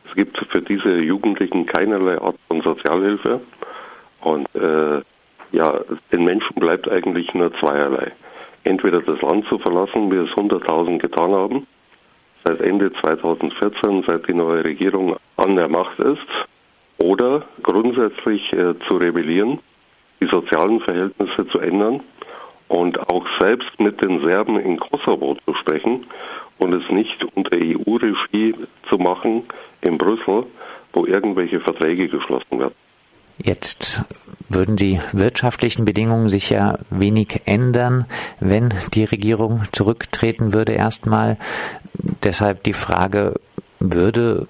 Es 0.10 0.14
gibt 0.14 0.38
für 0.50 0.62
diese 0.62 0.98
Jugendlichen 0.98 1.66
keinerlei 1.66 2.20
Art 2.20 2.36
von 2.50 2.60
Sozialhilfe. 2.64 3.40
Und 4.20 4.54
äh, 4.56 5.00
ja, 5.54 5.80
den 6.12 6.26
Menschen 6.26 6.56
bleibt 6.56 6.92
eigentlich 6.92 7.34
nur 7.34 7.54
zweierlei. 7.54 8.12
Entweder 8.66 9.02
das 9.02 9.22
Land 9.22 9.48
zu 9.48 9.58
verlassen, 9.58 10.12
wie 10.12 10.18
es 10.18 10.30
100.000 10.32 10.98
getan 10.98 11.32
haben, 11.32 11.66
seit 12.44 12.60
Ende 12.60 12.92
2014, 12.92 14.04
seit 14.06 14.28
die 14.28 14.34
neue 14.34 14.66
Regierung 14.66 15.16
an 15.38 15.56
der 15.56 15.70
Macht 15.70 15.98
ist, 16.00 16.28
oder 16.98 17.44
grundsätzlich 17.64 18.52
äh, 18.52 18.78
zu 18.90 18.98
rebellieren, 18.98 19.60
die 20.20 20.28
sozialen 20.28 20.80
Verhältnisse 20.82 21.48
zu 21.48 21.60
ändern 21.60 22.02
und 22.68 23.00
auch 23.10 23.26
selbst 23.40 23.80
mit 23.80 24.04
den 24.04 24.22
Serben 24.22 24.60
in 24.60 24.80
Kosovo 24.80 25.38
zu 25.46 25.54
sprechen 25.56 26.06
und 26.58 26.74
es 26.74 26.90
nicht 26.90 27.24
unter 27.36 27.56
EU-Regie 27.56 28.56
zu 28.90 28.98
machen 28.98 29.44
in 29.82 29.98
Brüssel, 29.98 30.46
wo 30.94 31.06
irgendwelche 31.06 31.60
Verträge 31.60 32.08
geschlossen 32.08 32.60
werden. 32.60 32.74
Jetzt 33.38 34.04
würden 34.50 34.76
die 34.76 35.00
wirtschaftlichen 35.14 35.86
Bedingungen 35.86 36.30
sich 36.30 36.50
ja 36.50 36.80
wenig 36.90 37.42
ändern, 37.46 38.06
wenn 38.40 38.74
die 38.94 39.04
Regierung 39.04 39.62
zurücktreten 39.72 40.54
würde 40.54 40.72
erstmal. 40.72 41.38
Deshalb 42.24 42.64
die 42.64 42.74
Frage, 42.74 43.36
würde 43.80 44.48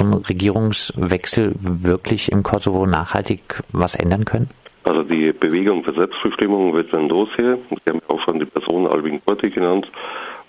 ein 0.00 0.14
Regierungswechsel 0.14 1.54
wirklich 1.58 2.32
im 2.32 2.42
Kosovo 2.42 2.86
nachhaltig 2.86 3.62
was 3.72 3.94
ändern 3.94 4.24
können? 4.24 4.48
Also 4.84 5.02
die 5.02 5.32
Bewegung 5.32 5.82
für 5.82 5.94
Selbstbestimmung 5.94 6.74
wird 6.74 6.92
dann 6.92 7.08
losher. 7.08 7.56
Sie 7.70 7.90
haben 7.90 8.02
auch 8.08 8.20
schon 8.20 8.38
die 8.38 8.44
Person 8.44 8.86
Alvin 8.86 9.20
Kurti 9.24 9.48
genannt, 9.48 9.90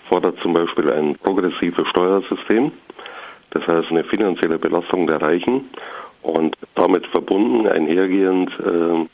fordert 0.08 0.38
zum 0.40 0.52
Beispiel 0.52 0.90
ein 0.90 1.16
progressives 1.16 1.88
Steuersystem, 1.88 2.70
das 3.50 3.66
heißt 3.66 3.90
eine 3.90 4.04
finanzielle 4.04 4.58
Belastung 4.58 5.06
der 5.06 5.22
Reichen 5.22 5.70
und 6.22 6.54
damit 6.74 7.06
verbunden 7.06 7.66
einhergehend 7.66 8.50
äh, 8.60 9.06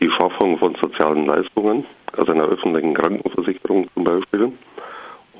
die 0.00 0.10
Schaffung 0.10 0.58
von 0.58 0.74
sozialen 0.74 1.26
Leistungen, 1.26 1.84
also 2.16 2.32
einer 2.32 2.44
öffentlichen 2.44 2.94
Krankenversicherung 2.94 3.88
zum 3.94 4.04
Beispiel. 4.04 4.52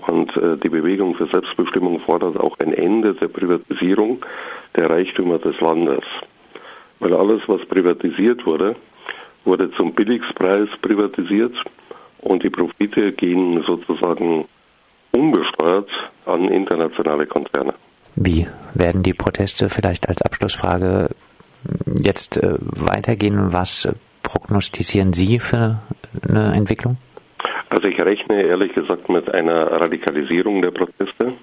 Und 0.07 0.35
äh, 0.39 0.57
die 0.57 0.71
Bewegung 0.71 1.15
für 1.17 1.27
Selbstbestimmung 1.27 2.01
fordert 2.01 2.41
auch 2.41 2.59
ein 2.61 2.73
Ende 2.73 3.15
der 3.15 3.29
Privatisierung 3.29 4.25
der 4.75 4.89
Reichtümer 4.89 5.39
des 5.39 5.61
Landes. 5.61 6.05
Weil 7.01 7.15
alles, 7.15 7.43
was 7.47 7.65
privatisiert 7.67 8.45
wurde, 8.47 8.77
wurde 9.45 9.71
zum 9.73 9.95
Billigpreis 9.95 10.69
privatisiert 10.83 11.55
und 12.21 12.43
die 12.43 12.51
Profite 12.51 13.13
gehen 13.13 13.63
sozusagen 13.67 14.47
unbesteuert 15.13 15.89
an 16.27 16.49
internationale 16.49 17.27
Konzerne. 17.27 17.75
Wie 18.17 18.47
werden 18.75 19.03
die 19.03 19.15
Proteste 19.15 19.69
vielleicht 19.69 20.09
als 20.09 20.23
Abschlussfrage 20.23 21.11
jetzt 22.03 22.43
äh, 22.43 22.57
weitergehen? 22.61 23.53
Was 23.53 23.89
prognostizieren 24.23 25.13
Sie 25.13 25.39
für 25.39 25.81
eine 26.29 26.53
Entwicklung? 26.55 26.97
Also 27.71 27.87
ich 27.89 28.01
rechne 28.01 28.43
ehrlich 28.43 28.73
gesagt 28.73 29.09
mit 29.09 29.33
einer 29.33 29.71
Radikalisierung 29.81 30.63
der 30.63 30.71
Proteste, 30.71 31.35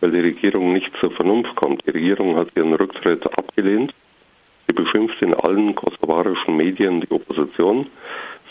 weil 0.00 0.10
die 0.12 0.20
Regierung 0.20 0.72
nicht 0.72 0.90
zur 0.98 1.10
Vernunft 1.10 1.54
kommt. 1.56 1.86
Die 1.86 1.90
Regierung 1.90 2.36
hat 2.36 2.48
ihren 2.56 2.74
Rücktritt 2.74 3.26
abgelehnt. 3.38 3.92
Sie 4.70 4.74
beschimpft 4.74 5.20
in 5.20 5.34
allen 5.34 5.74
kosovarischen 5.74 6.56
Medien 6.56 7.00
die 7.00 7.10
Opposition. 7.10 7.86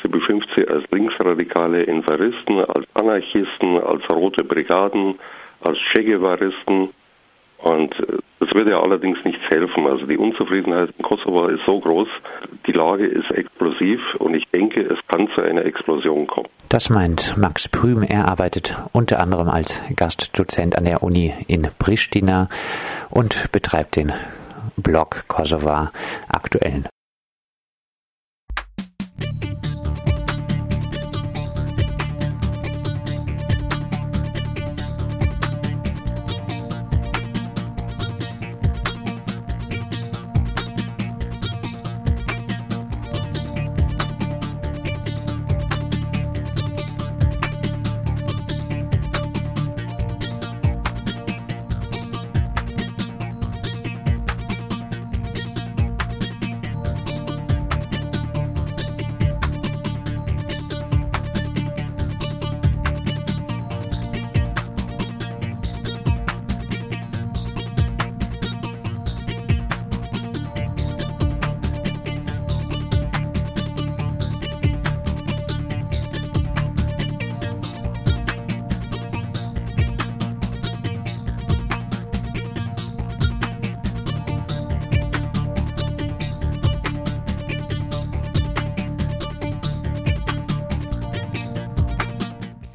Sie 0.04 0.10
beschimpft 0.10 0.50
sie 0.54 0.68
als 0.68 0.84
linksradikale 0.92 1.84
Infaristen, 1.84 2.60
als 2.60 2.86
Anarchisten, 2.94 3.82
als 3.82 4.02
rote 4.10 4.44
Brigaden, 4.44 5.16
als 5.62 5.78
Che. 5.94 6.18
Und 6.18 8.00
äh, 8.00 8.18
das 8.42 8.54
würde 8.54 8.72
ja 8.72 8.82
allerdings 8.82 9.24
nichts 9.24 9.42
helfen. 9.50 9.88
Also 9.88 10.08
die 10.08 10.18
Unzufriedenheit 10.18 10.90
in 10.98 11.04
Kosovo 11.06 11.48
ist 11.48 11.64
so 11.66 11.80
groß, 11.80 12.10
die 12.68 12.74
Lage 12.74 13.06
ist 13.06 13.32
explosiv 13.32 14.02
und 14.16 14.34
ich 14.34 14.46
denke, 14.50 14.82
es 14.82 15.00
kann 15.08 15.30
zu 15.34 15.42
einer 15.42 15.64
Explosion 15.64 16.28
kommen. 16.28 16.50
Das 16.68 16.90
meint 16.90 17.38
Max 17.38 17.70
Prüm. 17.70 18.04
Er 18.04 18.28
arbeitet 18.28 18.76
unter 18.92 19.22
anderem 19.22 19.48
als 19.48 19.82
Gastdozent 19.96 20.78
an 20.78 20.84
der 20.84 21.02
Uni 21.02 21.34
in 21.48 21.66
Pristina 21.80 22.50
und 23.10 23.54
betreibt 23.54 23.96
den 23.96 24.12
Blog 24.82 25.24
Kosovar 25.28 25.92
aktuellen. 26.28 26.99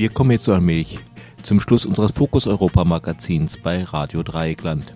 Wir 0.05 0.11
kommen 0.11 0.33
jetzt 0.33 0.51
allmählich 0.51 0.99
zum 1.43 1.61
Schluss 1.61 1.87
unseres 1.87 2.13
Fokus 2.13 2.47
Europa 2.47 2.85
Magazins 2.85 3.57
bei 3.57 3.85
Radio 3.85 4.23
Dreieckland. 4.23 4.95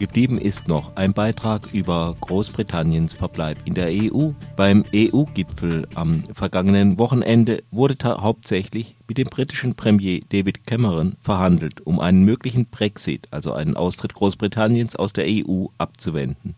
Geblieben 0.00 0.38
ist 0.38 0.66
noch 0.66 0.96
ein 0.96 1.12
Beitrag 1.12 1.72
über 1.72 2.16
Großbritanniens 2.20 3.12
Verbleib 3.12 3.58
in 3.64 3.74
der 3.74 3.90
EU. 3.90 4.30
Beim 4.56 4.82
EU-Gipfel 4.92 5.86
am 5.94 6.24
vergangenen 6.34 6.98
Wochenende 6.98 7.62
wurde 7.70 7.96
hauptsächlich 8.02 8.96
mit 9.06 9.18
dem 9.18 9.28
britischen 9.28 9.74
Premier 9.74 10.20
David 10.30 10.66
Cameron 10.66 11.16
verhandelt, 11.20 11.86
um 11.86 12.00
einen 12.00 12.24
möglichen 12.24 12.66
Brexit, 12.66 13.28
also 13.30 13.52
einen 13.52 13.76
Austritt 13.76 14.14
Großbritanniens 14.14 14.96
aus 14.96 15.12
der 15.12 15.26
EU, 15.28 15.66
abzuwenden. 15.76 16.54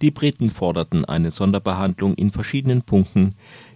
Die 0.00 0.10
Briten 0.12 0.48
forderten 0.48 1.04
eine 1.04 1.30
Sonderbehandlung 1.30 2.14
in 2.14 2.30
verschiedenen 2.30 2.82
Punkten, 2.82 3.34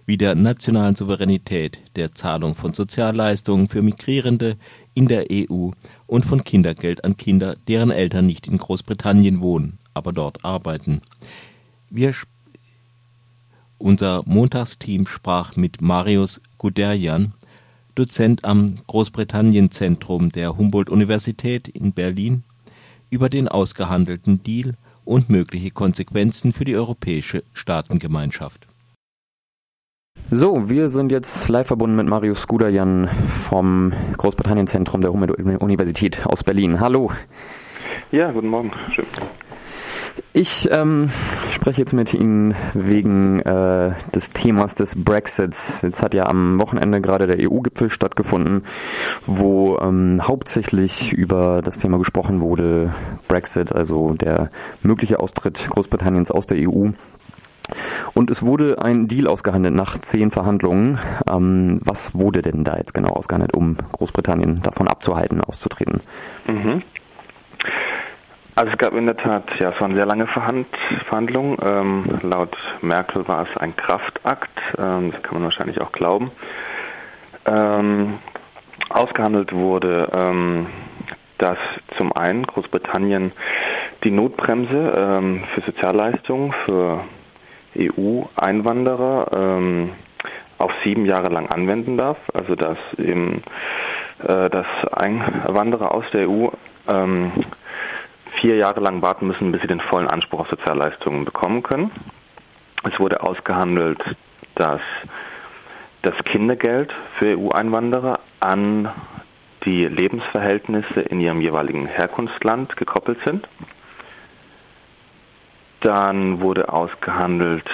wie 0.09 0.17
der 0.17 0.33
nationalen 0.33 0.95
Souveränität, 0.95 1.81
der 1.95 2.13
Zahlung 2.13 2.55
von 2.55 2.73
Sozialleistungen 2.73 3.67
für 3.67 3.83
Migrierende 3.83 4.57
in 4.95 5.07
der 5.07 5.27
EU 5.31 5.69
und 6.07 6.25
von 6.25 6.43
Kindergeld 6.43 7.03
an 7.03 7.15
Kinder, 7.15 7.55
deren 7.67 7.91
Eltern 7.91 8.25
nicht 8.25 8.47
in 8.47 8.57
Großbritannien 8.57 9.39
wohnen, 9.39 9.77
aber 9.93 10.11
dort 10.11 10.43
arbeiten. 10.43 11.03
Wir 11.91 12.15
unser 13.77 14.23
Montagsteam 14.25 15.05
sprach 15.05 15.55
mit 15.55 15.79
Marius 15.79 16.41
Guderian, 16.57 17.35
Dozent 17.93 18.45
am 18.45 18.77
Großbritannien-Zentrum 18.87 20.31
der 20.31 20.57
Humboldt-Universität 20.57 21.67
in 21.67 21.93
Berlin, 21.93 22.41
über 23.11 23.29
den 23.29 23.47
ausgehandelten 23.47 24.41
Deal 24.41 24.73
und 25.05 25.29
mögliche 25.29 25.69
Konsequenzen 25.69 26.51
für 26.51 26.65
die 26.65 26.75
europäische 26.75 27.43
Staatengemeinschaft. 27.53 28.68
So, 30.31 30.69
wir 30.69 30.89
sind 30.89 31.11
jetzt 31.11 31.49
live 31.49 31.65
verbunden 31.65 31.95
mit 31.95 32.05
Marius 32.05 32.45
Guderjan 32.45 33.09
vom 33.49 33.93
Großbritannien-Zentrum 34.15 35.01
der 35.01 35.11
Humboldt-Universität 35.11 36.23
aus 36.27 36.43
Berlin. 36.43 36.79
Hallo. 36.79 37.11
Ja, 38.11 38.31
guten 38.31 38.49
Morgen. 38.49 38.71
Schön. 38.93 39.05
Ich 40.31 40.69
ähm, 40.71 41.09
spreche 41.51 41.81
jetzt 41.81 41.93
mit 41.93 42.13
Ihnen 42.13 42.53
wegen 42.75 43.39
äh, 43.39 43.93
des 44.13 44.29
Themas 44.29 44.75
des 44.75 45.03
Brexits. 45.03 45.81
Jetzt 45.81 46.03
hat 46.03 46.13
ja 46.13 46.27
am 46.27 46.59
Wochenende 46.59 47.01
gerade 47.01 47.25
der 47.25 47.49
EU-Gipfel 47.49 47.89
stattgefunden, 47.89 48.65
wo 49.25 49.79
ähm, 49.79 50.21
hauptsächlich 50.21 51.11
über 51.11 51.63
das 51.63 51.79
Thema 51.79 51.97
gesprochen 51.97 52.41
wurde, 52.41 52.93
Brexit, 53.27 53.73
also 53.73 54.13
der 54.13 54.51
mögliche 54.83 55.19
Austritt 55.19 55.67
Großbritanniens 55.71 56.29
aus 56.29 56.45
der 56.45 56.69
EU. 56.69 56.89
Und 58.13 58.29
es 58.31 58.43
wurde 58.43 58.81
ein 58.81 59.07
Deal 59.07 59.27
ausgehandelt 59.27 59.73
nach 59.73 59.97
zehn 59.99 60.31
Verhandlungen. 60.31 60.99
Ähm, 61.29 61.79
was 61.83 62.15
wurde 62.15 62.41
denn 62.41 62.63
da 62.63 62.77
jetzt 62.77 62.93
genau 62.93 63.09
ausgehandelt, 63.09 63.53
um 63.53 63.77
Großbritannien 63.91 64.61
davon 64.61 64.87
abzuhalten, 64.87 65.41
auszutreten? 65.41 66.01
Mhm. 66.47 66.81
Also 68.55 68.73
es 68.73 68.77
gab 68.77 68.93
in 68.93 69.05
der 69.05 69.15
Tat, 69.15 69.45
ja, 69.59 69.69
es 69.69 69.79
waren 69.79 69.93
sehr 69.93 70.05
lange 70.05 70.27
Verhand 70.27 70.67
Verhandlungen. 71.05 71.57
Ähm, 71.63 72.19
laut 72.23 72.57
Merkel 72.81 73.25
war 73.27 73.43
es 73.43 73.57
ein 73.57 73.73
Kraftakt. 73.75 74.49
Ähm, 74.77 75.11
das 75.11 75.23
kann 75.23 75.35
man 75.35 75.43
wahrscheinlich 75.43 75.79
auch 75.79 75.93
glauben. 75.93 76.31
Ähm, 77.45 78.15
ausgehandelt 78.89 79.53
wurde, 79.53 80.09
ähm, 80.13 80.67
dass 81.37 81.57
zum 81.97 82.11
einen 82.11 82.45
Großbritannien 82.45 83.31
die 84.03 84.11
Notbremse 84.11 84.93
ähm, 84.93 85.43
für 85.53 85.61
Sozialleistungen 85.61 86.51
für 86.65 86.99
EU-Einwanderer 87.77 89.27
ähm, 89.33 89.91
auf 90.57 90.71
sieben 90.83 91.05
Jahre 91.05 91.29
lang 91.29 91.49
anwenden 91.49 91.97
darf. 91.97 92.17
Also 92.33 92.55
dass 92.55 92.77
eben 92.97 93.43
äh, 94.19 94.49
dass 94.49 94.67
Einwanderer 94.91 95.93
aus 95.93 96.05
der 96.11 96.29
EU 96.29 96.49
ähm, 96.87 97.31
vier 98.39 98.55
Jahre 98.55 98.79
lang 98.79 99.01
warten 99.01 99.27
müssen, 99.27 99.51
bis 99.51 99.61
sie 99.61 99.67
den 99.67 99.79
vollen 99.79 100.07
Anspruch 100.07 100.41
auf 100.41 100.49
Sozialleistungen 100.49 101.25
bekommen 101.25 101.63
können. 101.63 101.91
Es 102.83 102.99
wurde 102.99 103.23
ausgehandelt, 103.23 103.99
dass 104.55 104.81
das 106.01 106.15
Kindergeld 106.23 106.93
für 107.17 107.37
EU-Einwanderer 107.37 108.19
an 108.39 108.89
die 109.65 109.85
Lebensverhältnisse 109.85 111.01
in 111.01 111.19
ihrem 111.19 111.41
jeweiligen 111.41 111.85
Herkunftsland 111.85 112.77
gekoppelt 112.77 113.19
sind. 113.25 113.47
Dann 115.81 116.41
wurde 116.41 116.71
ausgehandelt, 116.71 117.69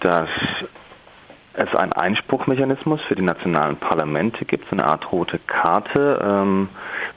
dass 0.00 0.28
es 1.54 1.74
einen 1.74 1.92
Einspruchmechanismus 1.92 3.02
für 3.02 3.14
die 3.14 3.22
nationalen 3.22 3.76
Parlamente 3.76 4.44
gibt, 4.44 4.68
so 4.68 4.72
eine 4.76 4.86
Art 4.86 5.12
rote 5.12 5.38
Karte, 5.38 6.20
ähm, 6.22 6.68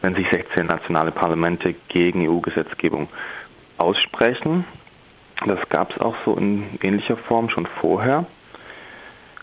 wenn 0.02 0.16
sich 0.16 0.30
16 0.30 0.66
nationale 0.66 1.12
Parlamente 1.12 1.74
gegen 1.88 2.28
EU-Gesetzgebung 2.28 3.10
aussprechen. 3.78 4.66
Das 5.46 5.68
gab 5.70 5.92
es 5.92 6.00
auch 6.00 6.16
so 6.26 6.36
in 6.36 6.66
ähnlicher 6.82 7.18
Form 7.18 7.50
schon 7.50 7.66
vorher. 7.66 8.26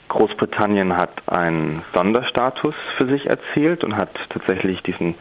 Großbritannien 0.08 0.96
hat 0.96 1.22
einen 1.26 1.82
Sonderstatus 1.94 2.74
für 2.96 3.06
sich 3.06 3.26
erzielt 3.26 3.82
und 3.82 3.96
hat 3.96 4.10
tatsächlich 4.28 4.82
diesen, 4.82 5.14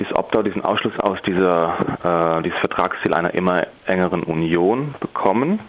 dieses 0.00 0.14
Opt-out, 0.16 0.46
diesen 0.46 0.64
Ausschluss 0.64 0.98
aus 0.98 1.18
dieser, 1.22 2.38
äh, 2.38 2.42
dieses 2.42 2.58
Vertragsziel 2.58 3.14
einer 3.14 3.34
immer 3.34 3.66
engeren 3.86 4.22
Union 4.22 4.94
bekommen, 4.98 5.60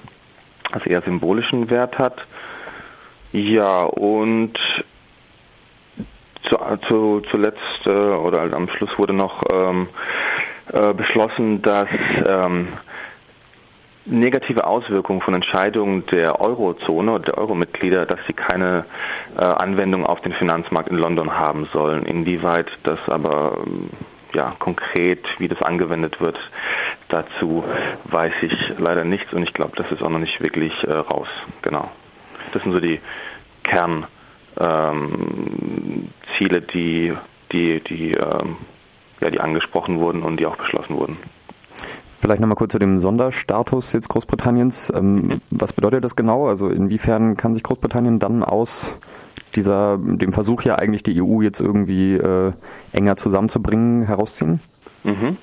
was 0.72 0.86
eher 0.88 1.02
symbolischen 1.02 1.70
Wert 1.70 2.00
hat. 2.00 2.26
Ja, 3.34 3.84
und 3.84 4.58
zu, 6.44 6.58
zu, 6.88 7.22
zuletzt 7.30 7.86
äh, 7.86 7.90
oder 7.90 8.42
am 8.56 8.68
Schluss 8.70 8.98
wurde 8.98 9.14
noch 9.14 9.44
ähm, 9.52 9.88
äh, 10.72 10.94
beschlossen, 10.94 11.62
dass 11.62 11.90
ähm, 12.26 12.70
negative 14.06 14.66
Auswirkungen 14.66 15.22
von 15.22 15.36
Entscheidungen 15.36 16.06
der 16.08 16.42
Eurozone 16.42 17.12
oder 17.14 17.24
der 17.24 17.38
Euromitglieder, 17.38 18.06
dass 18.06 18.20
sie 18.28 18.34
keine 18.34 18.86
äh, 19.38 19.44
Anwendung 19.44 20.06
auf 20.06 20.22
den 20.22 20.34
Finanzmarkt 20.34 20.90
in 20.90 20.98
London 20.98 21.38
haben 21.38 21.68
sollen. 21.72 22.06
Inwieweit 22.06 22.68
das 22.84 23.00
aber 23.08 23.58
ähm, 23.66 23.90
ja, 24.34 24.56
konkret, 24.60 25.26
wie 25.40 25.48
das 25.48 25.62
angewendet 25.62 26.22
wird, 26.22 26.38
dazu 27.10 27.64
weiß 28.06 28.34
ich 28.42 28.54
leider 28.78 29.04
nichts 29.04 29.34
und 29.34 29.44
ich 29.44 29.54
glaube, 29.54 29.74
das 29.76 29.92
ist 29.92 30.02
auch 30.02 30.10
noch 30.10 30.20
nicht 30.20 30.42
wirklich 30.42 30.84
äh, 30.84 30.92
raus. 30.92 31.28
Genau. 31.62 31.90
Das 32.54 32.64
sind 32.64 32.72
so 32.72 32.80
die 32.80 33.00
Kernziele, 33.64 34.08
ähm, 34.60 36.10
die, 36.74 37.14
die, 37.52 37.80
die, 37.82 38.12
ähm, 38.14 38.58
ja, 39.20 39.30
die 39.30 39.40
angesprochen 39.40 40.00
wurden 40.00 40.24
und 40.24 40.40
die 40.40 40.46
auch 40.46 40.58
beschlossen 40.58 40.98
wurden. 40.98 41.18
Vielleicht 42.08 42.40
nochmal 42.40 42.56
kurz 42.56 42.72
zu 42.74 42.80
dem 42.80 43.00
Sonderstatus 43.00 43.94
jetzt 43.94 44.08
Großbritanniens. 44.10 44.92
Ähm, 44.96 45.42
was 45.50 45.74
bedeutet 45.74 46.04
das 46.04 46.16
genau? 46.16 46.48
Also 46.48 46.70
inwiefern 46.70 47.36
kann 47.36 47.56
sich 47.56 47.64
Großbritannien 47.64 48.20
dann 48.20 48.44
aus 48.44 48.96
dieser, 49.52 49.98
dem 49.98 50.34
Versuch 50.34 50.64
ja 50.64 50.76
eigentlich 50.76 51.04
die 51.04 51.22
EU 51.22 51.42
jetzt 51.42 51.60
irgendwie 51.60 52.16
äh, 52.16 52.54
enger 52.92 53.18
zusammenzubringen, 53.18 54.06
herausziehen? 54.06 54.60
Mhm. 55.04 55.38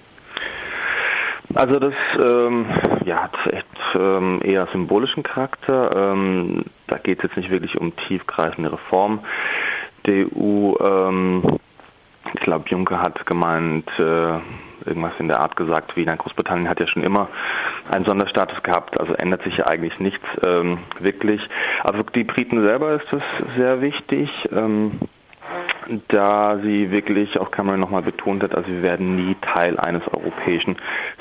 Also 1.55 1.79
das 1.79 1.95
ähm, 2.23 2.67
ja, 3.05 3.23
hat 3.23 3.35
echt 3.51 3.67
ähm, 3.95 4.41
eher 4.43 4.69
symbolischen 4.71 5.23
Charakter. 5.23 6.13
Ähm, 6.13 6.65
da 6.87 6.99
geht 6.99 7.19
es 7.19 7.25
jetzt 7.25 7.37
nicht 7.37 7.51
wirklich 7.51 7.81
um 7.81 7.97
tiefgreifende 7.97 8.73
Reform. 8.73 9.21
Die 10.07 10.27
EU, 10.27 10.75
ähm, 10.81 11.43
ich 12.35 12.41
glaube, 12.41 12.69
Juncker 12.69 13.01
hat 13.01 13.25
gemeint, 13.25 13.89
äh, 13.99 14.39
irgendwas 14.89 15.13
in 15.19 15.29
der 15.29 15.41
Art 15.41 15.57
gesagt, 15.57 15.97
wie 15.97 16.03
in 16.03 16.19
Großbritannien 16.19 16.69
hat 16.69 16.81
ja 16.81 16.87
schon 16.87 17.03
immer 17.03 17.29
einen 17.91 18.05
Sonderstatus 18.05 18.63
gehabt, 18.63 18.99
also 18.99 19.15
ändert 19.15 19.43
sich 19.43 19.59
ja 19.59 19.67
eigentlich 19.67 19.99
nichts 20.01 20.25
ähm, 20.45 20.79
wirklich. 20.99 21.41
Also 21.85 22.03
die 22.03 22.25
Briten 22.25 22.61
selber 22.63 22.95
ist 22.95 23.07
das 23.11 23.23
sehr 23.57 23.81
wichtig. 23.81 24.31
Ähm, 24.53 24.93
da 26.09 26.59
sie 26.59 26.91
wirklich, 26.91 27.39
auch 27.39 27.51
Cameron 27.51 27.81
nochmal 27.81 28.03
betont 28.03 28.43
hat, 28.43 28.55
also 28.55 28.69
wir 28.69 28.83
werden 28.83 29.17
nie 29.17 29.37
Teil 29.41 29.79
eines 29.79 30.03
europäischen 30.09 30.77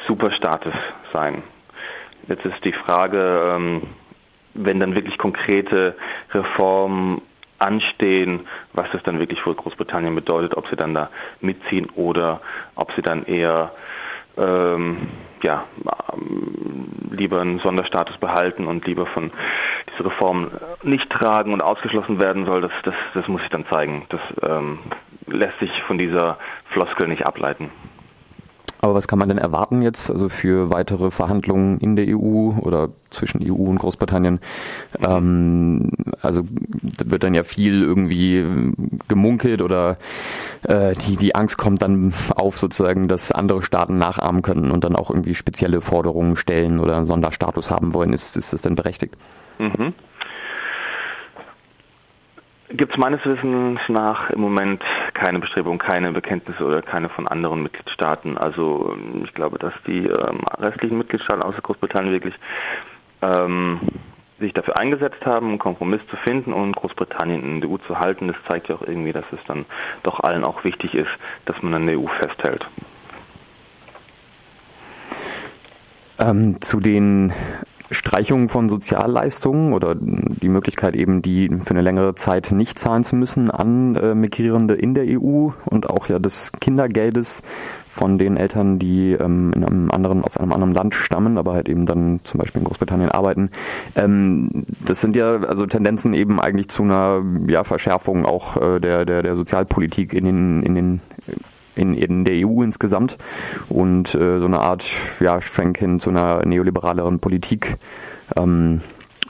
Superstaates 0.06 0.74
sein. 1.14 1.44
Jetzt 2.28 2.46
ist 2.46 2.64
die 2.66 2.74
Frage, 2.74 3.56
ähm, 3.56 3.84
wenn 4.54 4.80
dann 4.80 4.96
wirklich 4.96 5.18
konkrete 5.18 5.96
Reformen 6.32 7.22
anstehen, 7.60 8.48
was 8.74 8.88
das 8.92 9.04
dann 9.04 9.20
wirklich 9.20 9.42
für 9.42 9.54
Großbritannien 9.54 10.16
bedeutet, 10.16 10.56
ob 10.56 10.68
sie 10.68 10.76
dann 10.76 10.94
da 10.94 11.10
mitziehen 11.42 11.90
oder 11.96 12.42
ob 12.76 12.92
sie 12.94 13.02
dann 13.02 13.26
eher 13.26 13.72
ähm, 14.38 15.08
ja, 15.44 15.66
ähm, 16.14 16.88
lieber 17.12 17.42
einen 17.42 17.60
Sonderstatus 17.60 18.18
behalten 18.18 18.68
und 18.68 18.86
lieber 18.86 19.06
von 19.08 19.32
dieser 19.92 20.06
Reform 20.06 20.52
nicht 20.84 21.10
tragen 21.10 21.54
und 21.54 21.62
ausgeschlossen 21.62 22.22
werden 22.22 22.46
soll, 22.46 22.62
das, 22.62 22.72
das, 22.84 22.96
das 23.14 23.28
muss 23.28 23.42
sich 23.42 23.50
dann 23.50 23.66
zeigen. 23.68 24.06
Das 24.10 24.22
ähm, 24.48 24.80
lässt 25.28 25.60
sich 25.60 25.82
von 25.84 25.98
dieser 25.98 26.38
Floskel 26.72 27.08
nicht 27.08 27.26
ableiten. 27.26 27.72
Aber 28.80 28.94
was 28.94 29.08
kann 29.08 29.20
man 29.20 29.28
denn 29.28 29.38
erwarten 29.38 29.82
jetzt, 29.82 30.12
also 30.12 30.30
für 30.30 30.70
weitere 30.70 31.10
Verhandlungen 31.10 31.80
in 31.80 31.96
der 31.96 32.06
EU 32.10 32.52
oder 32.62 32.90
zwischen 33.10 33.42
EU 33.44 33.70
und 33.70 33.80
Großbritannien? 33.80 34.40
Ähm, 35.06 35.92
also 36.22 36.44
wird 37.04 37.24
dann 37.24 37.34
ja 37.34 37.44
viel 37.44 37.82
irgendwie 37.82 38.74
gemunkelt 39.08 39.62
oder 39.62 39.98
äh, 40.64 40.96
die, 40.96 41.16
die 41.18 41.36
Angst 41.36 41.58
kommt 41.58 41.82
dann 41.82 42.14
auf 42.36 42.58
sozusagen, 42.58 43.08
dass 43.08 43.32
andere 43.32 43.64
Staaten 43.64 43.98
nachahmen 43.98 44.42
können 44.42 44.72
und 44.72 44.84
dann 44.84 44.96
auch 44.96 45.10
irgendwie 45.10 45.36
spezielle 45.36 45.82
Forderungen 45.82 46.36
stellen 46.36 46.80
oder 46.80 46.98
einen 46.98 47.06
Sonderstatus 47.06 47.72
haben 47.72 47.94
wollen. 47.94 48.14
Ist, 48.14 48.38
ist 48.38 48.54
das 48.54 48.62
denn 48.62 48.76
berechtigt? 48.76 49.16
Mhm 49.58 49.94
gibt 52.70 52.94
es 52.94 52.98
meines 52.98 53.24
Wissens 53.26 53.80
nach 53.88 54.30
im 54.30 54.42
Moment 54.42 54.84
keine 55.18 55.40
Bestrebung, 55.40 55.80
keine 55.80 56.12
Bekenntnisse 56.12 56.64
oder 56.64 56.82
keine 56.82 57.10
von 57.10 57.28
anderen 57.28 57.64
Mitgliedstaaten. 57.64 58.38
Also 58.38 58.96
ich 59.24 59.34
glaube, 59.34 59.58
dass 59.58 59.74
die 59.86 60.06
ähm, 60.06 60.42
restlichen 60.58 60.98
Mitgliedstaaten 60.98 61.44
außer 61.44 61.62
Großbritannien 61.62 62.14
wirklich 62.14 62.36
ähm, 63.22 63.80
sich 64.40 64.54
dafür 64.54 64.78
eingesetzt 64.78 65.26
haben, 65.26 65.50
einen 65.50 65.60
Kompromiss 65.60 66.02
zu 66.10 66.16
finden 66.18 66.54
und 66.54 66.76
Großbritannien 66.76 67.44
in 67.44 67.62
der 67.62 67.70
EU 67.70 67.78
zu 67.78 68.00
halten. 68.00 68.28
Das 68.28 68.38
zeigt 68.48 68.70
ja 68.70 68.76
auch 68.76 68.84
irgendwie, 68.84 69.12
dass 69.12 69.26
es 69.32 69.40
dann 69.48 69.66
doch 70.04 70.20
allen 70.20 70.44
auch 70.44 70.64
wichtig 70.64 70.94
ist, 70.94 71.10
dass 71.46 71.62
man 71.64 71.74
an 71.74 71.88
der 71.88 72.00
EU 72.00 72.06
festhält. 72.08 72.66
Ähm, 76.20 76.62
zu 76.62 76.80
den 76.80 77.32
Streichung 77.92 78.50
von 78.50 78.70
Sozialleistungen 78.70 79.74
oder 79.74 79.96
die 79.96 80.50
Möglichkeit 80.50 80.96
eben, 80.96 81.22
die 81.22 81.50
für 81.64 81.72
eine 81.72 81.82
längere 81.82 82.16
Zeit 82.16 82.52
nicht 82.52 82.78
zahlen 82.78 83.04
zu 83.04 83.16
müssen 83.16 83.50
an 83.50 83.96
äh, 83.96 84.16
Migrierende 84.16 84.74
in 84.74 84.94
der 84.94 85.06
EU 85.08 85.50
und 85.66 85.90
auch 85.90 86.08
ja 86.08 86.20
des 86.20 86.52
Kindergeldes 86.60 87.44
von 87.88 88.18
den 88.18 88.38
Eltern, 88.38 88.80
die 88.80 89.14
ähm, 89.14 89.54
in 89.56 89.64
einem 89.64 89.92
anderen, 89.92 90.24
aus 90.24 90.38
einem 90.38 90.54
anderen 90.54 90.74
Land 90.74 90.96
stammen, 90.96 91.38
aber 91.38 91.54
halt 91.54 91.70
eben 91.70 91.86
dann 91.86 92.20
zum 92.24 92.40
Beispiel 92.40 92.60
in 92.60 92.68
Großbritannien 92.68 93.10
arbeiten. 93.10 93.50
Ähm, 93.96 94.66
das 94.86 95.02
sind 95.02 95.16
ja 95.16 95.38
also 95.42 95.66
Tendenzen 95.66 96.14
eben 96.14 96.40
eigentlich 96.40 96.70
zu 96.70 96.84
einer 96.84 97.24
ja, 97.48 97.64
Verschärfung 97.64 98.26
auch 98.26 98.58
äh, 98.58 98.80
der, 98.80 99.06
der, 99.06 99.24
der 99.24 99.36
Sozialpolitik 99.36 100.14
in 100.14 100.26
den, 100.26 100.64
in 100.64 100.76
den 100.76 101.02
in, 101.78 101.94
in 101.94 102.26
der 102.26 102.48
EU 102.48 102.62
insgesamt 102.64 103.18
und 103.70 104.14
äh, 104.16 104.40
so 104.40 104.46
eine 104.46 104.60
Art 104.60 104.86
ja, 105.20 105.42
Schwenk 105.42 105.78
hin 105.78 106.00
zu 106.00 106.10
einer 106.10 106.46
neoliberaleren 106.46 107.20
Politik. 107.20 107.78
Ähm, 108.36 108.82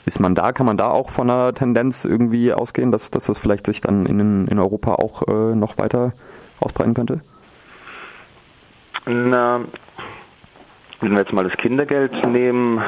ist 0.04 0.20
man 0.20 0.34
da, 0.34 0.52
kann 0.52 0.66
man 0.66 0.78
da 0.78 0.88
auch 0.88 1.10
von 1.10 1.28
einer 1.28 1.52
Tendenz 1.52 2.04
irgendwie 2.06 2.52
ausgehen, 2.52 2.90
dass, 2.90 3.10
dass 3.10 3.26
das 3.26 3.38
vielleicht 3.38 3.66
sich 3.66 3.82
dann 3.82 4.06
in, 4.06 4.48
in 4.48 4.58
Europa 4.58 4.94
auch 4.94 5.28
äh, 5.28 5.54
noch 5.54 5.76
weiter 5.76 6.12
ausbreiten 6.60 6.94
könnte? 6.94 7.20
Na, 9.04 9.60
wenn 11.00 11.12
wir 11.12 11.18
jetzt 11.20 11.32
mal 11.32 11.44
das 11.44 11.56
Kindergeld 11.58 12.26
nehmen, 12.26 12.80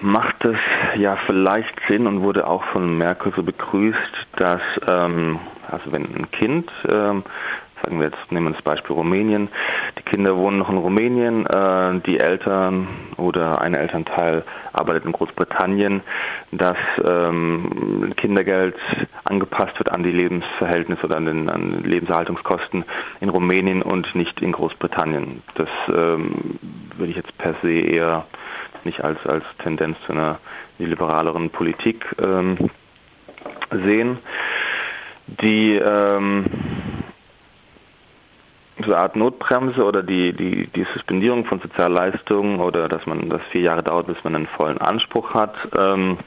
macht 0.00 0.44
es 0.44 0.56
ja 0.96 1.16
vielleicht 1.26 1.74
Sinn 1.86 2.06
und 2.06 2.22
wurde 2.22 2.46
auch 2.46 2.64
von 2.64 2.96
Merkel 2.98 3.32
so 3.34 3.42
begrüßt, 3.42 4.26
dass 4.36 4.62
ähm, 4.86 5.38
also 5.70 5.92
wenn 5.92 6.04
ein 6.04 6.30
Kind 6.30 6.70
ähm, 6.90 7.24
sagen 7.82 7.98
wir 8.00 8.06
jetzt, 8.06 8.32
nehmen 8.32 8.46
wir 8.48 8.52
das 8.54 8.62
Beispiel 8.62 8.94
Rumänien, 8.94 9.48
die 9.98 10.02
Kinder 10.02 10.36
wohnen 10.36 10.58
noch 10.58 10.70
in 10.70 10.78
Rumänien, 10.78 11.46
äh, 11.46 12.00
die 12.00 12.18
Eltern 12.20 12.88
oder 13.16 13.60
ein 13.60 13.74
Elternteil 13.74 14.44
arbeitet 14.72 15.04
in 15.04 15.12
Großbritannien, 15.12 16.02
dass 16.52 16.76
ähm, 17.04 18.12
Kindergeld 18.16 18.76
angepasst 19.24 19.78
wird 19.78 19.90
an 19.90 20.02
die 20.02 20.12
Lebensverhältnisse 20.12 21.06
oder 21.06 21.16
an 21.16 21.26
den 21.26 21.50
an 21.50 21.82
Lebenserhaltungskosten 21.84 22.84
in 23.20 23.28
Rumänien 23.28 23.82
und 23.82 24.14
nicht 24.14 24.40
in 24.40 24.52
Großbritannien. 24.52 25.42
Das 25.54 25.68
ähm, 25.88 26.58
würde 26.96 27.10
ich 27.10 27.16
jetzt 27.16 27.36
per 27.38 27.54
se 27.62 27.72
eher 27.72 28.26
nicht 28.84 29.02
als, 29.02 29.24
als 29.26 29.44
Tendenz 29.62 29.96
zu 30.06 30.12
einer 30.12 30.38
liberaleren 30.78 31.50
Politik 31.50 32.14
ähm, 32.22 32.70
sehen. 33.70 34.18
Die 35.26 35.74
ähm, 35.74 36.46
eine 38.92 39.02
Art 39.02 39.16
Notbremse 39.16 39.84
oder 39.84 40.02
die, 40.02 40.32
die, 40.32 40.66
die 40.66 40.86
Suspendierung 40.92 41.44
von 41.44 41.60
Sozialleistungen 41.60 42.60
oder 42.60 42.88
dass 42.88 43.06
man 43.06 43.28
das 43.28 43.42
vier 43.50 43.62
Jahre 43.62 43.82
dauert, 43.82 44.06
bis 44.06 44.22
man 44.24 44.34
einen 44.34 44.46
vollen 44.46 44.78
Anspruch 44.78 45.34
hat. 45.34 45.54
Ähm, 45.78 46.18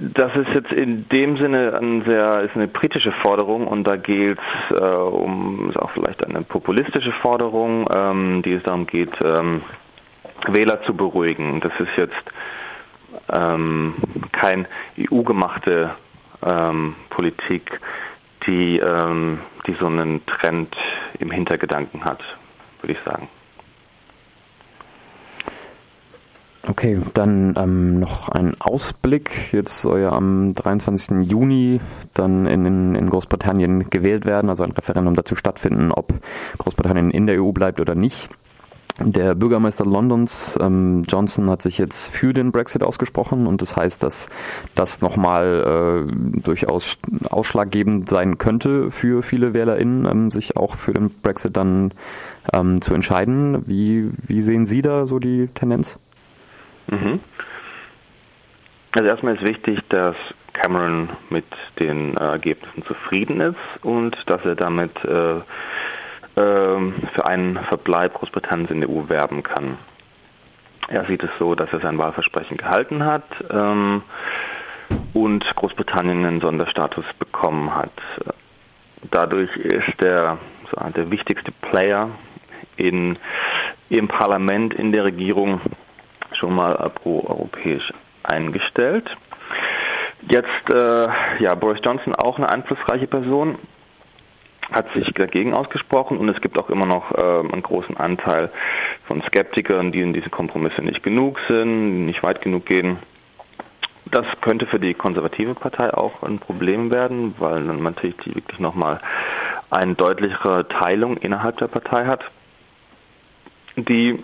Das 0.00 0.34
ist 0.36 0.48
jetzt 0.54 0.70
in 0.70 1.08
dem 1.08 1.38
Sinne 1.38 1.76
ein 1.76 2.02
sehr, 2.02 2.42
ist 2.42 2.54
eine 2.54 2.68
britische 2.68 3.10
Forderung 3.10 3.66
und 3.66 3.82
da 3.82 3.96
geht 3.96 4.38
es 4.70 4.76
äh, 4.76 4.84
um, 4.84 5.70
ist 5.70 5.76
auch 5.76 5.90
vielleicht 5.90 6.24
eine 6.24 6.42
populistische 6.42 7.10
Forderung, 7.10 7.84
ähm, 7.92 8.42
die 8.42 8.52
es 8.52 8.62
darum 8.62 8.86
geht, 8.86 9.10
ähm, 9.24 9.62
Wähler 10.46 10.82
zu 10.84 10.94
beruhigen. 10.94 11.60
Das 11.60 11.72
ist 11.80 11.96
jetzt 11.96 12.14
ähm, 13.28 13.94
kein 14.30 14.68
EU-gemachte 15.00 15.90
ähm, 16.46 16.94
Politik, 17.10 17.80
die, 18.48 18.78
ähm, 18.78 19.38
die 19.66 19.74
so 19.74 19.86
einen 19.86 20.24
Trend 20.26 20.74
im 21.20 21.30
Hintergedanken 21.30 22.04
hat, 22.04 22.20
würde 22.80 22.94
ich 22.94 22.98
sagen. 23.04 23.28
Okay, 26.66 27.00
dann 27.14 27.54
ähm, 27.56 28.00
noch 28.00 28.28
ein 28.28 28.54
Ausblick. 28.60 29.52
Jetzt 29.52 29.80
soll 29.80 30.00
ja 30.00 30.12
am 30.12 30.54
23. 30.54 31.30
Juni 31.30 31.80
dann 32.12 32.46
in, 32.46 32.66
in, 32.66 32.94
in 32.94 33.08
Großbritannien 33.08 33.88
gewählt 33.88 34.26
werden, 34.26 34.50
also 34.50 34.64
ein 34.64 34.72
Referendum 34.72 35.14
dazu 35.14 35.34
stattfinden, 35.34 35.92
ob 35.92 36.12
Großbritannien 36.58 37.10
in 37.10 37.26
der 37.26 37.42
EU 37.42 37.52
bleibt 37.52 37.80
oder 37.80 37.94
nicht. 37.94 38.28
Der 39.00 39.36
Bürgermeister 39.36 39.84
Londons, 39.84 40.58
ähm, 40.60 41.04
Johnson, 41.08 41.48
hat 41.50 41.62
sich 41.62 41.78
jetzt 41.78 42.10
für 42.10 42.32
den 42.32 42.50
Brexit 42.50 42.82
ausgesprochen 42.82 43.46
und 43.46 43.62
das 43.62 43.76
heißt, 43.76 44.02
dass 44.02 44.28
das 44.74 45.00
nochmal 45.00 46.08
äh, 46.08 46.40
durchaus 46.40 46.98
ausschlaggebend 47.30 48.10
sein 48.10 48.38
könnte 48.38 48.90
für 48.90 49.22
viele 49.22 49.54
WählerInnen, 49.54 50.04
ähm, 50.04 50.30
sich 50.32 50.56
auch 50.56 50.74
für 50.74 50.94
den 50.94 51.10
Brexit 51.10 51.56
dann 51.56 51.92
ähm, 52.52 52.80
zu 52.80 52.92
entscheiden. 52.92 53.62
Wie, 53.68 54.10
wie 54.26 54.42
sehen 54.42 54.66
Sie 54.66 54.82
da 54.82 55.06
so 55.06 55.20
die 55.20 55.48
Tendenz? 55.54 55.96
Mhm. 56.88 57.20
Also 58.92 59.08
erstmal 59.08 59.34
ist 59.34 59.46
wichtig, 59.46 59.80
dass 59.90 60.16
Cameron 60.54 61.08
mit 61.30 61.44
den 61.78 62.16
äh, 62.16 62.20
Ergebnissen 62.20 62.84
zufrieden 62.84 63.40
ist 63.40 63.84
und 63.84 64.16
dass 64.26 64.44
er 64.44 64.56
damit 64.56 65.04
äh, 65.04 65.36
für 66.38 67.26
einen 67.26 67.56
Verbleib 67.56 68.14
Großbritanniens 68.14 68.70
in 68.70 68.80
der 68.80 68.90
EU 68.90 69.08
werben 69.08 69.42
kann. 69.42 69.78
Er 70.88 71.04
sieht 71.04 71.22
es 71.22 71.30
so, 71.38 71.54
dass 71.54 71.72
er 71.72 71.80
sein 71.80 71.98
Wahlversprechen 71.98 72.56
gehalten 72.56 73.04
hat 73.04 73.24
ähm, 73.50 74.02
und 75.12 75.44
Großbritannien 75.54 76.24
einen 76.24 76.40
Sonderstatus 76.40 77.04
bekommen 77.18 77.74
hat. 77.74 77.92
Dadurch 79.10 79.54
ist 79.56 80.02
er 80.02 80.38
so 80.70 80.90
der 80.90 81.10
wichtigste 81.10 81.52
Player 81.52 82.08
in, 82.76 83.18
im 83.90 84.08
Parlament, 84.08 84.72
in 84.74 84.92
der 84.92 85.04
Regierung 85.04 85.60
schon 86.32 86.54
mal 86.54 86.74
pro-europäisch 86.90 87.92
eingestellt. 88.22 89.10
Jetzt, 90.22 90.70
äh, 90.70 91.08
ja, 91.38 91.54
Boris 91.54 91.80
Johnson, 91.84 92.14
auch 92.14 92.38
eine 92.38 92.48
einflussreiche 92.48 93.06
Person, 93.06 93.56
hat 94.72 94.92
sich 94.92 95.12
dagegen 95.14 95.54
ausgesprochen 95.54 96.18
und 96.18 96.28
es 96.28 96.40
gibt 96.40 96.58
auch 96.58 96.70
immer 96.70 96.86
noch 96.86 97.12
äh, 97.12 97.22
einen 97.22 97.62
großen 97.62 97.96
Anteil 97.96 98.50
von 99.06 99.22
Skeptikern, 99.22 99.92
die 99.92 100.00
in 100.00 100.12
diese 100.12 100.30
Kompromisse 100.30 100.82
nicht 100.82 101.02
genug 101.02 101.40
sind, 101.48 102.06
nicht 102.06 102.22
weit 102.22 102.42
genug 102.42 102.66
gehen. 102.66 102.98
Das 104.10 104.26
könnte 104.40 104.66
für 104.66 104.80
die 104.80 104.94
konservative 104.94 105.54
Partei 105.54 105.92
auch 105.92 106.22
ein 106.22 106.38
Problem 106.38 106.90
werden, 106.90 107.34
weil 107.38 107.60
man 107.60 107.82
natürlich 107.82 108.16
die 108.18 108.34
wirklich 108.34 108.58
nochmal 108.58 109.00
eine 109.70 109.94
deutlichere 109.94 110.66
Teilung 110.68 111.16
innerhalb 111.18 111.58
der 111.58 111.68
Partei 111.68 112.06
hat. 112.06 112.24
Die 113.76 114.18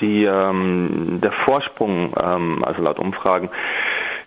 die, 0.00 0.24
ähm, 0.24 1.20
der 1.22 1.32
Vorsprung, 1.32 2.14
ähm, 2.22 2.64
also 2.64 2.82
laut 2.82 2.98
Umfragen, 2.98 3.50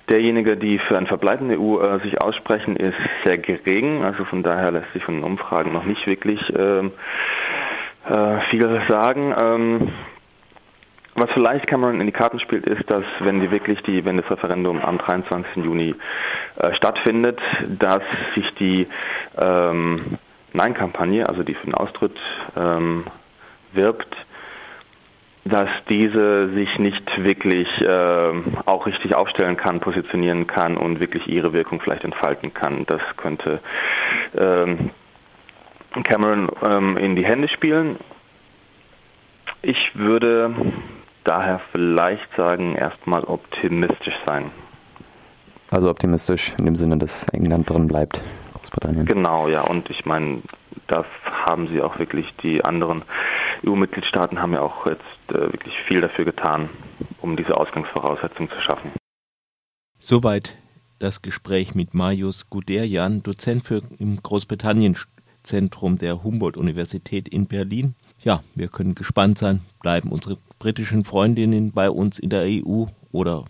derjenige, 0.09 0.57
die 0.57 0.79
für 0.79 0.97
ein 0.97 1.07
Verbleib 1.07 1.41
in 1.41 1.49
der 1.49 1.59
EU 1.59 1.81
äh, 1.81 1.99
sich 1.99 2.21
aussprechen, 2.21 2.75
ist 2.75 2.97
sehr 3.25 3.37
gering. 3.37 4.03
Also 4.03 4.25
von 4.25 4.43
daher 4.43 4.71
lässt 4.71 4.91
sich 4.93 5.03
von 5.03 5.15
den 5.15 5.23
Umfragen 5.23 5.73
noch 5.73 5.85
nicht 5.85 6.07
wirklich 6.07 6.41
ähm, 6.57 6.91
äh, 8.09 8.39
viel 8.49 8.81
sagen. 8.87 9.35
Ähm, 9.39 9.89
was 11.15 11.31
vielleicht 11.31 11.65
Cameron 11.65 11.99
in 11.99 12.05
die 12.05 12.13
Karten 12.13 12.39
spielt, 12.39 12.69
ist, 12.69 12.91
dass 12.91 13.03
wenn 13.19 13.39
die 13.41 13.49
wirklich 13.49 13.81
die, 13.81 14.05
wenn 14.05 14.17
das 14.17 14.29
Referendum 14.29 14.79
am 14.81 14.99
23. 14.99 15.63
Juni 15.63 15.95
äh, 16.57 16.75
stattfindet, 16.75 17.39
dass 17.67 18.03
sich 18.35 18.53
die 18.53 18.87
ähm, 19.41 20.19
Nein-Kampagne, 20.53 21.27
also 21.27 21.41
die 21.41 21.55
für 21.55 21.65
den 21.65 21.73
Austritt 21.73 22.17
ähm, 22.55 23.05
wirbt, 23.73 24.15
dass 25.47 25.69
diese 25.89 26.49
sich 26.49 26.79
nicht 26.79 27.23
wirklich 27.23 27.67
äh, 27.81 28.31
auch 28.65 28.85
richtig 28.85 29.15
aufstellen 29.15 29.57
kann, 29.57 29.79
positionieren 29.79 30.47
kann 30.47 30.77
und 30.77 30.99
wirklich 30.99 31.27
ihre 31.27 31.53
Wirkung 31.53 31.79
vielleicht 31.79 32.03
entfalten 32.03 32.53
kann. 32.53 32.85
Das 32.85 33.01
könnte 33.17 33.59
ähm, 34.37 34.91
Cameron 36.03 36.49
ähm, 36.63 36.97
in 36.97 37.15
die 37.15 37.25
Hände 37.25 37.47
spielen. 37.47 37.97
Ich 39.61 39.91
würde 39.95 40.53
daher 41.23 41.59
vielleicht 41.71 42.35
sagen, 42.35 42.75
erstmal 42.75 43.23
optimistisch 43.23 44.15
sein. 44.25 44.51
Also 45.69 45.89
optimistisch 45.89 46.53
in 46.59 46.65
dem 46.65 46.75
Sinne, 46.75 46.97
dass 46.97 47.27
England 47.29 47.69
drin 47.69 47.87
bleibt, 47.87 48.21
Großbritannien. 48.53 49.05
Genau, 49.05 49.47
ja. 49.49 49.61
Und 49.61 49.89
ich 49.89 50.05
meine, 50.05 50.41
da 50.87 51.05
haben 51.45 51.67
sie 51.67 51.81
auch 51.81 51.99
wirklich 51.99 52.33
die 52.41 52.63
anderen 52.63 53.03
EU-Mitgliedstaaten 53.65 54.41
haben 54.41 54.53
ja 54.53 54.61
auch 54.61 54.85
jetzt 54.85 55.03
äh, 55.29 55.51
wirklich 55.51 55.79
viel 55.87 56.01
dafür 56.01 56.25
getan, 56.25 56.69
um 57.21 57.35
diese 57.35 57.55
Ausgangsvoraussetzungen 57.57 58.49
zu 58.51 58.61
schaffen. 58.61 58.91
Soweit 59.99 60.57
das 60.99 61.21
Gespräch 61.21 61.75
mit 61.75 61.93
Marius 61.93 62.49
Guderian, 62.49 63.23
Dozent 63.23 63.63
für 63.63 63.81
im 63.99 64.21
Großbritannien-Zentrum 64.21 65.97
der 65.97 66.23
Humboldt-Universität 66.23 67.27
in 67.27 67.47
Berlin. 67.47 67.95
Ja, 68.19 68.43
wir 68.55 68.67
können 68.67 68.95
gespannt 68.95 69.37
sein, 69.37 69.61
bleiben 69.81 70.11
unsere 70.11 70.37
britischen 70.59 71.03
Freundinnen 71.03 71.71
bei 71.71 71.89
uns 71.89 72.17
in 72.19 72.29
der 72.29 72.43
EU 72.43 72.85
oder 73.11 73.45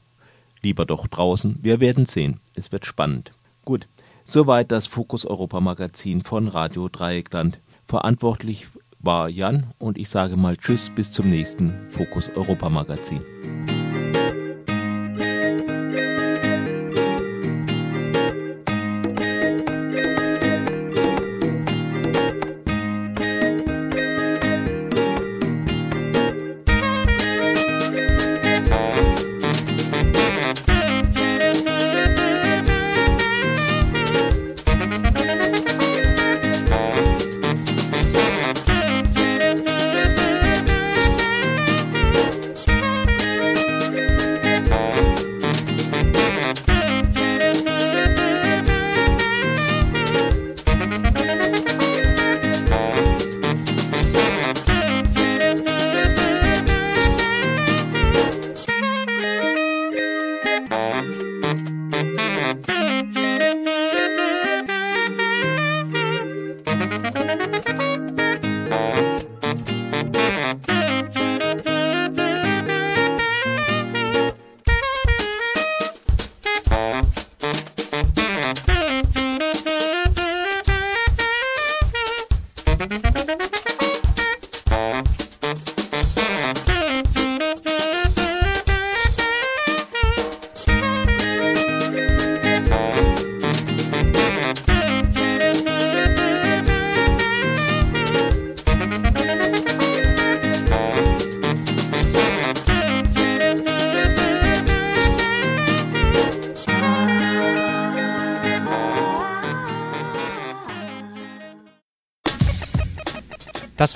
lieber 0.61 0.85
doch 0.85 1.07
draußen. 1.07 1.59
Wir 1.61 1.79
werden 1.79 2.05
sehen. 2.05 2.39
Es 2.53 2.71
wird 2.71 2.85
spannend. 2.85 3.31
Gut, 3.63 3.87
soweit 4.27 4.71
das 4.71 4.87
Fokus 4.87 5.25
Europa 5.25 5.59
Magazin 5.61 6.21
von 6.21 6.47
Radio 6.49 6.89
Dreieckland. 6.89 7.61
Verantwortlich 7.87 8.67
war 8.99 9.29
Jan 9.29 9.67
und 9.79 9.97
ich 9.97 10.09
sage 10.09 10.35
mal 10.35 10.57
Tschüss 10.57 10.91
bis 10.93 11.11
zum 11.11 11.29
nächsten 11.29 11.73
Fokus 11.91 12.29
Europa 12.35 12.67
Magazin. 12.69 13.21